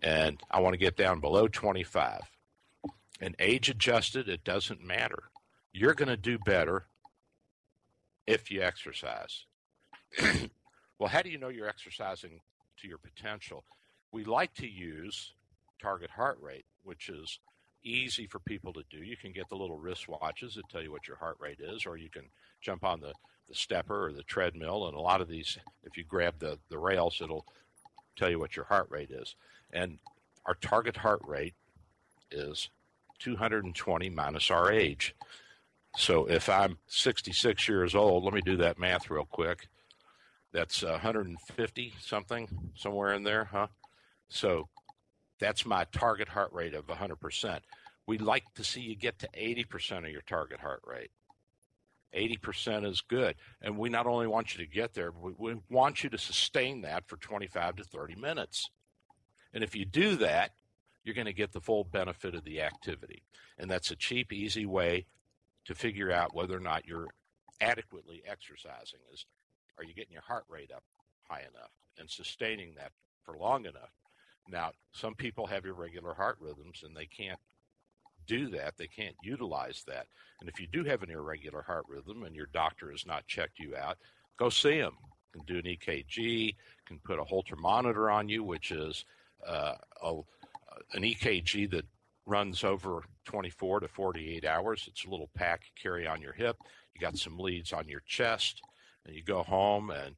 And 0.02 0.42
I 0.50 0.58
want 0.58 0.74
to 0.74 0.78
get 0.78 0.96
down 0.96 1.20
below 1.20 1.46
25. 1.46 2.22
And 3.20 3.36
age 3.38 3.68
adjusted, 3.68 4.28
it 4.28 4.42
doesn't 4.42 4.84
matter. 4.84 5.30
You're 5.72 5.94
going 5.94 6.08
to 6.08 6.16
do 6.16 6.38
better 6.40 6.86
if 8.26 8.50
you 8.50 8.62
exercise. 8.62 9.44
well, 10.98 11.08
how 11.08 11.22
do 11.22 11.30
you 11.30 11.38
know 11.38 11.50
you're 11.50 11.68
exercising 11.68 12.40
to 12.78 12.88
your 12.88 12.98
potential? 12.98 13.62
We 14.10 14.24
like 14.24 14.54
to 14.54 14.66
use 14.66 15.34
target 15.80 16.10
heart 16.10 16.38
rate, 16.42 16.66
which 16.82 17.08
is 17.08 17.38
easy 17.82 18.26
for 18.26 18.38
people 18.38 18.72
to 18.72 18.82
do. 18.90 18.98
You 18.98 19.16
can 19.16 19.32
get 19.32 19.48
the 19.48 19.56
little 19.56 19.78
wristwatches 19.78 20.54
that 20.54 20.68
tell 20.70 20.82
you 20.82 20.92
what 20.92 21.08
your 21.08 21.16
heart 21.16 21.36
rate 21.40 21.60
is, 21.60 21.86
or 21.86 21.96
you 21.96 22.08
can 22.08 22.24
jump 22.60 22.84
on 22.84 23.00
the, 23.00 23.12
the 23.48 23.54
stepper 23.54 24.06
or 24.06 24.12
the 24.12 24.22
treadmill. 24.22 24.86
And 24.86 24.96
a 24.96 25.00
lot 25.00 25.20
of 25.20 25.28
these, 25.28 25.58
if 25.84 25.96
you 25.96 26.04
grab 26.04 26.34
the, 26.38 26.58
the 26.68 26.78
rails, 26.78 27.20
it'll 27.22 27.46
tell 28.16 28.30
you 28.30 28.38
what 28.38 28.56
your 28.56 28.66
heart 28.66 28.88
rate 28.90 29.10
is. 29.10 29.34
And 29.72 29.98
our 30.46 30.54
target 30.54 30.98
heart 30.98 31.22
rate 31.26 31.54
is 32.30 32.68
220 33.20 34.10
minus 34.10 34.50
our 34.50 34.72
age. 34.72 35.14
So 35.96 36.26
if 36.26 36.48
I'm 36.48 36.78
66 36.86 37.68
years 37.68 37.94
old, 37.94 38.24
let 38.24 38.32
me 38.32 38.40
do 38.40 38.56
that 38.58 38.78
math 38.78 39.10
real 39.10 39.26
quick. 39.26 39.68
That's 40.52 40.82
150 40.82 41.94
something, 42.00 42.48
somewhere 42.74 43.14
in 43.14 43.22
there, 43.22 43.44
huh? 43.44 43.68
So 44.28 44.68
that's 45.42 45.66
my 45.66 45.84
target 45.92 46.28
heart 46.28 46.52
rate 46.52 46.74
of 46.74 46.86
100%. 46.86 47.60
We'd 48.06 48.22
like 48.22 48.44
to 48.54 48.64
see 48.64 48.80
you 48.80 48.96
get 48.96 49.18
to 49.20 49.28
80% 49.36 49.98
of 49.98 50.10
your 50.10 50.22
target 50.22 50.60
heart 50.60 50.82
rate. 50.86 51.10
80% 52.14 52.84
is 52.86 53.00
good. 53.00 53.36
And 53.62 53.78
we 53.78 53.88
not 53.88 54.06
only 54.06 54.26
want 54.26 54.54
you 54.54 54.64
to 54.64 54.70
get 54.70 54.94
there, 54.94 55.10
we, 55.10 55.32
we 55.38 55.56
want 55.70 56.04
you 56.04 56.10
to 56.10 56.18
sustain 56.18 56.82
that 56.82 57.08
for 57.08 57.16
25 57.16 57.76
to 57.76 57.84
30 57.84 58.16
minutes. 58.16 58.70
And 59.54 59.64
if 59.64 59.74
you 59.74 59.84
do 59.84 60.16
that, 60.16 60.52
you're 61.04 61.14
going 61.14 61.26
to 61.26 61.32
get 61.32 61.52
the 61.52 61.60
full 61.60 61.84
benefit 61.84 62.34
of 62.34 62.44
the 62.44 62.60
activity. 62.60 63.22
And 63.58 63.70
that's 63.70 63.90
a 63.90 63.96
cheap, 63.96 64.32
easy 64.32 64.66
way 64.66 65.06
to 65.64 65.74
figure 65.74 66.12
out 66.12 66.34
whether 66.34 66.56
or 66.56 66.60
not 66.60 66.86
you're 66.86 67.08
adequately 67.60 68.22
exercising 68.26 69.00
is 69.12 69.24
are 69.78 69.84
you 69.84 69.94
getting 69.94 70.12
your 70.12 70.22
heart 70.22 70.44
rate 70.48 70.70
up 70.74 70.82
high 71.28 71.40
enough 71.40 71.70
and 71.98 72.10
sustaining 72.10 72.74
that 72.74 72.90
for 73.24 73.36
long 73.36 73.64
enough 73.64 73.90
now, 74.48 74.72
some 74.92 75.14
people 75.14 75.46
have 75.46 75.64
irregular 75.64 76.14
heart 76.14 76.36
rhythms 76.40 76.82
and 76.84 76.96
they 76.96 77.06
can't 77.06 77.38
do 78.26 78.48
that. 78.50 78.74
They 78.76 78.86
can't 78.86 79.16
utilize 79.22 79.82
that. 79.86 80.06
And 80.40 80.48
if 80.48 80.60
you 80.60 80.66
do 80.66 80.84
have 80.84 81.02
an 81.02 81.10
irregular 81.10 81.62
heart 81.62 81.84
rhythm 81.88 82.22
and 82.22 82.34
your 82.34 82.48
doctor 82.52 82.90
has 82.90 83.06
not 83.06 83.26
checked 83.26 83.58
you 83.58 83.76
out, 83.76 83.98
go 84.38 84.48
see 84.48 84.78
them. 84.78 84.96
Can 85.32 85.42
do 85.46 85.56
an 85.56 85.62
EKG, 85.62 86.54
can 86.86 86.98
put 86.98 87.18
a 87.18 87.24
Holter 87.24 87.56
monitor 87.56 88.10
on 88.10 88.28
you, 88.28 88.44
which 88.44 88.70
is 88.70 89.04
uh, 89.46 89.74
a, 90.02 90.20
an 90.92 91.02
EKG 91.02 91.70
that 91.70 91.86
runs 92.26 92.64
over 92.64 93.02
24 93.24 93.80
to 93.80 93.88
48 93.88 94.44
hours. 94.44 94.84
It's 94.88 95.06
a 95.06 95.10
little 95.10 95.30
pack 95.34 95.62
you 95.64 95.82
carry 95.82 96.06
on 96.06 96.20
your 96.20 96.34
hip. 96.34 96.56
You 96.94 97.00
got 97.00 97.16
some 97.16 97.38
leads 97.38 97.72
on 97.72 97.88
your 97.88 98.02
chest, 98.06 98.60
and 99.06 99.16
you 99.16 99.22
go 99.22 99.42
home 99.42 99.90
and 99.90 100.16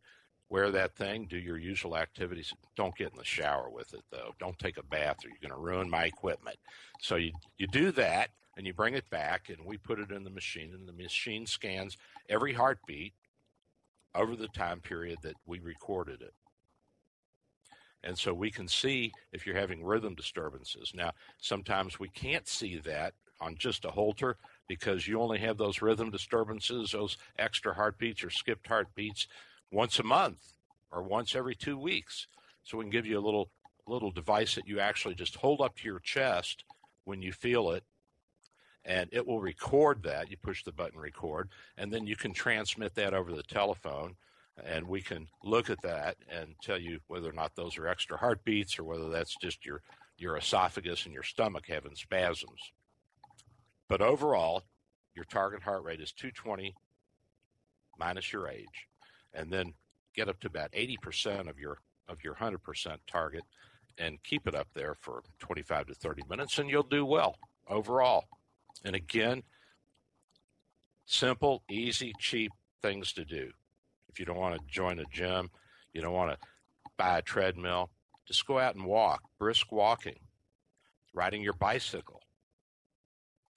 wear 0.49 0.70
that 0.70 0.95
thing, 0.95 1.26
do 1.28 1.38
your 1.38 1.59
usual 1.59 1.97
activities. 1.97 2.53
Don't 2.76 2.97
get 2.97 3.12
in 3.12 3.18
the 3.18 3.24
shower 3.24 3.68
with 3.70 3.92
it, 3.95 4.03
though. 4.11 4.34
Don't 4.38 4.59
take 4.59 4.76
a 4.76 4.82
bath 4.82 5.24
or 5.24 5.28
you're 5.28 5.38
going 5.40 5.51
to 5.51 5.66
ruin 5.66 5.90
my 5.90 6.05
equipment. 6.05 6.59
So 7.01 7.16
you, 7.16 7.32
you 7.59 7.66
do 7.66 7.90
that 7.92 8.30
and 8.57 8.66
you 8.66 8.72
bring 8.72 8.95
it 8.95 9.11
back, 9.11 9.49
and 9.49 9.66
we 9.66 9.76
put 9.76 9.99
it 9.99 10.12
in 10.12 10.22
the 10.22 10.30
machine, 10.30 10.70
and 10.72 10.86
the 10.86 10.92
machine 10.92 11.45
scans 11.45 11.97
every 12.28 12.53
heartbeat 12.53 13.12
over 14.14 14.36
the 14.36 14.47
time 14.49 14.80
period 14.80 15.18
that 15.22 15.34
we 15.45 15.59
recorded 15.59 16.22
it. 16.22 16.34
And 18.05 18.16
so 18.16 18.32
we 18.32 18.51
can 18.51 18.68
see 18.68 19.12
if 19.32 19.47
you're 19.47 19.59
having 19.59 19.82
rhythm 19.82 20.14
disturbances. 20.14 20.92
Now, 20.95 21.12
sometimes 21.38 21.99
we 21.99 22.09
can't 22.09 22.47
see 22.47 22.76
that 22.78 23.14
on 23.40 23.57
just 23.57 23.84
a 23.84 23.90
Holter 23.90 24.36
because 24.68 25.09
you 25.09 25.20
only 25.20 25.38
have 25.38 25.57
those 25.57 25.82
rhythm 25.82 26.11
disturbances, 26.11 26.92
those 26.92 27.16
extra 27.38 27.74
heartbeats 27.74 28.22
or 28.22 28.30
skipped 28.30 28.68
heartbeats 28.68 29.26
once 29.75 29.99
a 29.99 30.05
month 30.05 30.55
or 30.91 31.03
once 31.03 31.35
every 31.35 31.55
two 31.55 31.77
weeks. 31.77 32.27
So 32.62 32.79
we 32.79 32.85
can 32.85 32.91
give 32.91 33.07
you 33.07 33.18
a 33.18 33.20
little 33.20 33.51
little 33.87 34.11
device 34.11 34.55
that 34.55 34.66
you 34.66 34.81
actually 34.81 35.14
just 35.14 35.37
hold 35.37 35.61
up 35.61 35.77
to 35.77 35.85
your 35.85 35.99
chest 35.99 36.64
when 37.05 37.20
you 37.20 37.33
feel 37.33 37.70
it 37.70 37.85
and 38.85 39.09
it 39.12 39.27
will 39.27 39.41
record 39.41 40.03
that. 40.03 40.31
You 40.31 40.37
push 40.37 40.62
the 40.62 40.72
button 40.72 40.99
record, 40.99 41.49
and 41.77 41.93
then 41.93 42.07
you 42.07 42.16
can 42.16 42.33
transmit 42.33 42.95
that 42.97 43.14
over 43.14 43.33
the 43.33 43.43
telephone, 43.43 44.16
and 44.62 44.87
we 44.87 45.01
can 45.01 45.29
look 45.43 45.70
at 45.70 45.83
that 45.83 46.16
and 46.29 46.55
tell 46.62 46.79
you 46.79 47.01
whether 47.07 47.29
or 47.29 47.33
not 47.33 47.57
those 47.57 47.79
are 47.79 47.89
extra 47.89 48.16
heartbeats 48.16 48.79
or 48.79 48.85
whether 48.85 49.09
that's 49.09 49.37
just 49.37 49.64
your 49.64 49.81
your 50.16 50.37
esophagus 50.37 51.07
and 51.07 51.14
your 51.14 51.25
stomach 51.25 51.64
having 51.66 51.97
spasms. 51.97 52.72
But 53.89 54.01
overall, 54.01 54.62
your 55.14 55.25
target 55.25 55.62
heart 55.62 55.83
rate 55.83 56.01
is 56.01 56.12
220 56.12 56.72
minus 57.99 58.33
your 58.33 58.49
age, 58.49 58.87
and 59.35 59.51
then 59.51 59.74
get 60.14 60.28
up 60.28 60.41
to 60.41 60.47
about 60.47 60.72
80% 60.72 61.49
of 61.49 61.59
your 61.59 61.78
of 62.07 62.22
your 62.22 62.35
100% 62.35 62.59
target 63.07 63.45
and 63.97 64.22
keep 64.22 64.47
it 64.47 64.55
up 64.55 64.68
there 64.74 64.95
for 64.95 65.22
25 65.39 65.87
to 65.87 65.95
30 65.95 66.22
minutes 66.28 66.59
and 66.59 66.68
you'll 66.68 66.82
do 66.82 67.05
well 67.05 67.37
overall. 67.66 68.24
And 68.85 68.95
again, 68.95 69.43
simple, 71.07 71.62
easy, 71.70 72.12
cheap 72.18 72.53
things 72.82 73.12
to 73.14 73.24
do. 73.24 73.51
If 74.09 74.20
you 74.20 74.26
don't 74.26 74.39
want 74.39 74.55
to 74.55 74.61
join 74.66 74.99
a 74.99 75.05
gym, 75.11 75.51
you 75.93 76.03
don't 76.03 76.12
want 76.12 76.32
to 76.32 76.39
buy 76.99 77.18
a 77.18 77.22
treadmill, 77.22 77.91
just 78.26 78.47
go 78.47 78.59
out 78.59 78.74
and 78.74 78.85
walk, 78.85 79.22
brisk 79.39 79.72
walking, 79.72 80.18
riding 81.14 81.43
your 81.43 81.55
bicycle. 81.55 82.20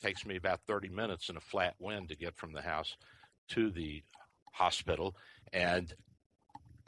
takes 0.02 0.26
me 0.26 0.36
about 0.36 0.62
30 0.68 0.90
minutes 0.90 1.30
in 1.30 1.38
a 1.38 1.42
flat 1.42 1.76
wind 1.80 2.10
to 2.10 2.16
get 2.16 2.36
from 2.36 2.54
the 2.54 2.62
house 2.62 2.96
to 3.50 3.72
the 3.72 4.04
hospital. 4.58 5.16
And 5.54 5.94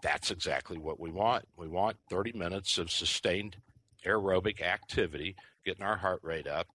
that's 0.02 0.32
exactly 0.32 0.78
what 0.78 1.00
we 1.00 1.12
want. 1.12 1.46
We 1.58 1.68
want 1.68 1.98
30 2.10 2.34
minutes 2.34 2.78
of 2.78 2.92
sustained 2.92 3.58
aerobic 4.06 4.62
activity, 4.62 5.36
getting 5.66 5.84
our 5.84 5.98
heart 5.98 6.22
rate 6.24 6.48
up. 6.48 6.68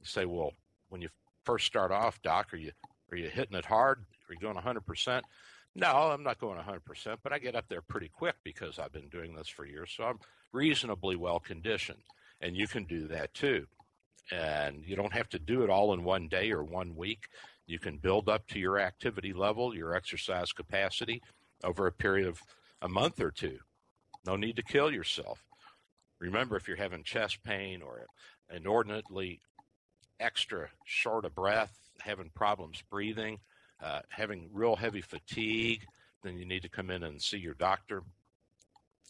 You 0.00 0.06
say, 0.06 0.24
well, 0.26 0.52
when 0.88 1.00
you 1.00 1.08
first 1.44 1.66
start 1.66 1.90
off, 1.90 2.20
doc, 2.22 2.52
are 2.52 2.58
you 2.58 2.72
are 3.10 3.16
you 3.16 3.28
hitting 3.28 3.56
it 3.56 3.64
hard? 3.64 4.04
Are 4.28 4.34
you 4.34 4.38
going 4.38 4.56
100%? 4.56 5.22
No, 5.74 6.10
I'm 6.10 6.22
not 6.22 6.38
going 6.38 6.58
100%, 6.58 7.16
but 7.22 7.32
I 7.32 7.38
get 7.38 7.56
up 7.56 7.68
there 7.68 7.80
pretty 7.80 8.08
quick 8.08 8.36
because 8.44 8.78
I've 8.78 8.92
been 8.92 9.08
doing 9.08 9.34
this 9.34 9.48
for 9.48 9.64
years. 9.64 9.92
So 9.96 10.04
I'm 10.04 10.18
reasonably 10.52 11.16
well 11.16 11.38
conditioned. 11.38 12.02
And 12.40 12.56
you 12.56 12.68
can 12.68 12.84
do 12.84 13.08
that 13.08 13.32
too. 13.32 13.66
And 14.30 14.84
you 14.84 14.96
don't 14.96 15.12
have 15.12 15.28
to 15.30 15.38
do 15.38 15.62
it 15.62 15.70
all 15.70 15.94
in 15.94 16.04
one 16.04 16.28
day 16.28 16.50
or 16.50 16.62
one 16.62 16.94
week. 16.94 17.28
You 17.68 17.78
can 17.78 17.98
build 17.98 18.30
up 18.30 18.48
to 18.48 18.58
your 18.58 18.80
activity 18.80 19.34
level, 19.34 19.76
your 19.76 19.94
exercise 19.94 20.52
capacity 20.52 21.22
over 21.62 21.86
a 21.86 21.92
period 21.92 22.26
of 22.26 22.42
a 22.80 22.88
month 22.88 23.20
or 23.20 23.30
two. 23.30 23.58
No 24.26 24.36
need 24.36 24.56
to 24.56 24.62
kill 24.62 24.90
yourself. 24.90 25.44
Remember, 26.18 26.56
if 26.56 26.66
you're 26.66 26.78
having 26.78 27.04
chest 27.04 27.44
pain 27.44 27.82
or 27.82 28.06
inordinately 28.50 29.40
extra 30.18 30.70
short 30.86 31.26
of 31.26 31.34
breath, 31.34 31.78
having 32.00 32.30
problems 32.34 32.82
breathing, 32.90 33.38
uh, 33.82 34.00
having 34.08 34.48
real 34.50 34.76
heavy 34.76 35.02
fatigue, 35.02 35.82
then 36.22 36.38
you 36.38 36.46
need 36.46 36.62
to 36.62 36.70
come 36.70 36.90
in 36.90 37.02
and 37.02 37.20
see 37.20 37.38
your 37.38 37.54
doctor, 37.54 38.02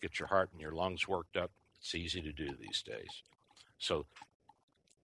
get 0.03 0.19
your 0.19 0.29
heart 0.29 0.51
and 0.53 0.61
your 0.61 0.73
lungs 0.73 1.07
worked 1.07 1.37
up. 1.37 1.53
It's 1.79 1.95
easy 1.95 2.23
to 2.23 2.33
do 2.33 2.49
these 2.61 2.83
days. 2.83 3.23
So 3.79 4.07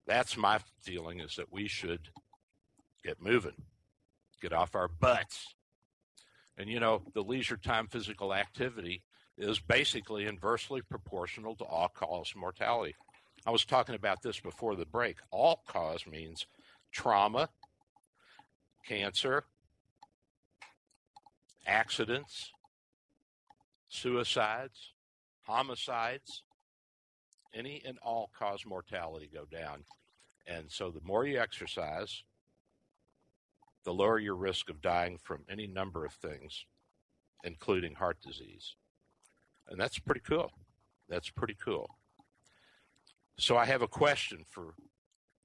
that's 0.07 0.35
my 0.35 0.59
feeling 0.81 1.19
is 1.19 1.35
that 1.35 1.53
we 1.53 1.67
should 1.67 2.09
get 3.03 3.21
moving, 3.21 3.55
get 4.41 4.53
off 4.53 4.75
our 4.75 4.87
butts. 4.87 5.55
And 6.57 6.69
you 6.69 6.79
know, 6.79 7.01
the 7.13 7.23
leisure 7.23 7.57
time 7.57 7.87
physical 7.87 8.33
activity 8.33 9.03
is 9.37 9.59
basically 9.59 10.25
inversely 10.25 10.81
proportional 10.81 11.55
to 11.55 11.63
all 11.63 11.89
cause 11.89 12.33
mortality. 12.35 12.95
I 13.45 13.51
was 13.51 13.65
talking 13.65 13.95
about 13.95 14.21
this 14.21 14.39
before 14.39 14.75
the 14.75 14.85
break. 14.85 15.17
All 15.31 15.63
cause 15.67 16.05
means 16.05 16.45
trauma, 16.91 17.49
cancer, 18.87 19.45
accidents, 21.65 22.51
suicides, 23.89 24.93
homicides, 25.41 26.43
any 27.53 27.81
and 27.85 27.97
all 28.01 28.29
cause 28.37 28.65
mortality 28.65 29.29
go 29.33 29.45
down. 29.45 29.83
And 30.47 30.65
so 30.69 30.91
the 30.91 31.01
more 31.03 31.25
you 31.25 31.39
exercise, 31.39 32.23
the 33.83 33.93
lower 33.93 34.19
your 34.19 34.35
risk 34.35 34.69
of 34.69 34.81
dying 34.81 35.17
from 35.21 35.43
any 35.49 35.67
number 35.67 36.05
of 36.05 36.13
things, 36.13 36.65
including 37.43 37.95
heart 37.95 38.17
disease. 38.21 38.75
And 39.67 39.79
that's 39.79 39.99
pretty 39.99 40.21
cool. 40.21 40.51
That's 41.09 41.29
pretty 41.29 41.55
cool. 41.63 41.89
So 43.37 43.57
I 43.57 43.65
have 43.65 43.81
a 43.81 43.87
question 43.87 44.45
for 44.49 44.73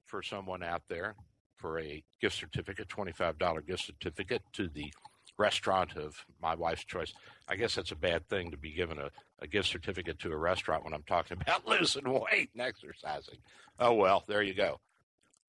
for 0.05 0.23
someone 0.23 0.63
out 0.63 0.83
there 0.89 1.15
for 1.55 1.79
a 1.79 2.03
gift 2.19 2.35
certificate, 2.35 2.87
$25 2.87 3.67
gift 3.67 3.85
certificate 3.85 4.41
to 4.53 4.67
the 4.67 4.91
restaurant 5.37 5.95
of 5.95 6.25
my 6.41 6.55
wife's 6.55 6.83
choice. 6.83 7.13
I 7.47 7.55
guess 7.55 7.75
that's 7.75 7.91
a 7.91 7.95
bad 7.95 8.27
thing 8.27 8.51
to 8.51 8.57
be 8.57 8.71
given 8.71 8.97
a, 8.97 9.09
a 9.39 9.47
gift 9.47 9.67
certificate 9.67 10.17
to 10.19 10.31
a 10.31 10.37
restaurant 10.37 10.83
when 10.83 10.93
I'm 10.93 11.03
talking 11.03 11.37
about 11.41 11.67
losing 11.67 12.09
weight 12.09 12.49
and 12.53 12.61
exercising. 12.61 13.37
Oh, 13.79 13.93
well, 13.93 14.23
there 14.27 14.41
you 14.41 14.53
go. 14.53 14.79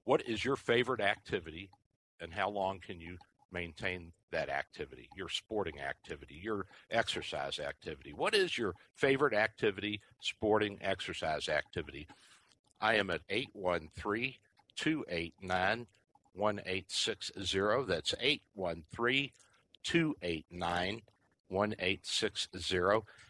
What 0.03 0.27
is 0.27 0.43
your 0.43 0.55
favorite 0.55 1.01
activity 1.01 1.69
and 2.21 2.33
how 2.33 2.49
long 2.49 2.79
can 2.79 3.01
you 3.01 3.17
maintain 3.51 4.13
that 4.31 4.47
activity, 4.49 5.09
your 5.15 5.27
sporting 5.27 5.81
activity, 5.81 6.39
your 6.41 6.65
exercise 6.89 7.59
activity? 7.59 8.13
What 8.13 8.33
is 8.33 8.57
your 8.57 8.75
favorite 8.95 9.33
activity, 9.33 9.99
sporting 10.21 10.77
exercise 10.81 11.49
activity? 11.49 12.07
I 12.79 12.95
am 12.95 13.09
at 13.09 13.21
813 13.29 14.35
289 14.77 15.87
1860. 16.33 17.85
That's 17.87 18.13
813 18.19 19.31
289 19.83 21.01
1860 21.49 22.77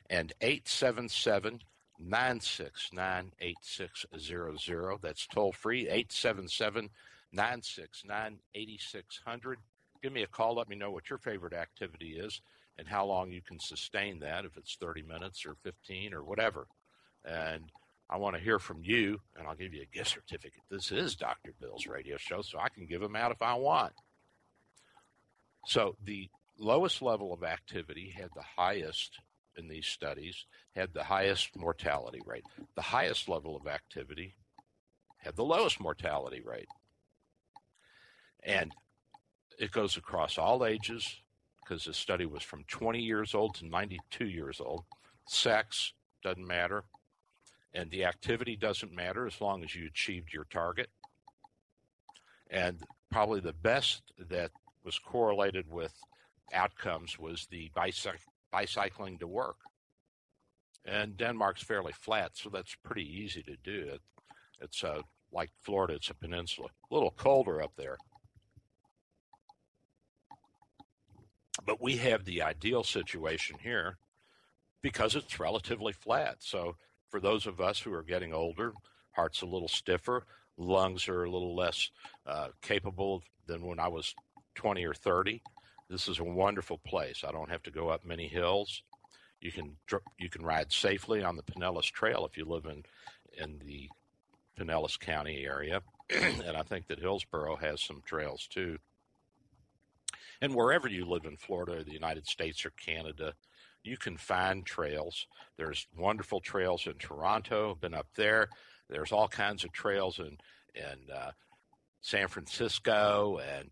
and 0.09 0.33
877 0.41 1.59
969 1.99 3.31
8600. 3.39 4.97
That's 5.01 5.27
toll 5.27 5.51
free 5.51 5.81
877 5.87 6.89
969 7.31 8.39
8600. 8.53 9.59
Give 10.01 10.13
me 10.13 10.23
a 10.23 10.27
call. 10.27 10.55
Let 10.55 10.69
me 10.69 10.75
know 10.75 10.91
what 10.91 11.09
your 11.09 11.19
favorite 11.19 11.53
activity 11.53 12.17
is 12.17 12.41
and 12.77 12.87
how 12.87 13.05
long 13.05 13.31
you 13.31 13.41
can 13.41 13.59
sustain 13.59 14.19
that, 14.19 14.45
if 14.45 14.57
it's 14.57 14.75
30 14.79 15.03
minutes 15.03 15.45
or 15.45 15.55
15 15.63 16.13
or 16.13 16.23
whatever. 16.23 16.67
And 17.23 17.71
I 18.09 18.17
want 18.17 18.35
to 18.35 18.41
hear 18.41 18.59
from 18.59 18.81
you, 18.83 19.19
and 19.37 19.47
I'll 19.47 19.55
give 19.55 19.73
you 19.73 19.83
a 19.83 19.97
gift 19.97 20.09
certificate. 20.09 20.63
This 20.69 20.91
is 20.91 21.15
Dr. 21.15 21.53
Bill's 21.59 21.87
radio 21.87 22.17
show, 22.17 22.41
so 22.41 22.59
I 22.59 22.69
can 22.69 22.85
give 22.85 23.01
them 23.01 23.15
out 23.15 23.31
if 23.31 23.41
I 23.41 23.53
want. 23.53 23.93
So 25.67 25.95
the 26.03 26.29
lowest 26.57 27.01
level 27.01 27.33
of 27.33 27.43
activity 27.43 28.13
had 28.15 28.29
the 28.35 28.43
highest 28.57 29.19
in 29.57 29.67
these 29.67 29.85
studies, 29.85 30.45
had 30.75 30.93
the 30.93 31.03
highest 31.03 31.55
mortality 31.55 32.21
rate. 32.25 32.43
The 32.75 32.81
highest 32.81 33.29
level 33.29 33.55
of 33.55 33.67
activity 33.67 34.33
had 35.17 35.35
the 35.35 35.43
lowest 35.43 35.79
mortality 35.79 36.41
rate. 36.43 36.67
And 38.43 38.71
it 39.59 39.71
goes 39.71 39.97
across 39.97 40.37
all 40.37 40.65
ages 40.65 41.21
because 41.63 41.85
the 41.85 41.93
study 41.93 42.25
was 42.25 42.43
from 42.43 42.63
20 42.65 42.99
years 42.99 43.35
old 43.35 43.55
to 43.55 43.65
92 43.65 44.25
years 44.25 44.59
old. 44.59 44.83
Sex 45.27 45.93
doesn't 46.23 46.47
matter 46.47 46.83
and 47.73 47.89
the 47.89 48.05
activity 48.05 48.55
doesn't 48.55 48.93
matter 48.93 49.25
as 49.25 49.39
long 49.39 49.63
as 49.63 49.75
you 49.75 49.87
achieved 49.87 50.33
your 50.33 50.45
target. 50.45 50.89
And 52.49 52.81
probably 53.09 53.39
the 53.39 53.53
best 53.53 54.01
that 54.29 54.51
was 54.83 54.99
correlated 54.99 55.69
with 55.69 55.93
outcomes 56.53 57.17
was 57.17 57.47
the 57.49 57.71
bicyc- 57.73 58.27
bicycling 58.51 59.19
to 59.19 59.27
work. 59.27 59.57
And 60.83 61.15
Denmark's 61.15 61.63
fairly 61.63 61.93
flat, 61.93 62.31
so 62.33 62.49
that's 62.49 62.75
pretty 62.83 63.05
easy 63.05 63.43
to 63.43 63.55
do. 63.63 63.91
It, 63.93 64.01
it's 64.59 64.83
uh, 64.83 65.01
like 65.31 65.51
Florida, 65.61 65.93
it's 65.93 66.09
a 66.09 66.15
peninsula, 66.15 66.69
a 66.89 66.93
little 66.93 67.11
colder 67.11 67.61
up 67.61 67.71
there. 67.77 67.97
But 71.65 71.81
we 71.81 71.97
have 71.97 72.25
the 72.25 72.41
ideal 72.41 72.83
situation 72.83 73.57
here 73.61 73.97
because 74.81 75.15
it's 75.15 75.39
relatively 75.39 75.93
flat. 75.93 76.37
So 76.39 76.75
for 77.09 77.19
those 77.19 77.45
of 77.45 77.59
us 77.61 77.79
who 77.79 77.93
are 77.93 78.03
getting 78.03 78.33
older, 78.33 78.73
heart's 79.11 79.41
a 79.41 79.45
little 79.45 79.67
stiffer, 79.67 80.23
lungs 80.57 81.07
are 81.07 81.23
a 81.23 81.29
little 81.29 81.55
less 81.55 81.89
uh, 82.25 82.49
capable 82.61 83.23
than 83.47 83.65
when 83.65 83.79
I 83.79 83.87
was 83.87 84.15
20 84.55 84.83
or 84.85 84.93
30. 84.93 85.41
This 85.89 86.07
is 86.07 86.19
a 86.19 86.23
wonderful 86.23 86.77
place. 86.79 87.23
I 87.27 87.31
don't 87.31 87.51
have 87.51 87.63
to 87.63 87.71
go 87.71 87.89
up 87.89 88.05
many 88.05 88.27
hills. 88.27 88.83
You 89.41 89.51
can 89.51 89.75
you 90.19 90.29
can 90.29 90.45
ride 90.45 90.71
safely 90.71 91.23
on 91.23 91.35
the 91.35 91.43
Pinellas 91.43 91.91
Trail 91.91 92.25
if 92.25 92.37
you 92.37 92.45
live 92.45 92.65
in 92.65 92.83
in 93.37 93.59
the 93.65 93.89
Pinellas 94.57 94.99
County 94.99 95.45
area, 95.45 95.81
and 96.09 96.55
I 96.55 96.63
think 96.63 96.87
that 96.87 96.99
Hillsborough 96.99 97.57
has 97.57 97.81
some 97.81 98.01
trails 98.05 98.47
too. 98.47 98.77
And 100.41 100.55
wherever 100.55 100.87
you 100.87 101.05
live 101.05 101.25
in 101.25 101.37
Florida, 101.37 101.77
or 101.79 101.83
the 101.83 101.91
United 101.91 102.25
States, 102.25 102.65
or 102.65 102.71
Canada, 102.71 103.33
you 103.83 103.97
can 103.97 104.17
find 104.17 104.65
trails. 104.65 105.27
There's 105.57 105.87
wonderful 105.97 106.39
trails 106.39 106.87
in 106.87 106.95
Toronto. 106.95 107.75
Been 107.79 107.93
up 107.93 108.07
there. 108.15 108.49
There's 108.89 109.11
all 109.11 109.27
kinds 109.27 109.63
of 109.63 109.71
trails 109.71 110.19
in 110.19 110.37
in 110.73 111.13
uh, 111.13 111.31
San 112.01 112.27
Francisco, 112.27 113.39
and 113.57 113.69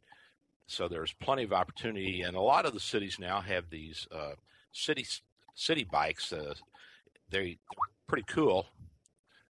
so 0.67 0.87
there's 0.87 1.13
plenty 1.13 1.43
of 1.43 1.53
opportunity. 1.53 2.21
And 2.21 2.35
a 2.35 2.41
lot 2.41 2.65
of 2.65 2.73
the 2.73 2.79
cities 2.79 3.17
now 3.19 3.41
have 3.41 3.69
these 3.69 4.07
uh, 4.11 4.33
city 4.71 5.05
city 5.55 5.85
bikes. 5.89 6.31
Uh, 6.31 6.53
they're 7.29 7.53
pretty 8.07 8.25
cool 8.27 8.67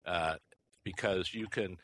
uh, 0.06 0.34
because 0.84 1.34
you 1.34 1.48
can 1.48 1.76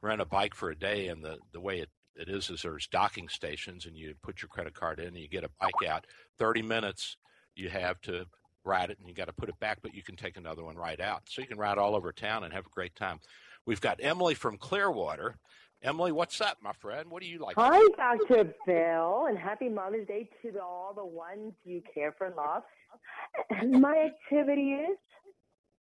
rent 0.00 0.20
a 0.20 0.26
bike 0.26 0.54
for 0.54 0.70
a 0.70 0.78
day, 0.78 1.08
and 1.08 1.22
the 1.22 1.38
the 1.52 1.60
way 1.60 1.80
it 1.80 1.90
it 2.18 2.28
is 2.28 2.50
is 2.50 2.62
there's 2.62 2.88
docking 2.88 3.28
stations 3.28 3.86
and 3.86 3.96
you 3.96 4.14
put 4.22 4.42
your 4.42 4.48
credit 4.48 4.74
card 4.74 4.98
in 4.98 5.06
and 5.08 5.16
you 5.16 5.28
get 5.28 5.44
a 5.44 5.50
bike 5.60 5.88
out. 5.88 6.06
30 6.38 6.62
minutes 6.62 7.16
you 7.54 7.68
have 7.68 8.00
to 8.02 8.26
ride 8.64 8.90
it 8.90 8.98
and 8.98 9.08
you 9.08 9.14
got 9.14 9.28
to 9.28 9.32
put 9.32 9.48
it 9.48 9.58
back 9.60 9.78
but 9.82 9.94
you 9.94 10.02
can 10.02 10.16
take 10.16 10.36
another 10.36 10.64
one 10.64 10.76
right 10.76 11.00
out. 11.00 11.22
So 11.28 11.40
you 11.40 11.48
can 11.48 11.58
ride 11.58 11.78
all 11.78 11.94
over 11.94 12.12
town 12.12 12.44
and 12.44 12.52
have 12.52 12.66
a 12.66 12.70
great 12.70 12.94
time. 12.96 13.20
We've 13.64 13.80
got 13.80 14.00
emily 14.02 14.34
from 14.34 14.58
clearwater. 14.58 15.36
Emily 15.80 16.10
what's 16.10 16.40
up 16.40 16.58
my 16.60 16.72
friend? 16.72 17.08
What 17.08 17.22
do 17.22 17.28
you 17.28 17.38
like 17.38 17.54
Hi, 17.56 17.80
Dr. 17.96 18.52
Bill, 18.66 19.26
and 19.28 19.38
happy 19.38 19.68
Mother's 19.68 20.08
Day 20.08 20.28
to 20.42 20.60
all 20.60 20.92
the 20.92 21.04
ones 21.04 21.52
you 21.64 21.82
care 21.94 22.12
for 22.18 22.26
and 22.26 22.34
love. 22.36 22.64
My 23.80 24.10
activity 24.10 24.72
is 24.72 24.98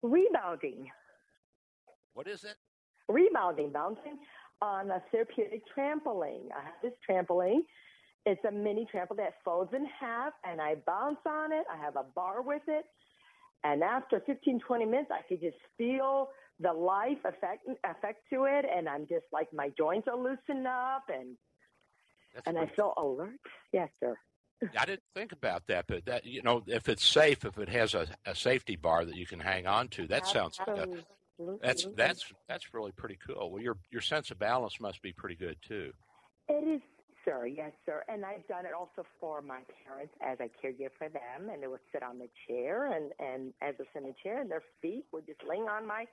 rebounding. 0.04 0.88
what 2.14 2.28
is 2.28 2.44
it? 2.44 2.58
Rebounding, 3.10 3.72
bouncing 3.72 4.20
on 4.62 4.92
a 4.92 5.02
therapeutic 5.12 5.64
trampoline. 5.78 6.50
I 6.56 6.64
have 6.64 6.74
this 6.82 6.94
trampoline. 7.10 7.62
It's 8.26 8.44
a 8.46 8.52
mini 8.52 8.88
trampoline 8.94 9.18
that 9.18 9.36
folds 9.46 9.74
in 9.74 9.86
half, 9.86 10.34
and 10.46 10.60
I 10.60 10.76
bounce 10.86 11.20
on 11.26 11.52
it. 11.54 11.66
I 11.72 11.78
have 11.78 11.96
a 11.96 12.04
bar 12.16 12.42
with 12.42 12.64
it. 12.68 12.86
And 13.64 13.84
after 13.84 14.22
15, 14.26 14.60
20 14.60 14.86
minutes, 14.86 15.12
I 15.12 15.22
could 15.28 15.42
just 15.42 15.58
feel 15.78 16.30
the 16.60 16.74
life 16.74 17.18
effect, 17.26 17.68
effect 17.86 18.20
to 18.34 18.46
it. 18.46 18.66
And 18.74 18.88
I'm 18.88 19.08
just 19.08 19.26
like, 19.32 19.48
my 19.54 19.70
joints 19.78 20.08
are 20.08 20.18
loosened 20.18 20.68
up, 20.68 21.04
and 21.10 21.38
and 22.46 22.58
I 22.58 22.68
feel 22.76 22.94
alert. 22.98 23.40
Yes, 23.74 23.90
sir. 24.00 24.16
I 24.78 24.86
didn't 24.86 25.04
think 25.16 25.32
about 25.32 25.64
that, 25.68 25.86
but 25.88 26.06
that 26.06 26.26
you 26.26 26.42
know, 26.42 26.64
if 26.68 26.90
it's 26.90 27.06
safe, 27.06 27.46
if 27.46 27.58
it 27.58 27.70
has 27.70 27.94
a, 27.94 28.08
a 28.26 28.36
safety 28.36 28.76
bar 28.76 29.06
that 29.06 29.16
you 29.16 29.26
can 29.26 29.40
hang 29.40 29.68
on 29.68 29.88
to, 29.90 30.08
that 30.08 30.28
sounds 30.28 30.60
Absolutely. 30.60 31.04
That's 31.62 31.88
that's 31.96 32.26
that's 32.48 32.74
really 32.74 32.92
pretty 32.92 33.18
cool. 33.26 33.52
Well, 33.52 33.62
your 33.62 33.78
your 33.92 34.02
sense 34.02 34.32
of 34.32 34.40
balance 34.40 34.80
must 34.80 35.02
be 35.02 35.12
pretty 35.12 35.36
good 35.36 35.58
too. 35.68 35.92
It 36.50 36.68
is, 36.68 36.82
sir. 37.26 37.46
Yes, 37.46 37.72
sir. 37.86 38.04
And 38.08 38.26
I've 38.26 38.48
done 38.48 38.66
it 38.66 38.74
also 38.78 39.06
for 39.20 39.42
my 39.42 39.60
parents 39.86 40.14
as 40.22 40.38
I 40.40 40.50
caregiver 40.66 40.90
for 40.98 41.10
them, 41.10 41.50
and 41.52 41.62
they 41.62 41.68
would 41.68 41.82
sit 41.92 42.04
on 42.04 42.18
the 42.20 42.30
chair, 42.48 42.92
and 42.92 43.12
and 43.20 43.54
as 43.62 43.76
they 43.78 43.86
sit 43.94 44.04
in 44.04 44.08
the 44.10 44.16
chair, 44.24 44.42
and 44.42 44.50
their 44.50 44.64
feet 44.82 45.06
would 45.12 45.26
just 45.26 45.42
laying 45.48 45.68
on 45.68 45.86
my 45.86 46.06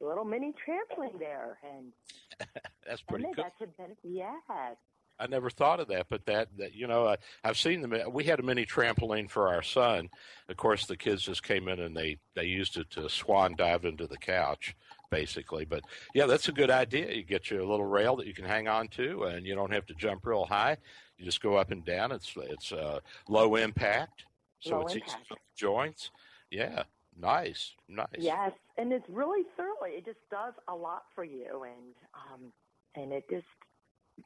little 0.00 0.24
mini 0.24 0.54
trampoline 0.66 1.18
there, 1.18 1.58
and 1.62 1.92
That's 2.86 3.02
pretty 3.02 3.24
and 3.24 3.36
cool. 3.36 3.44
that's 3.44 3.60
a 3.60 3.66
benefit. 3.76 3.98
Yes. 4.02 4.76
I 5.20 5.26
never 5.26 5.50
thought 5.50 5.80
of 5.80 5.88
that, 5.88 6.06
but 6.08 6.24
that, 6.26 6.48
that 6.56 6.74
you 6.74 6.86
know, 6.86 7.04
uh, 7.06 7.16
I've 7.44 7.58
seen 7.58 7.82
them. 7.82 7.94
We 8.10 8.24
had 8.24 8.40
a 8.40 8.42
mini 8.42 8.64
trampoline 8.64 9.28
for 9.30 9.48
our 9.48 9.62
son. 9.62 10.08
Of 10.48 10.56
course, 10.56 10.86
the 10.86 10.96
kids 10.96 11.22
just 11.22 11.42
came 11.42 11.68
in 11.68 11.80
and 11.80 11.96
they 11.96 12.18
they 12.34 12.44
used 12.44 12.76
it 12.78 12.90
to 12.90 13.08
swan 13.08 13.54
dive 13.56 13.84
into 13.84 14.06
the 14.06 14.16
couch, 14.16 14.74
basically. 15.10 15.64
But 15.64 15.84
yeah, 16.14 16.26
that's 16.26 16.48
a 16.48 16.52
good 16.52 16.70
idea. 16.70 17.12
You 17.12 17.22
get 17.22 17.50
you 17.50 17.60
a 17.60 17.68
little 17.70 17.84
rail 17.84 18.16
that 18.16 18.26
you 18.26 18.34
can 18.34 18.46
hang 18.46 18.66
on 18.66 18.88
to, 18.88 19.24
and 19.24 19.46
you 19.46 19.54
don't 19.54 19.72
have 19.72 19.86
to 19.86 19.94
jump 19.94 20.26
real 20.26 20.46
high. 20.46 20.78
You 21.18 21.24
just 21.26 21.42
go 21.42 21.56
up 21.56 21.70
and 21.70 21.84
down. 21.84 22.12
It's 22.12 22.32
it's 22.36 22.72
uh, 22.72 23.00
low 23.28 23.56
impact, 23.56 24.24
so 24.60 24.78
Low 24.78 24.86
it's 24.86 24.94
impact. 24.94 25.12
easy 25.12 25.24
for 25.28 25.36
joints. 25.54 26.10
Yeah, 26.50 26.84
nice, 27.20 27.74
nice. 27.88 28.06
Yes, 28.18 28.52
and 28.78 28.92
it's 28.92 29.08
really 29.08 29.44
thoroughly. 29.56 29.90
It 29.90 30.06
just 30.06 30.18
does 30.30 30.54
a 30.66 30.74
lot 30.74 31.02
for 31.14 31.24
you, 31.24 31.64
and 31.64 31.94
um, 32.14 32.52
and 32.96 33.12
it 33.12 33.28
just 33.30 33.44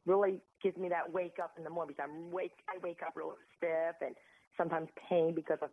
really 0.06 0.40
gives 0.62 0.76
me 0.76 0.88
that 0.88 1.12
wake 1.12 1.36
up 1.42 1.52
in 1.56 1.64
the 1.64 1.70
morning 1.70 1.94
because 1.96 2.10
I'm 2.10 2.30
wake 2.30 2.58
I 2.68 2.78
wake 2.82 3.00
up 3.06 3.14
real 3.16 3.34
stiff 3.56 3.96
and 4.00 4.14
sometimes 4.56 4.88
pain 5.08 5.34
because 5.34 5.58
of 5.62 5.70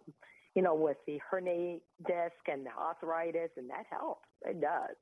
you 0.55 0.61
know 0.61 0.75
with 0.75 0.97
the 1.07 1.19
herniated 1.31 1.81
disc 2.05 2.41
and 2.47 2.65
the 2.65 2.71
arthritis, 2.71 3.51
and 3.57 3.69
that 3.69 3.85
helps. 3.89 4.27
It 4.45 4.61
does. 4.61 4.95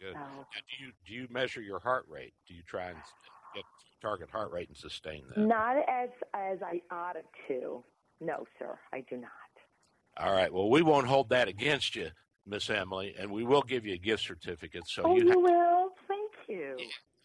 Good. 0.00 0.14
Now, 0.14 0.46
do 0.52 0.84
you 0.84 0.92
do 1.06 1.14
you 1.14 1.28
measure 1.30 1.60
your 1.60 1.80
heart 1.80 2.06
rate? 2.08 2.34
Do 2.48 2.54
you 2.54 2.62
try 2.66 2.88
and 2.88 2.98
get 3.54 3.64
target 4.00 4.30
heart 4.30 4.50
rate 4.50 4.68
and 4.68 4.76
sustain 4.76 5.24
that? 5.28 5.38
Not 5.38 5.76
as 5.88 6.08
as 6.34 6.58
I 6.62 6.80
ought 6.94 7.16
to. 7.48 7.84
No, 8.20 8.46
sir, 8.58 8.78
I 8.92 9.04
do 9.08 9.16
not. 9.16 9.30
All 10.16 10.32
right. 10.32 10.52
Well, 10.52 10.68
we 10.68 10.82
won't 10.82 11.06
hold 11.06 11.30
that 11.30 11.48
against 11.48 11.96
you, 11.96 12.10
Miss 12.46 12.68
Emily, 12.68 13.14
and 13.18 13.30
we 13.30 13.44
will 13.44 13.62
give 13.62 13.86
you 13.86 13.94
a 13.94 13.98
gift 13.98 14.24
certificate. 14.24 14.86
So 14.86 15.02
oh, 15.04 15.16
you 15.16 15.24
you 15.28 15.40
will. 15.40 15.90
Thank 16.08 16.32
you. 16.48 16.76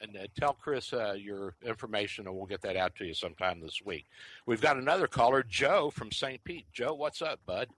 And 0.02 0.16
uh, 0.16 0.28
tell 0.40 0.54
Chris 0.54 0.94
uh, 0.94 1.16
your 1.18 1.56
information, 1.66 2.28
and 2.28 2.36
we'll 2.36 2.46
get 2.46 2.62
that 2.62 2.76
out 2.76 2.96
to 2.96 3.06
you 3.06 3.14
sometime 3.14 3.60
this 3.60 3.82
week. 3.84 4.06
We've 4.46 4.62
got 4.62 4.78
another 4.78 5.08
caller, 5.08 5.44
Joe 5.44 5.90
from 5.90 6.12
St. 6.12 6.44
Pete. 6.44 6.66
Joe, 6.72 6.94
what's 6.94 7.22
up, 7.22 7.40
bud? 7.46 7.70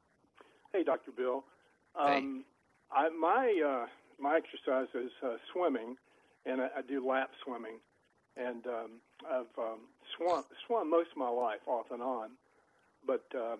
Hey, 0.73 0.83
Dr. 0.83 1.11
Bill. 1.11 1.43
Um, 1.99 2.45
I, 2.91 3.09
my 3.09 3.61
uh, 3.65 3.87
my 4.19 4.37
exercise 4.37 4.87
is 4.93 5.11
uh, 5.23 5.37
swimming, 5.53 5.95
and 6.45 6.61
I, 6.61 6.69
I 6.77 6.81
do 6.87 7.05
lap 7.05 7.31
swimming, 7.43 7.79
and 8.37 8.65
um, 8.67 8.91
I've 9.29 9.57
um, 9.57 9.79
swum 10.15 10.43
swum 10.65 10.89
most 10.89 11.11
of 11.11 11.17
my 11.17 11.29
life 11.29 11.61
off 11.67 11.87
and 11.91 12.01
on, 12.01 12.29
but 13.05 13.25
um, 13.35 13.59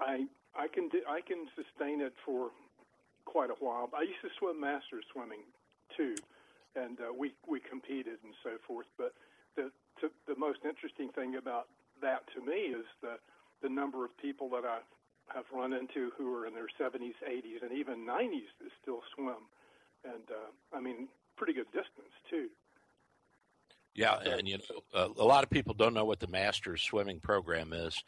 I 0.00 0.26
I 0.56 0.68
can 0.68 0.88
do, 0.88 1.00
I 1.08 1.20
can 1.20 1.46
sustain 1.54 2.00
it 2.00 2.14
for 2.24 2.50
quite 3.24 3.50
a 3.50 3.56
while. 3.60 3.90
I 3.96 4.02
used 4.02 4.22
to 4.22 4.30
swim 4.38 4.60
master 4.60 5.00
swimming 5.12 5.44
too, 5.96 6.14
and 6.78 6.98
uh, 7.00 7.12
we 7.12 7.32
we 7.48 7.60
competed 7.60 8.18
and 8.22 8.34
so 8.42 8.50
forth. 8.66 8.86
But 8.96 9.12
the 9.56 9.70
to, 10.00 10.10
the 10.26 10.38
most 10.38 10.60
interesting 10.64 11.10
thing 11.10 11.36
about 11.36 11.66
that 12.00 12.22
to 12.34 12.40
me 12.44 12.72
is 12.74 12.86
the 13.02 13.16
the 13.62 13.68
number 13.68 14.04
of 14.04 14.16
people 14.18 14.48
that 14.50 14.64
I 14.64 14.78
have 15.34 15.44
run 15.52 15.72
into 15.72 16.10
who 16.16 16.34
are 16.34 16.46
in 16.46 16.54
their 16.54 16.68
70s, 16.80 17.18
80s, 17.28 17.62
and 17.62 17.72
even 17.72 18.06
90s 18.06 18.48
that 18.62 18.70
still 18.80 19.02
swim, 19.14 19.44
and 20.04 20.24
uh, 20.30 20.76
I 20.76 20.80
mean 20.80 21.08
pretty 21.36 21.52
good 21.52 21.66
distance 21.66 22.14
too. 22.30 22.48
Yeah, 23.94 24.16
and 24.24 24.46
you 24.46 24.58
know, 24.94 25.14
a 25.18 25.24
lot 25.24 25.42
of 25.42 25.50
people 25.50 25.74
don't 25.74 25.94
know 25.94 26.04
what 26.04 26.20
the 26.20 26.28
Masters 26.28 26.82
swimming 26.82 27.18
program 27.18 27.72
is. 27.72 28.00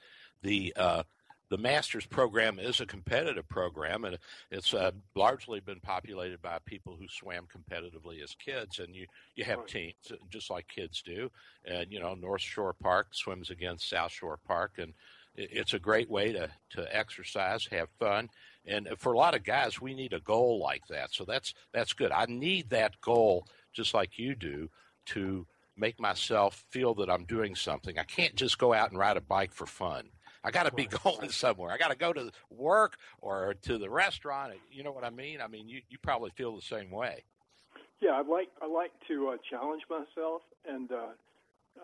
The 0.43 0.73
uh, 0.77 1.03
the 1.51 1.59
Masters 1.59 2.07
program 2.07 2.59
is 2.61 2.81
a 2.81 2.87
competitive 2.87 3.49
program, 3.49 4.05
and 4.05 4.17
it's 4.53 4.73
uh, 4.73 4.93
largely 5.17 5.59
been 5.59 5.81
populated 5.81 6.41
by 6.41 6.59
people 6.65 6.97
who 6.97 7.09
swam 7.09 7.47
competitively 7.47 8.23
as 8.23 8.37
kids. 8.37 8.79
And 8.79 8.95
you 8.95 9.07
you 9.35 9.45
have 9.45 9.67
teams, 9.67 9.95
uh, 10.11 10.17
just 10.31 10.49
like 10.49 10.69
kids 10.69 11.03
do. 11.03 11.31
And 11.65 11.91
you 11.91 12.01
know, 12.01 12.15
North 12.15 12.41
Shore 12.41 12.73
Park 12.73 13.09
swims 13.13 13.51
against 13.51 13.89
South 13.89 14.13
Shore 14.13 14.39
Park, 14.47 14.75
and 14.79 14.95
it's 15.35 15.75
a 15.75 15.81
great 15.81 16.09
way 16.09 16.33
to 16.33 16.49
to 16.71 16.97
exercise, 16.97 17.67
have 17.73 17.89
fun. 17.99 18.31
And 18.65 18.89
for 18.99 19.13
a 19.13 19.19
lot 19.19 19.35
of 19.35 19.43
guys, 19.43 19.81
we 19.81 19.93
need 19.93 20.13
a 20.13 20.21
goal 20.21 20.61
like 20.61 20.87
that. 20.89 21.13
So 21.13 21.25
that's 21.25 21.53
that's 21.73 21.93
good. 21.93 22.13
I 22.13 22.27
need 22.27 22.71
that 22.71 23.01
goal, 23.01 23.49
just 23.73 23.93
like 23.93 24.19
you 24.19 24.37
do, 24.37 24.71
to 25.07 25.47
make 25.77 25.99
myself 25.99 26.65
feel 26.71 26.95
that 26.95 27.11
I'm 27.11 27.25
doing 27.25 27.57
something. 27.57 27.99
I 27.99 28.05
can't 28.05 28.37
just 28.37 28.59
go 28.59 28.73
out 28.73 28.91
and 28.91 28.99
ride 28.99 29.17
a 29.17 29.23
bike 29.23 29.53
for 29.53 29.67
fun. 29.67 30.11
I 30.43 30.51
got 30.51 30.65
to 30.65 30.73
be 30.73 30.87
going 31.05 31.31
somewhere. 31.31 31.71
I 31.71 31.79
got 31.79 31.91
to 31.91 31.97
go 31.97 32.13
to 32.13 32.31
work 32.51 32.97
or 33.21 33.55
to 33.63 33.79
the 33.79 33.91
restaurant. 33.91 34.55
You 34.71 34.83
know 34.83 34.93
what 34.93 35.05
I 35.05 35.11
mean? 35.11 35.41
I 35.41 35.49
mean, 35.49 35.69
you, 35.69 35.81
you 35.89 35.99
probably 35.99 36.31
feel 36.31 36.55
the 36.55 36.63
same 36.63 36.91
way. 36.91 37.25
Yeah, 38.01 38.13
I 38.13 38.23
like 38.23 38.49
I 38.63 38.67
like 38.67 38.93
to 39.09 39.29
uh, 39.29 39.37
challenge 39.51 39.83
myself, 39.91 40.41
and 40.67 40.91
uh, 40.91 41.13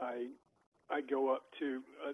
I 0.00 0.28
I 0.88 1.02
go 1.02 1.34
up 1.34 1.42
to 1.58 1.82
uh, 2.08 2.12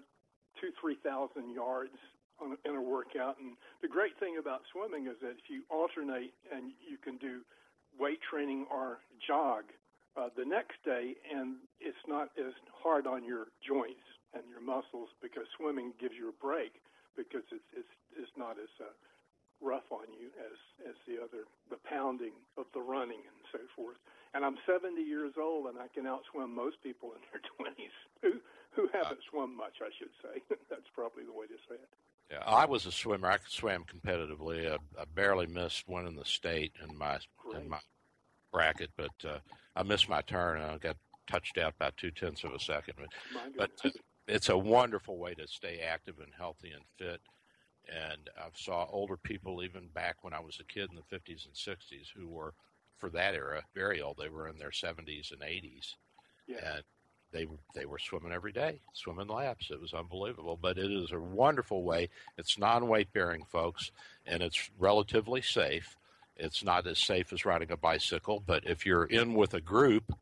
two 0.59 0.71
three 0.81 0.97
thousand 1.05 1.53
yards 1.53 1.95
on, 2.41 2.57
in 2.65 2.75
a 2.75 2.81
workout. 2.81 3.37
And 3.39 3.55
the 3.81 3.87
great 3.87 4.19
thing 4.19 4.35
about 4.39 4.61
swimming 4.73 5.07
is 5.07 5.15
that 5.21 5.39
if 5.39 5.47
you 5.47 5.63
alternate 5.69 6.33
and 6.53 6.73
you 6.83 6.97
can 7.01 7.15
do 7.15 7.41
weight 7.97 8.19
training 8.29 8.65
or 8.69 8.99
jog 9.25 9.63
uh, 10.17 10.27
the 10.35 10.43
next 10.43 10.83
day, 10.83 11.15
and 11.33 11.55
it's 11.79 12.03
not 12.05 12.27
as 12.37 12.51
hard 12.83 13.07
on 13.07 13.23
your 13.23 13.47
joints 13.65 14.03
and 14.33 14.43
your 14.49 14.61
muscles 14.61 15.09
because 15.21 15.45
swimming 15.57 15.93
gives 15.99 16.15
you 16.15 16.29
a 16.29 16.37
break 16.41 16.81
because 17.15 17.45
it's 17.51 17.69
it's 17.73 17.95
it's 18.17 18.35
not 18.37 18.57
as 18.57 18.69
uh, 18.81 18.89
rough 19.61 19.87
on 19.91 20.09
you 20.11 20.29
as 20.41 20.57
as 20.89 20.95
the 21.07 21.21
other 21.21 21.45
the 21.69 21.79
pounding 21.87 22.33
of 22.57 22.65
the 22.73 22.81
running 22.81 23.21
and 23.21 23.39
so 23.51 23.59
forth. 23.75 23.97
And 24.33 24.43
I'm 24.43 24.57
70 24.65 24.99
years 25.01 25.33
old 25.37 25.67
and 25.67 25.77
I 25.77 25.87
can 25.93 26.05
outswim 26.05 26.49
most 26.49 26.81
people 26.81 27.13
in 27.13 27.21
their 27.29 27.41
20s 27.61 27.97
who 28.21 28.41
who 28.75 28.89
haven't 28.91 29.21
swum 29.29 29.55
much, 29.55 29.77
I 29.81 29.89
should 29.97 30.13
say. 30.21 30.41
That's 30.69 30.89
probably 30.93 31.23
the 31.23 31.33
way 31.33 31.45
to 31.47 31.57
say 31.69 31.75
it. 31.75 31.89
Yeah, 32.31 32.43
I 32.45 32.65
was 32.65 32.85
a 32.85 32.91
swimmer. 32.91 33.29
I 33.29 33.37
swam 33.47 33.83
competitively. 33.85 34.71
I, 34.71 34.77
I 34.99 35.05
barely 35.13 35.45
missed 35.45 35.87
winning 35.87 36.15
the 36.15 36.25
state 36.25 36.73
in 36.81 36.97
my 36.97 37.19
Great. 37.37 37.61
in 37.61 37.69
my 37.69 37.79
bracket, 38.51 38.91
but 38.97 39.11
uh, 39.27 39.39
I 39.75 39.83
missed 39.83 40.09
my 40.09 40.21
turn 40.21 40.61
and 40.61 40.71
I 40.71 40.77
got 40.77 40.97
touched 41.27 41.57
out 41.57 41.77
by 41.77 41.91
two 41.97 42.11
tenths 42.11 42.43
of 42.43 42.53
a 42.53 42.59
second. 42.59 42.95
But, 42.97 43.57
but 43.57 43.93
it's 44.27 44.49
a 44.49 44.57
wonderful 44.57 45.17
way 45.17 45.33
to 45.35 45.47
stay 45.47 45.79
active 45.79 46.19
and 46.19 46.31
healthy 46.37 46.71
and 46.71 46.83
fit. 46.97 47.21
And 47.89 48.29
I 48.37 48.47
saw 48.55 48.87
older 48.89 49.17
people 49.17 49.61
even 49.63 49.87
back 49.93 50.17
when 50.21 50.33
I 50.33 50.39
was 50.39 50.59
a 50.59 50.73
kid 50.73 50.89
in 50.89 50.95
the 50.95 51.15
50s 51.15 51.45
and 51.45 51.53
60s 51.53 52.07
who 52.15 52.27
were, 52.27 52.53
for 52.97 53.09
that 53.09 53.35
era, 53.35 53.63
very 53.75 54.01
old. 54.01 54.17
They 54.17 54.29
were 54.29 54.47
in 54.47 54.57
their 54.57 54.69
70s 54.69 55.31
and 55.31 55.41
80s, 55.41 55.95
yeah. 56.47 56.75
and 56.75 56.83
they 57.33 57.47
they 57.75 57.85
were 57.85 57.99
swimming 57.99 58.31
every 58.31 58.53
day, 58.53 58.79
swimming 58.93 59.27
laps. 59.27 59.69
It 59.69 59.81
was 59.81 59.93
unbelievable. 59.93 60.57
But 60.61 60.77
it 60.77 60.91
is 60.91 61.11
a 61.11 61.19
wonderful 61.19 61.83
way. 61.83 62.09
It's 62.37 62.57
non-weight 62.57 63.11
bearing, 63.11 63.43
folks, 63.43 63.91
and 64.25 64.41
it's 64.41 64.69
relatively 64.79 65.41
safe. 65.41 65.97
It's 66.37 66.63
not 66.63 66.87
as 66.87 66.99
safe 66.99 67.33
as 67.33 67.45
riding 67.45 67.71
a 67.71 67.77
bicycle, 67.77 68.41
but 68.45 68.63
if 68.65 68.85
you're 68.85 69.05
in 69.05 69.33
with 69.33 69.53
a 69.53 69.61
group 69.61 70.13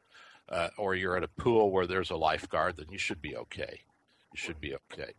uh, 0.49 0.69
or 0.77 0.95
you're 0.95 1.15
at 1.15 1.23
a 1.23 1.27
pool 1.27 1.69
where 1.71 1.87
there's 1.87 2.09
a 2.09 2.17
lifeguard, 2.17 2.77
then 2.77 2.87
you 2.89 2.97
should 2.97 3.21
be 3.21 3.35
okay. 3.35 3.81
Should 4.33 4.61
be 4.61 4.75
okay. 4.75 5.13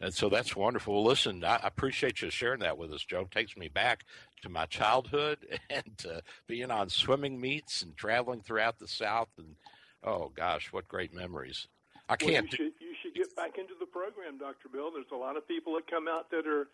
And 0.00 0.12
so 0.12 0.28
that's 0.28 0.54
wonderful. 0.54 0.94
Well, 0.94 1.04
listen, 1.04 1.44
I 1.44 1.60
appreciate 1.62 2.22
you 2.22 2.30
sharing 2.30 2.60
that 2.60 2.78
with 2.78 2.92
us, 2.92 3.04
Joe. 3.04 3.22
It 3.22 3.30
takes 3.30 3.56
me 3.56 3.68
back 3.68 4.04
to 4.42 4.48
my 4.48 4.66
childhood 4.66 5.38
and 5.70 6.04
uh, 6.08 6.20
being 6.46 6.70
on 6.70 6.88
swimming 6.88 7.40
meets 7.40 7.82
and 7.82 7.96
traveling 7.96 8.42
throughout 8.42 8.78
the 8.78 8.88
South. 8.88 9.28
And 9.38 9.56
oh 10.04 10.30
gosh, 10.34 10.72
what 10.72 10.88
great 10.88 11.14
memories! 11.14 11.68
I 12.08 12.16
can't. 12.16 12.32
Well, 12.32 12.42
you, 12.44 12.50
should, 12.50 12.72
you 12.80 12.94
should 13.02 13.14
get 13.14 13.34
back 13.36 13.58
into 13.58 13.74
the 13.78 13.86
program, 13.86 14.38
Doctor 14.38 14.68
Bill. 14.68 14.90
There's 14.92 15.06
a 15.12 15.16
lot 15.16 15.36
of 15.36 15.46
people 15.46 15.74
that 15.74 15.90
come 15.90 16.08
out 16.08 16.30
that 16.30 16.46
are, 16.46 16.68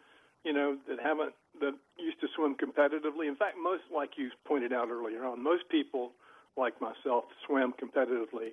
you 0.44 0.52
know, 0.52 0.76
that 0.88 0.98
haven't 1.00 1.34
that 1.60 1.74
used 1.98 2.20
to 2.20 2.28
swim 2.34 2.56
competitively. 2.56 3.28
In 3.28 3.36
fact, 3.36 3.56
most, 3.62 3.82
like 3.94 4.10
you 4.16 4.30
pointed 4.46 4.72
out 4.72 4.88
earlier 4.90 5.24
on, 5.24 5.42
most 5.42 5.68
people 5.70 6.12
like 6.56 6.80
myself 6.80 7.24
swim 7.46 7.72
competitively 7.80 8.52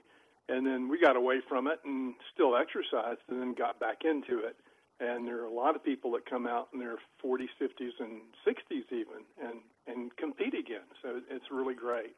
and 0.49 0.65
then 0.65 0.89
we 0.89 0.99
got 0.99 1.15
away 1.15 1.41
from 1.47 1.67
it 1.67 1.79
and 1.85 2.13
still 2.33 2.55
exercised 2.55 3.21
and 3.29 3.41
then 3.41 3.53
got 3.53 3.79
back 3.79 4.03
into 4.03 4.39
it. 4.39 4.55
And 4.99 5.27
there 5.27 5.41
are 5.41 5.45
a 5.45 5.53
lot 5.53 5.75
of 5.75 5.83
people 5.83 6.11
that 6.11 6.29
come 6.29 6.47
out 6.47 6.69
in 6.73 6.79
their 6.79 6.95
40s 7.23 7.49
50s 7.61 7.91
and 7.99 8.21
60s 8.47 8.91
even 8.91 9.25
and 9.43 9.59
and 9.87 10.15
compete 10.15 10.53
again. 10.53 10.87
So 11.01 11.21
it's 11.29 11.45
really 11.51 11.75
great. 11.75 12.15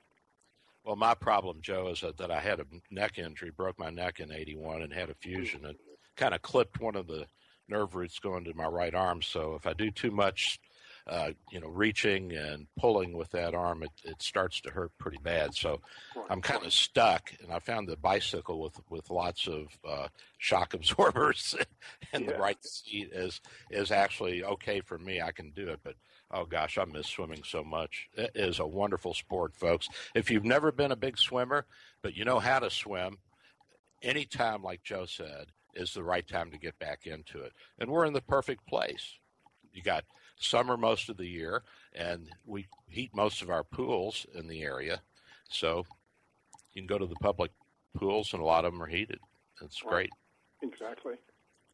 Well 0.83 0.95
my 0.95 1.15
problem 1.15 1.57
joe 1.61 1.89
is 1.89 2.01
that, 2.01 2.17
that 2.17 2.31
i 2.31 2.39
had 2.39 2.59
a 2.59 2.65
neck 2.91 3.17
injury 3.17 3.51
broke 3.55 3.79
my 3.79 3.89
neck 3.89 4.19
in 4.19 4.31
81 4.31 4.83
and 4.83 4.93
had 4.93 5.09
a 5.09 5.15
fusion 5.15 5.65
and 5.65 5.75
kind 6.15 6.33
of 6.33 6.41
clipped 6.41 6.79
one 6.79 6.95
of 6.95 7.07
the 7.07 7.25
nerve 7.67 7.95
roots 7.95 8.19
going 8.19 8.45
to 8.45 8.53
my 8.53 8.65
right 8.67 8.93
arm. 8.93 9.21
So 9.21 9.55
if 9.55 9.65
i 9.65 9.73
do 9.73 9.89
too 9.89 10.11
much 10.11 10.59
uh, 11.07 11.31
you 11.51 11.59
know, 11.59 11.67
reaching 11.67 12.33
and 12.33 12.67
pulling 12.77 13.13
with 13.13 13.31
that 13.31 13.53
arm, 13.53 13.83
it, 13.83 13.91
it 14.03 14.21
starts 14.21 14.59
to 14.61 14.69
hurt 14.69 14.91
pretty 14.97 15.19
bad. 15.23 15.53
So 15.53 15.79
I'm 16.29 16.41
kind 16.41 16.65
of 16.65 16.73
stuck, 16.73 17.33
and 17.41 17.51
I 17.51 17.59
found 17.59 17.87
the 17.87 17.97
bicycle 17.97 18.61
with 18.61 18.79
with 18.89 19.09
lots 19.09 19.47
of 19.47 19.67
uh, 19.87 20.07
shock 20.37 20.73
absorbers 20.73 21.55
and 22.13 22.25
yeah. 22.25 22.31
the 22.31 22.37
right 22.37 22.63
seat 22.63 23.09
is 23.13 23.41
is 23.69 23.91
actually 23.91 24.43
okay 24.43 24.81
for 24.81 24.97
me. 24.97 25.21
I 25.21 25.31
can 25.31 25.51
do 25.51 25.69
it, 25.69 25.79
but 25.83 25.95
oh 26.31 26.45
gosh, 26.45 26.77
I 26.77 26.85
miss 26.85 27.07
swimming 27.07 27.43
so 27.43 27.63
much. 27.63 28.09
It 28.13 28.31
is 28.35 28.59
a 28.59 28.67
wonderful 28.67 29.13
sport, 29.13 29.55
folks. 29.55 29.87
If 30.13 30.29
you've 30.29 30.45
never 30.45 30.71
been 30.71 30.91
a 30.91 30.97
big 30.97 31.17
swimmer, 31.17 31.65
but 32.01 32.15
you 32.15 32.25
know 32.25 32.39
how 32.39 32.59
to 32.59 32.69
swim, 32.69 33.17
any 34.01 34.25
time, 34.25 34.63
like 34.63 34.83
Joe 34.83 35.05
said, 35.05 35.47
is 35.73 35.93
the 35.93 36.03
right 36.03 36.27
time 36.27 36.51
to 36.51 36.57
get 36.57 36.77
back 36.79 37.05
into 37.05 37.41
it. 37.41 37.53
And 37.79 37.89
we're 37.89 38.05
in 38.05 38.13
the 38.13 38.21
perfect 38.21 38.67
place. 38.67 39.13
You 39.77 39.83
got 39.83 40.05
summer 40.39 40.75
most 40.75 41.07
of 41.07 41.17
the 41.17 41.27
year, 41.27 41.61
and 41.93 42.29
we 42.47 42.65
heat 42.89 43.11
most 43.13 43.43
of 43.43 43.51
our 43.51 43.63
pools 43.63 44.25
in 44.33 44.47
the 44.47 44.63
area. 44.63 45.01
So 45.49 45.85
you 46.73 46.81
can 46.81 46.87
go 46.87 46.97
to 46.97 47.05
the 47.05 47.15
public 47.15 47.51
pools, 47.95 48.33
and 48.33 48.41
a 48.41 48.45
lot 48.45 48.65
of 48.65 48.73
them 48.73 48.81
are 48.81 48.87
heated. 48.87 49.19
It's 49.61 49.79
great. 49.81 50.09
Exactly. 50.63 51.13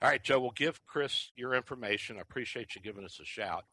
All 0.01 0.09
right, 0.09 0.21
Joe. 0.21 0.41
We'll 0.41 0.51
give 0.51 0.85
Chris 0.85 1.31
your 1.37 1.53
information. 1.53 2.17
I 2.17 2.21
appreciate 2.21 2.75
you 2.75 2.81
giving 2.81 3.05
us 3.05 3.21
a 3.21 3.25
shout. 3.25 3.63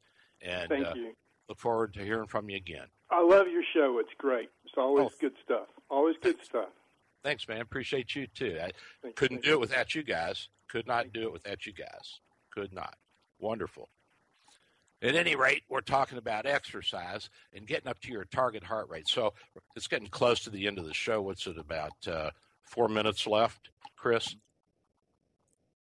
And 0.41 0.69
thank 0.69 0.87
uh, 0.87 0.93
you. 0.95 1.13
Look 1.49 1.59
forward 1.59 1.93
to 1.95 2.05
hearing 2.05 2.29
from 2.29 2.49
you 2.49 2.57
again. 2.57 2.87
I 3.11 3.21
love 3.21 3.49
your 3.49 3.65
show. 3.75 3.99
It's 3.99 4.15
great. 4.17 4.49
It's 4.65 4.75
always 4.77 5.09
oh. 5.13 5.17
good 5.21 5.35
stuff. 5.45 5.67
Always 5.91 6.15
good 6.23 6.37
stuff. 6.45 6.69
Thanks, 7.25 7.49
man. 7.49 7.61
Appreciate 7.61 8.15
you 8.15 8.29
too. 8.29 8.59
I 8.63 8.71
Thank 9.03 9.17
couldn't 9.17 9.45
you. 9.45 9.51
do 9.51 9.53
it 9.55 9.61
without 9.61 9.97
you 9.97 10.05
guys. 10.05 10.49
Could 10.69 10.87
not 10.87 11.13
do 11.13 11.25
it 11.25 11.33
without 11.33 11.67
you 11.67 11.73
guys. 11.73 12.21
Could 12.55 12.73
not. 12.73 12.95
Wonderful. 13.41 13.89
At 15.03 15.15
any 15.15 15.35
rate, 15.35 15.63
we're 15.69 15.81
talking 15.81 16.19
about 16.19 16.45
exercise 16.45 17.31
and 17.55 17.67
getting 17.67 17.89
up 17.89 17.99
to 18.01 18.13
your 18.13 18.27
target 18.27 18.63
heart 18.63 18.89
rate. 18.91 19.09
So 19.09 19.33
it's 19.75 19.89
getting 19.89 20.09
close 20.09 20.41
to 20.41 20.51
the 20.51 20.67
end 20.67 20.79
of 20.79 20.85
the 20.85 20.93
show. 20.93 21.23
What's 21.23 21.47
it 21.47 21.57
about? 21.59 21.93
Uh, 22.07 22.31
four 22.63 22.89
minutes 22.89 23.27
left, 23.27 23.71
Chris? 23.97 24.37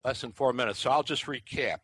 Less 0.04 0.20
than 0.20 0.32
four 0.32 0.52
minutes. 0.52 0.78
So 0.78 0.90
I'll 0.90 1.02
just 1.02 1.26
recap. 1.26 1.78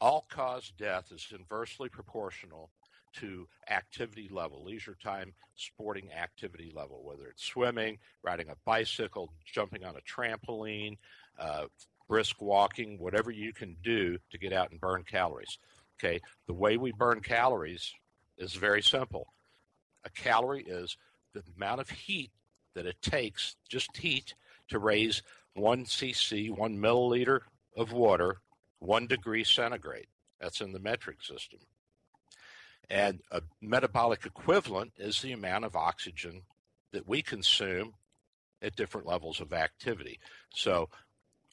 All 0.00 0.24
cause 0.30 0.72
death 0.78 1.12
is 1.12 1.26
inversely 1.38 1.90
proportional 1.90 2.70
to 3.16 3.46
activity 3.68 4.30
level, 4.32 4.64
leisure 4.64 4.96
time, 5.02 5.34
sporting 5.56 6.10
activity 6.12 6.72
level, 6.74 7.02
whether 7.04 7.26
it's 7.26 7.44
swimming, 7.44 7.98
riding 8.22 8.48
a 8.48 8.54
bicycle, 8.64 9.30
jumping 9.44 9.84
on 9.84 9.94
a 9.96 10.00
trampoline, 10.00 10.96
uh, 11.38 11.66
brisk 12.10 12.42
walking, 12.42 12.98
whatever 12.98 13.30
you 13.30 13.52
can 13.52 13.76
do 13.84 14.18
to 14.30 14.36
get 14.36 14.52
out 14.52 14.72
and 14.72 14.80
burn 14.80 15.04
calories. 15.04 15.58
Okay, 15.96 16.20
the 16.48 16.52
way 16.52 16.76
we 16.76 16.90
burn 16.90 17.20
calories 17.20 17.94
is 18.36 18.54
very 18.54 18.82
simple. 18.82 19.28
A 20.04 20.10
calorie 20.10 20.64
is 20.66 20.96
the 21.34 21.44
amount 21.56 21.80
of 21.80 21.88
heat 21.88 22.32
that 22.74 22.84
it 22.84 23.00
takes, 23.00 23.54
just 23.68 23.96
heat, 23.96 24.34
to 24.68 24.80
raise 24.80 25.22
one 25.54 25.84
cc, 25.84 26.50
one 26.50 26.76
milliliter 26.76 27.40
of 27.76 27.92
water, 27.92 28.38
one 28.80 29.06
degree 29.06 29.44
centigrade. 29.44 30.08
That's 30.40 30.60
in 30.60 30.72
the 30.72 30.80
metric 30.80 31.22
system. 31.22 31.60
And 32.88 33.20
a 33.30 33.42
metabolic 33.60 34.26
equivalent 34.26 34.94
is 34.96 35.22
the 35.22 35.32
amount 35.32 35.64
of 35.64 35.76
oxygen 35.76 36.42
that 36.92 37.06
we 37.06 37.22
consume 37.22 37.94
at 38.62 38.74
different 38.74 39.06
levels 39.06 39.40
of 39.40 39.52
activity. 39.52 40.18
So 40.52 40.88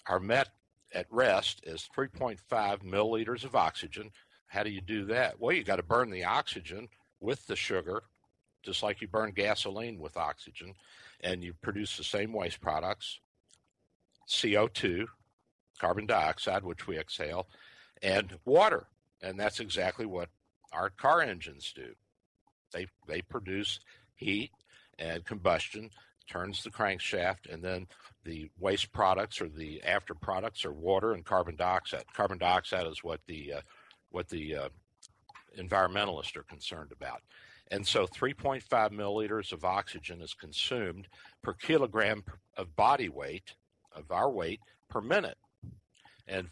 our 0.08 0.20
MET 0.20 0.49
at 0.93 1.05
rest 1.10 1.62
is 1.64 1.89
3.5 1.95 2.39
milliliters 2.84 3.43
of 3.43 3.55
oxygen. 3.55 4.12
How 4.47 4.64
do 4.64 4.70
you 4.70 4.82
do 4.82 5.05
that? 5.05 5.39
Well, 5.39 5.55
you 5.55 5.64
got 5.64 5.78
to 5.78 5.84
burn 5.84 6.10
the 6.10 6.24
oxygen 6.24 6.88
with 7.20 7.45
the 7.47 7.55
sugar, 7.55 8.03
just 8.64 8.84
like 8.84 9.01
you 9.01 9.08
burn 9.08 9.32
gasoline 9.32 9.99
with 9.99 10.18
oxygen, 10.18 10.74
and 11.22 11.43
you 11.43 11.53
produce 11.62 11.97
the 11.97 12.03
same 12.03 12.32
waste 12.34 12.62
products 12.62 13.20
CO2, 14.28 15.05
carbon 15.80 16.05
dioxide, 16.05 16.64
which 16.64 16.86
we 16.88 16.97
exhale, 16.97 17.47
and 18.01 18.38
water. 18.45 18.88
And 19.22 19.39
that's 19.39 19.60
exactly 19.60 20.05
what 20.05 20.30
our 20.74 20.89
car 20.89 21.22
engines 21.22 21.72
do. 21.74 21.93
They, 22.74 22.88
they 23.08 23.22
produce 23.22 23.80
heat 24.16 24.51
and 24.99 25.24
combustion 25.24 25.89
turns 26.28 26.63
the 26.63 26.69
crankshaft, 26.69 27.51
and 27.51 27.63
then 27.63 27.88
the 28.23 28.49
waste 28.59 28.91
products 28.91 29.41
or 29.41 29.49
the 29.49 29.82
after 29.84 30.13
products 30.13 30.65
are 30.65 30.73
water 30.73 31.13
and 31.13 31.25
carbon 31.25 31.55
dioxide. 31.55 32.03
Carbon 32.13 32.38
dioxide 32.38 32.88
is 32.88 33.03
what 33.03 33.21
the 33.28 33.53
uh, 33.53 33.61
what 34.09 34.30
the 34.30 34.55
uh, 34.55 34.69
environmentalists 35.57 36.36
are 36.36 36.43
concerned 36.43 36.91
about. 36.91 37.21
And 37.69 37.86
so 37.86 38.07
3.5 38.07 38.63
milliliters 38.91 39.51
of 39.51 39.65
oxygen 39.65 40.21
is 40.21 40.34
consumed 40.34 41.07
per 41.43 41.53
kilogram 41.53 42.23
of 42.55 42.75
body 42.75 43.09
weight, 43.09 43.55
of 43.93 44.11
our 44.11 44.30
weight, 44.30 44.61
per 44.89 45.01
minute. 45.01 45.38
And 46.28 46.47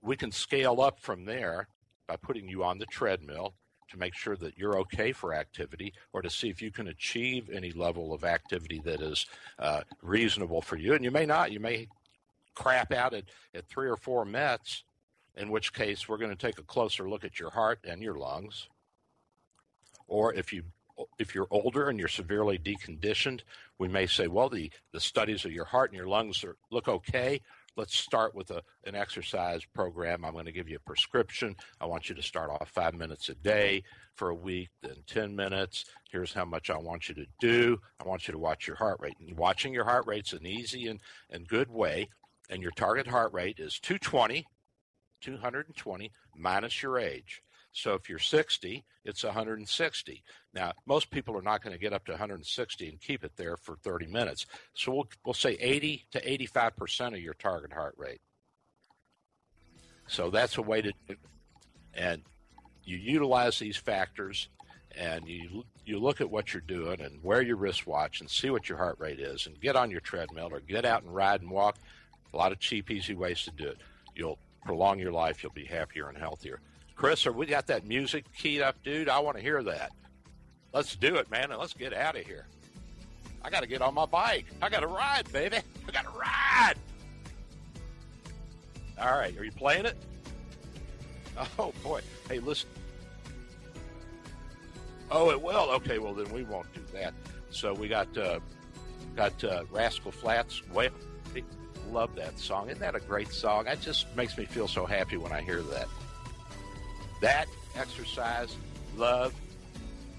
we 0.00 0.16
can 0.16 0.32
scale 0.32 0.80
up 0.80 1.00
from 1.00 1.24
there 1.24 1.68
by 2.06 2.16
putting 2.16 2.48
you 2.48 2.64
on 2.64 2.78
the 2.78 2.86
treadmill 2.86 3.54
to 3.88 3.98
make 3.98 4.14
sure 4.14 4.36
that 4.36 4.58
you're 4.58 4.78
okay 4.78 5.12
for 5.12 5.34
activity 5.34 5.92
or 6.12 6.22
to 6.22 6.30
see 6.30 6.48
if 6.48 6.62
you 6.62 6.70
can 6.70 6.88
achieve 6.88 7.50
any 7.50 7.72
level 7.72 8.12
of 8.12 8.24
activity 8.24 8.80
that 8.84 9.00
is 9.00 9.26
uh, 9.58 9.82
reasonable 10.02 10.62
for 10.62 10.76
you. 10.76 10.94
And 10.94 11.04
you 11.04 11.10
may 11.10 11.26
not. 11.26 11.52
You 11.52 11.60
may 11.60 11.88
crap 12.54 12.92
out 12.92 13.14
at, 13.14 13.24
at 13.54 13.66
three 13.68 13.88
or 13.88 13.96
four 13.96 14.24
METs, 14.24 14.84
in 15.36 15.50
which 15.50 15.72
case 15.72 16.08
we're 16.08 16.18
going 16.18 16.34
to 16.34 16.46
take 16.46 16.58
a 16.58 16.62
closer 16.62 17.08
look 17.08 17.24
at 17.24 17.38
your 17.38 17.50
heart 17.50 17.80
and 17.84 18.02
your 18.02 18.16
lungs. 18.16 18.68
Or 20.06 20.34
if 20.34 20.52
you 20.52 20.64
if 21.18 21.34
you're 21.34 21.46
older 21.50 21.88
and 21.88 21.98
you're 21.98 22.08
severely 22.08 22.58
deconditioned, 22.58 23.42
we 23.78 23.86
may 23.86 24.06
say, 24.06 24.26
well, 24.26 24.48
the, 24.48 24.70
the 24.92 24.98
studies 24.98 25.44
of 25.44 25.52
your 25.52 25.64
heart 25.64 25.90
and 25.90 25.96
your 25.96 26.08
lungs 26.08 26.42
are, 26.42 26.56
look 26.70 26.88
okay 26.88 27.40
let's 27.78 27.96
start 27.96 28.34
with 28.34 28.50
a, 28.50 28.60
an 28.84 28.94
exercise 28.94 29.64
program. 29.72 30.24
I'm 30.24 30.32
going 30.32 30.44
to 30.44 30.52
give 30.52 30.68
you 30.68 30.76
a 30.76 30.80
prescription. 30.80 31.56
I 31.80 31.86
want 31.86 32.08
you 32.08 32.14
to 32.16 32.22
start 32.22 32.50
off 32.50 32.68
five 32.68 32.94
minutes 32.94 33.28
a 33.28 33.34
day 33.36 33.84
for 34.14 34.28
a 34.30 34.34
week, 34.34 34.68
then 34.82 34.96
10 35.06 35.34
minutes. 35.34 35.84
Here's 36.10 36.32
how 36.32 36.44
much 36.44 36.68
I 36.68 36.76
want 36.76 37.08
you 37.08 37.14
to 37.14 37.26
do. 37.40 37.78
I 38.04 38.08
want 38.08 38.26
you 38.26 38.32
to 38.32 38.38
watch 38.38 38.66
your 38.66 38.76
heart 38.76 38.98
rate. 39.00 39.14
And 39.20 39.38
watching 39.38 39.72
your 39.72 39.84
heart 39.84 40.06
rate's 40.06 40.32
an 40.32 40.46
easy 40.46 40.88
and, 40.88 41.00
and 41.30 41.46
good 41.46 41.70
way 41.70 42.08
and 42.50 42.62
your 42.62 42.72
target 42.72 43.06
heart 43.06 43.32
rate 43.32 43.58
is 43.58 43.78
220, 43.78 44.44
220 45.20 46.12
minus 46.36 46.82
your 46.82 46.98
age. 46.98 47.42
So 47.78 47.94
if 47.94 48.08
you're 48.08 48.18
60, 48.18 48.84
it's 49.04 49.22
160. 49.22 50.24
Now, 50.52 50.72
most 50.84 51.10
people 51.10 51.36
are 51.36 51.42
not 51.42 51.62
going 51.62 51.72
to 51.72 51.78
get 51.78 51.92
up 51.92 52.04
to 52.06 52.12
160 52.12 52.88
and 52.88 53.00
keep 53.00 53.22
it 53.22 53.32
there 53.36 53.56
for 53.56 53.76
30 53.76 54.06
minutes. 54.06 54.46
So 54.74 54.92
we'll, 54.92 55.08
we'll 55.24 55.34
say 55.34 55.56
80 55.60 56.06
to 56.10 56.38
85% 56.48 57.14
of 57.14 57.20
your 57.20 57.34
target 57.34 57.72
heart 57.72 57.94
rate. 57.96 58.20
So 60.08 60.28
that's 60.28 60.58
a 60.58 60.62
way 60.62 60.82
to, 60.82 60.92
and 61.94 62.22
you 62.82 62.96
utilize 62.96 63.60
these 63.60 63.76
factors 63.76 64.48
and 64.96 65.28
you 65.28 65.64
you 65.84 66.00
look 66.00 66.20
at 66.20 66.30
what 66.30 66.52
you're 66.52 66.62
doing 66.62 67.00
and 67.00 67.22
wear 67.22 67.42
your 67.42 67.56
wristwatch 67.56 68.20
and 68.20 68.28
see 68.28 68.50
what 68.50 68.68
your 68.68 68.78
heart 68.78 68.96
rate 68.98 69.20
is 69.20 69.46
and 69.46 69.60
get 69.60 69.76
on 69.76 69.90
your 69.90 70.00
treadmill 70.00 70.48
or 70.50 70.60
get 70.60 70.84
out 70.84 71.02
and 71.02 71.14
ride 71.14 71.42
and 71.42 71.50
walk. 71.50 71.76
A 72.32 72.36
lot 72.36 72.52
of 72.52 72.58
cheap, 72.58 72.90
easy 72.90 73.14
ways 73.14 73.42
to 73.44 73.50
do 73.52 73.68
it. 73.68 73.78
You'll 74.16 74.38
prolong 74.64 74.98
your 74.98 75.12
life. 75.12 75.42
You'll 75.42 75.52
be 75.52 75.66
happier 75.66 76.08
and 76.08 76.18
healthier. 76.18 76.60
Chris, 76.98 77.28
are 77.28 77.32
we 77.32 77.46
got 77.46 77.68
that 77.68 77.86
music 77.86 78.24
keyed 78.36 78.60
up, 78.60 78.74
dude? 78.82 79.08
I 79.08 79.20
want 79.20 79.36
to 79.36 79.42
hear 79.42 79.62
that. 79.62 79.92
Let's 80.74 80.96
do 80.96 81.14
it, 81.14 81.30
man, 81.30 81.52
and 81.52 81.60
let's 81.60 81.72
get 81.72 81.94
out 81.94 82.16
of 82.16 82.26
here. 82.26 82.44
I 83.40 83.50
got 83.50 83.60
to 83.60 83.68
get 83.68 83.82
on 83.82 83.94
my 83.94 84.04
bike. 84.04 84.46
I 84.60 84.68
got 84.68 84.80
to 84.80 84.88
ride, 84.88 85.32
baby. 85.32 85.58
I 85.86 85.92
got 85.92 86.12
to 86.12 86.18
ride. 86.18 86.74
All 89.00 89.16
right, 89.16 89.36
are 89.38 89.44
you 89.44 89.52
playing 89.52 89.86
it? 89.86 89.96
Oh 91.56 91.72
boy. 91.84 92.00
Hey, 92.28 92.40
listen. 92.40 92.68
Oh, 95.08 95.30
it 95.30 95.40
will. 95.40 95.70
Okay, 95.70 96.00
well 96.00 96.12
then 96.12 96.28
we 96.32 96.42
won't 96.42 96.66
do 96.74 96.80
that. 96.92 97.14
So 97.50 97.72
we 97.72 97.86
got 97.86 98.08
uh, 98.18 98.40
got 99.14 99.44
uh, 99.44 99.62
Rascal 99.70 100.10
Flatts. 100.10 100.62
Well, 100.72 100.90
love 101.92 102.16
that 102.16 102.40
song. 102.40 102.70
Isn't 102.70 102.80
that 102.80 102.96
a 102.96 103.00
great 103.00 103.28
song? 103.28 103.66
That 103.66 103.80
just 103.80 104.06
makes 104.16 104.36
me 104.36 104.46
feel 104.46 104.66
so 104.66 104.84
happy 104.84 105.16
when 105.16 105.30
I 105.30 105.40
hear 105.40 105.62
that. 105.62 105.86
That 107.20 107.46
exercise, 107.76 108.56
love, 108.96 109.34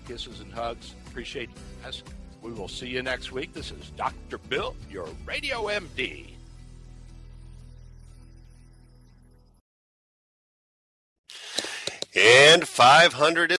kisses 0.08 0.41
and 0.41 0.52
hugs. 0.52 0.95
Appreciate 1.08 1.50
you 1.50 1.56
guys. 1.84 2.04
We 2.41 2.52
will 2.52 2.68
see 2.68 2.88
you 2.88 3.02
next 3.04 3.32
week. 3.32 3.54
This 3.54 3.72
is 3.72 3.91
Dr. 3.91 4.38
Bill, 4.38 4.76
your 4.89 5.08
Radio 5.26 5.68
MD. 5.68 6.28
And 12.16 12.68
500 12.68 13.59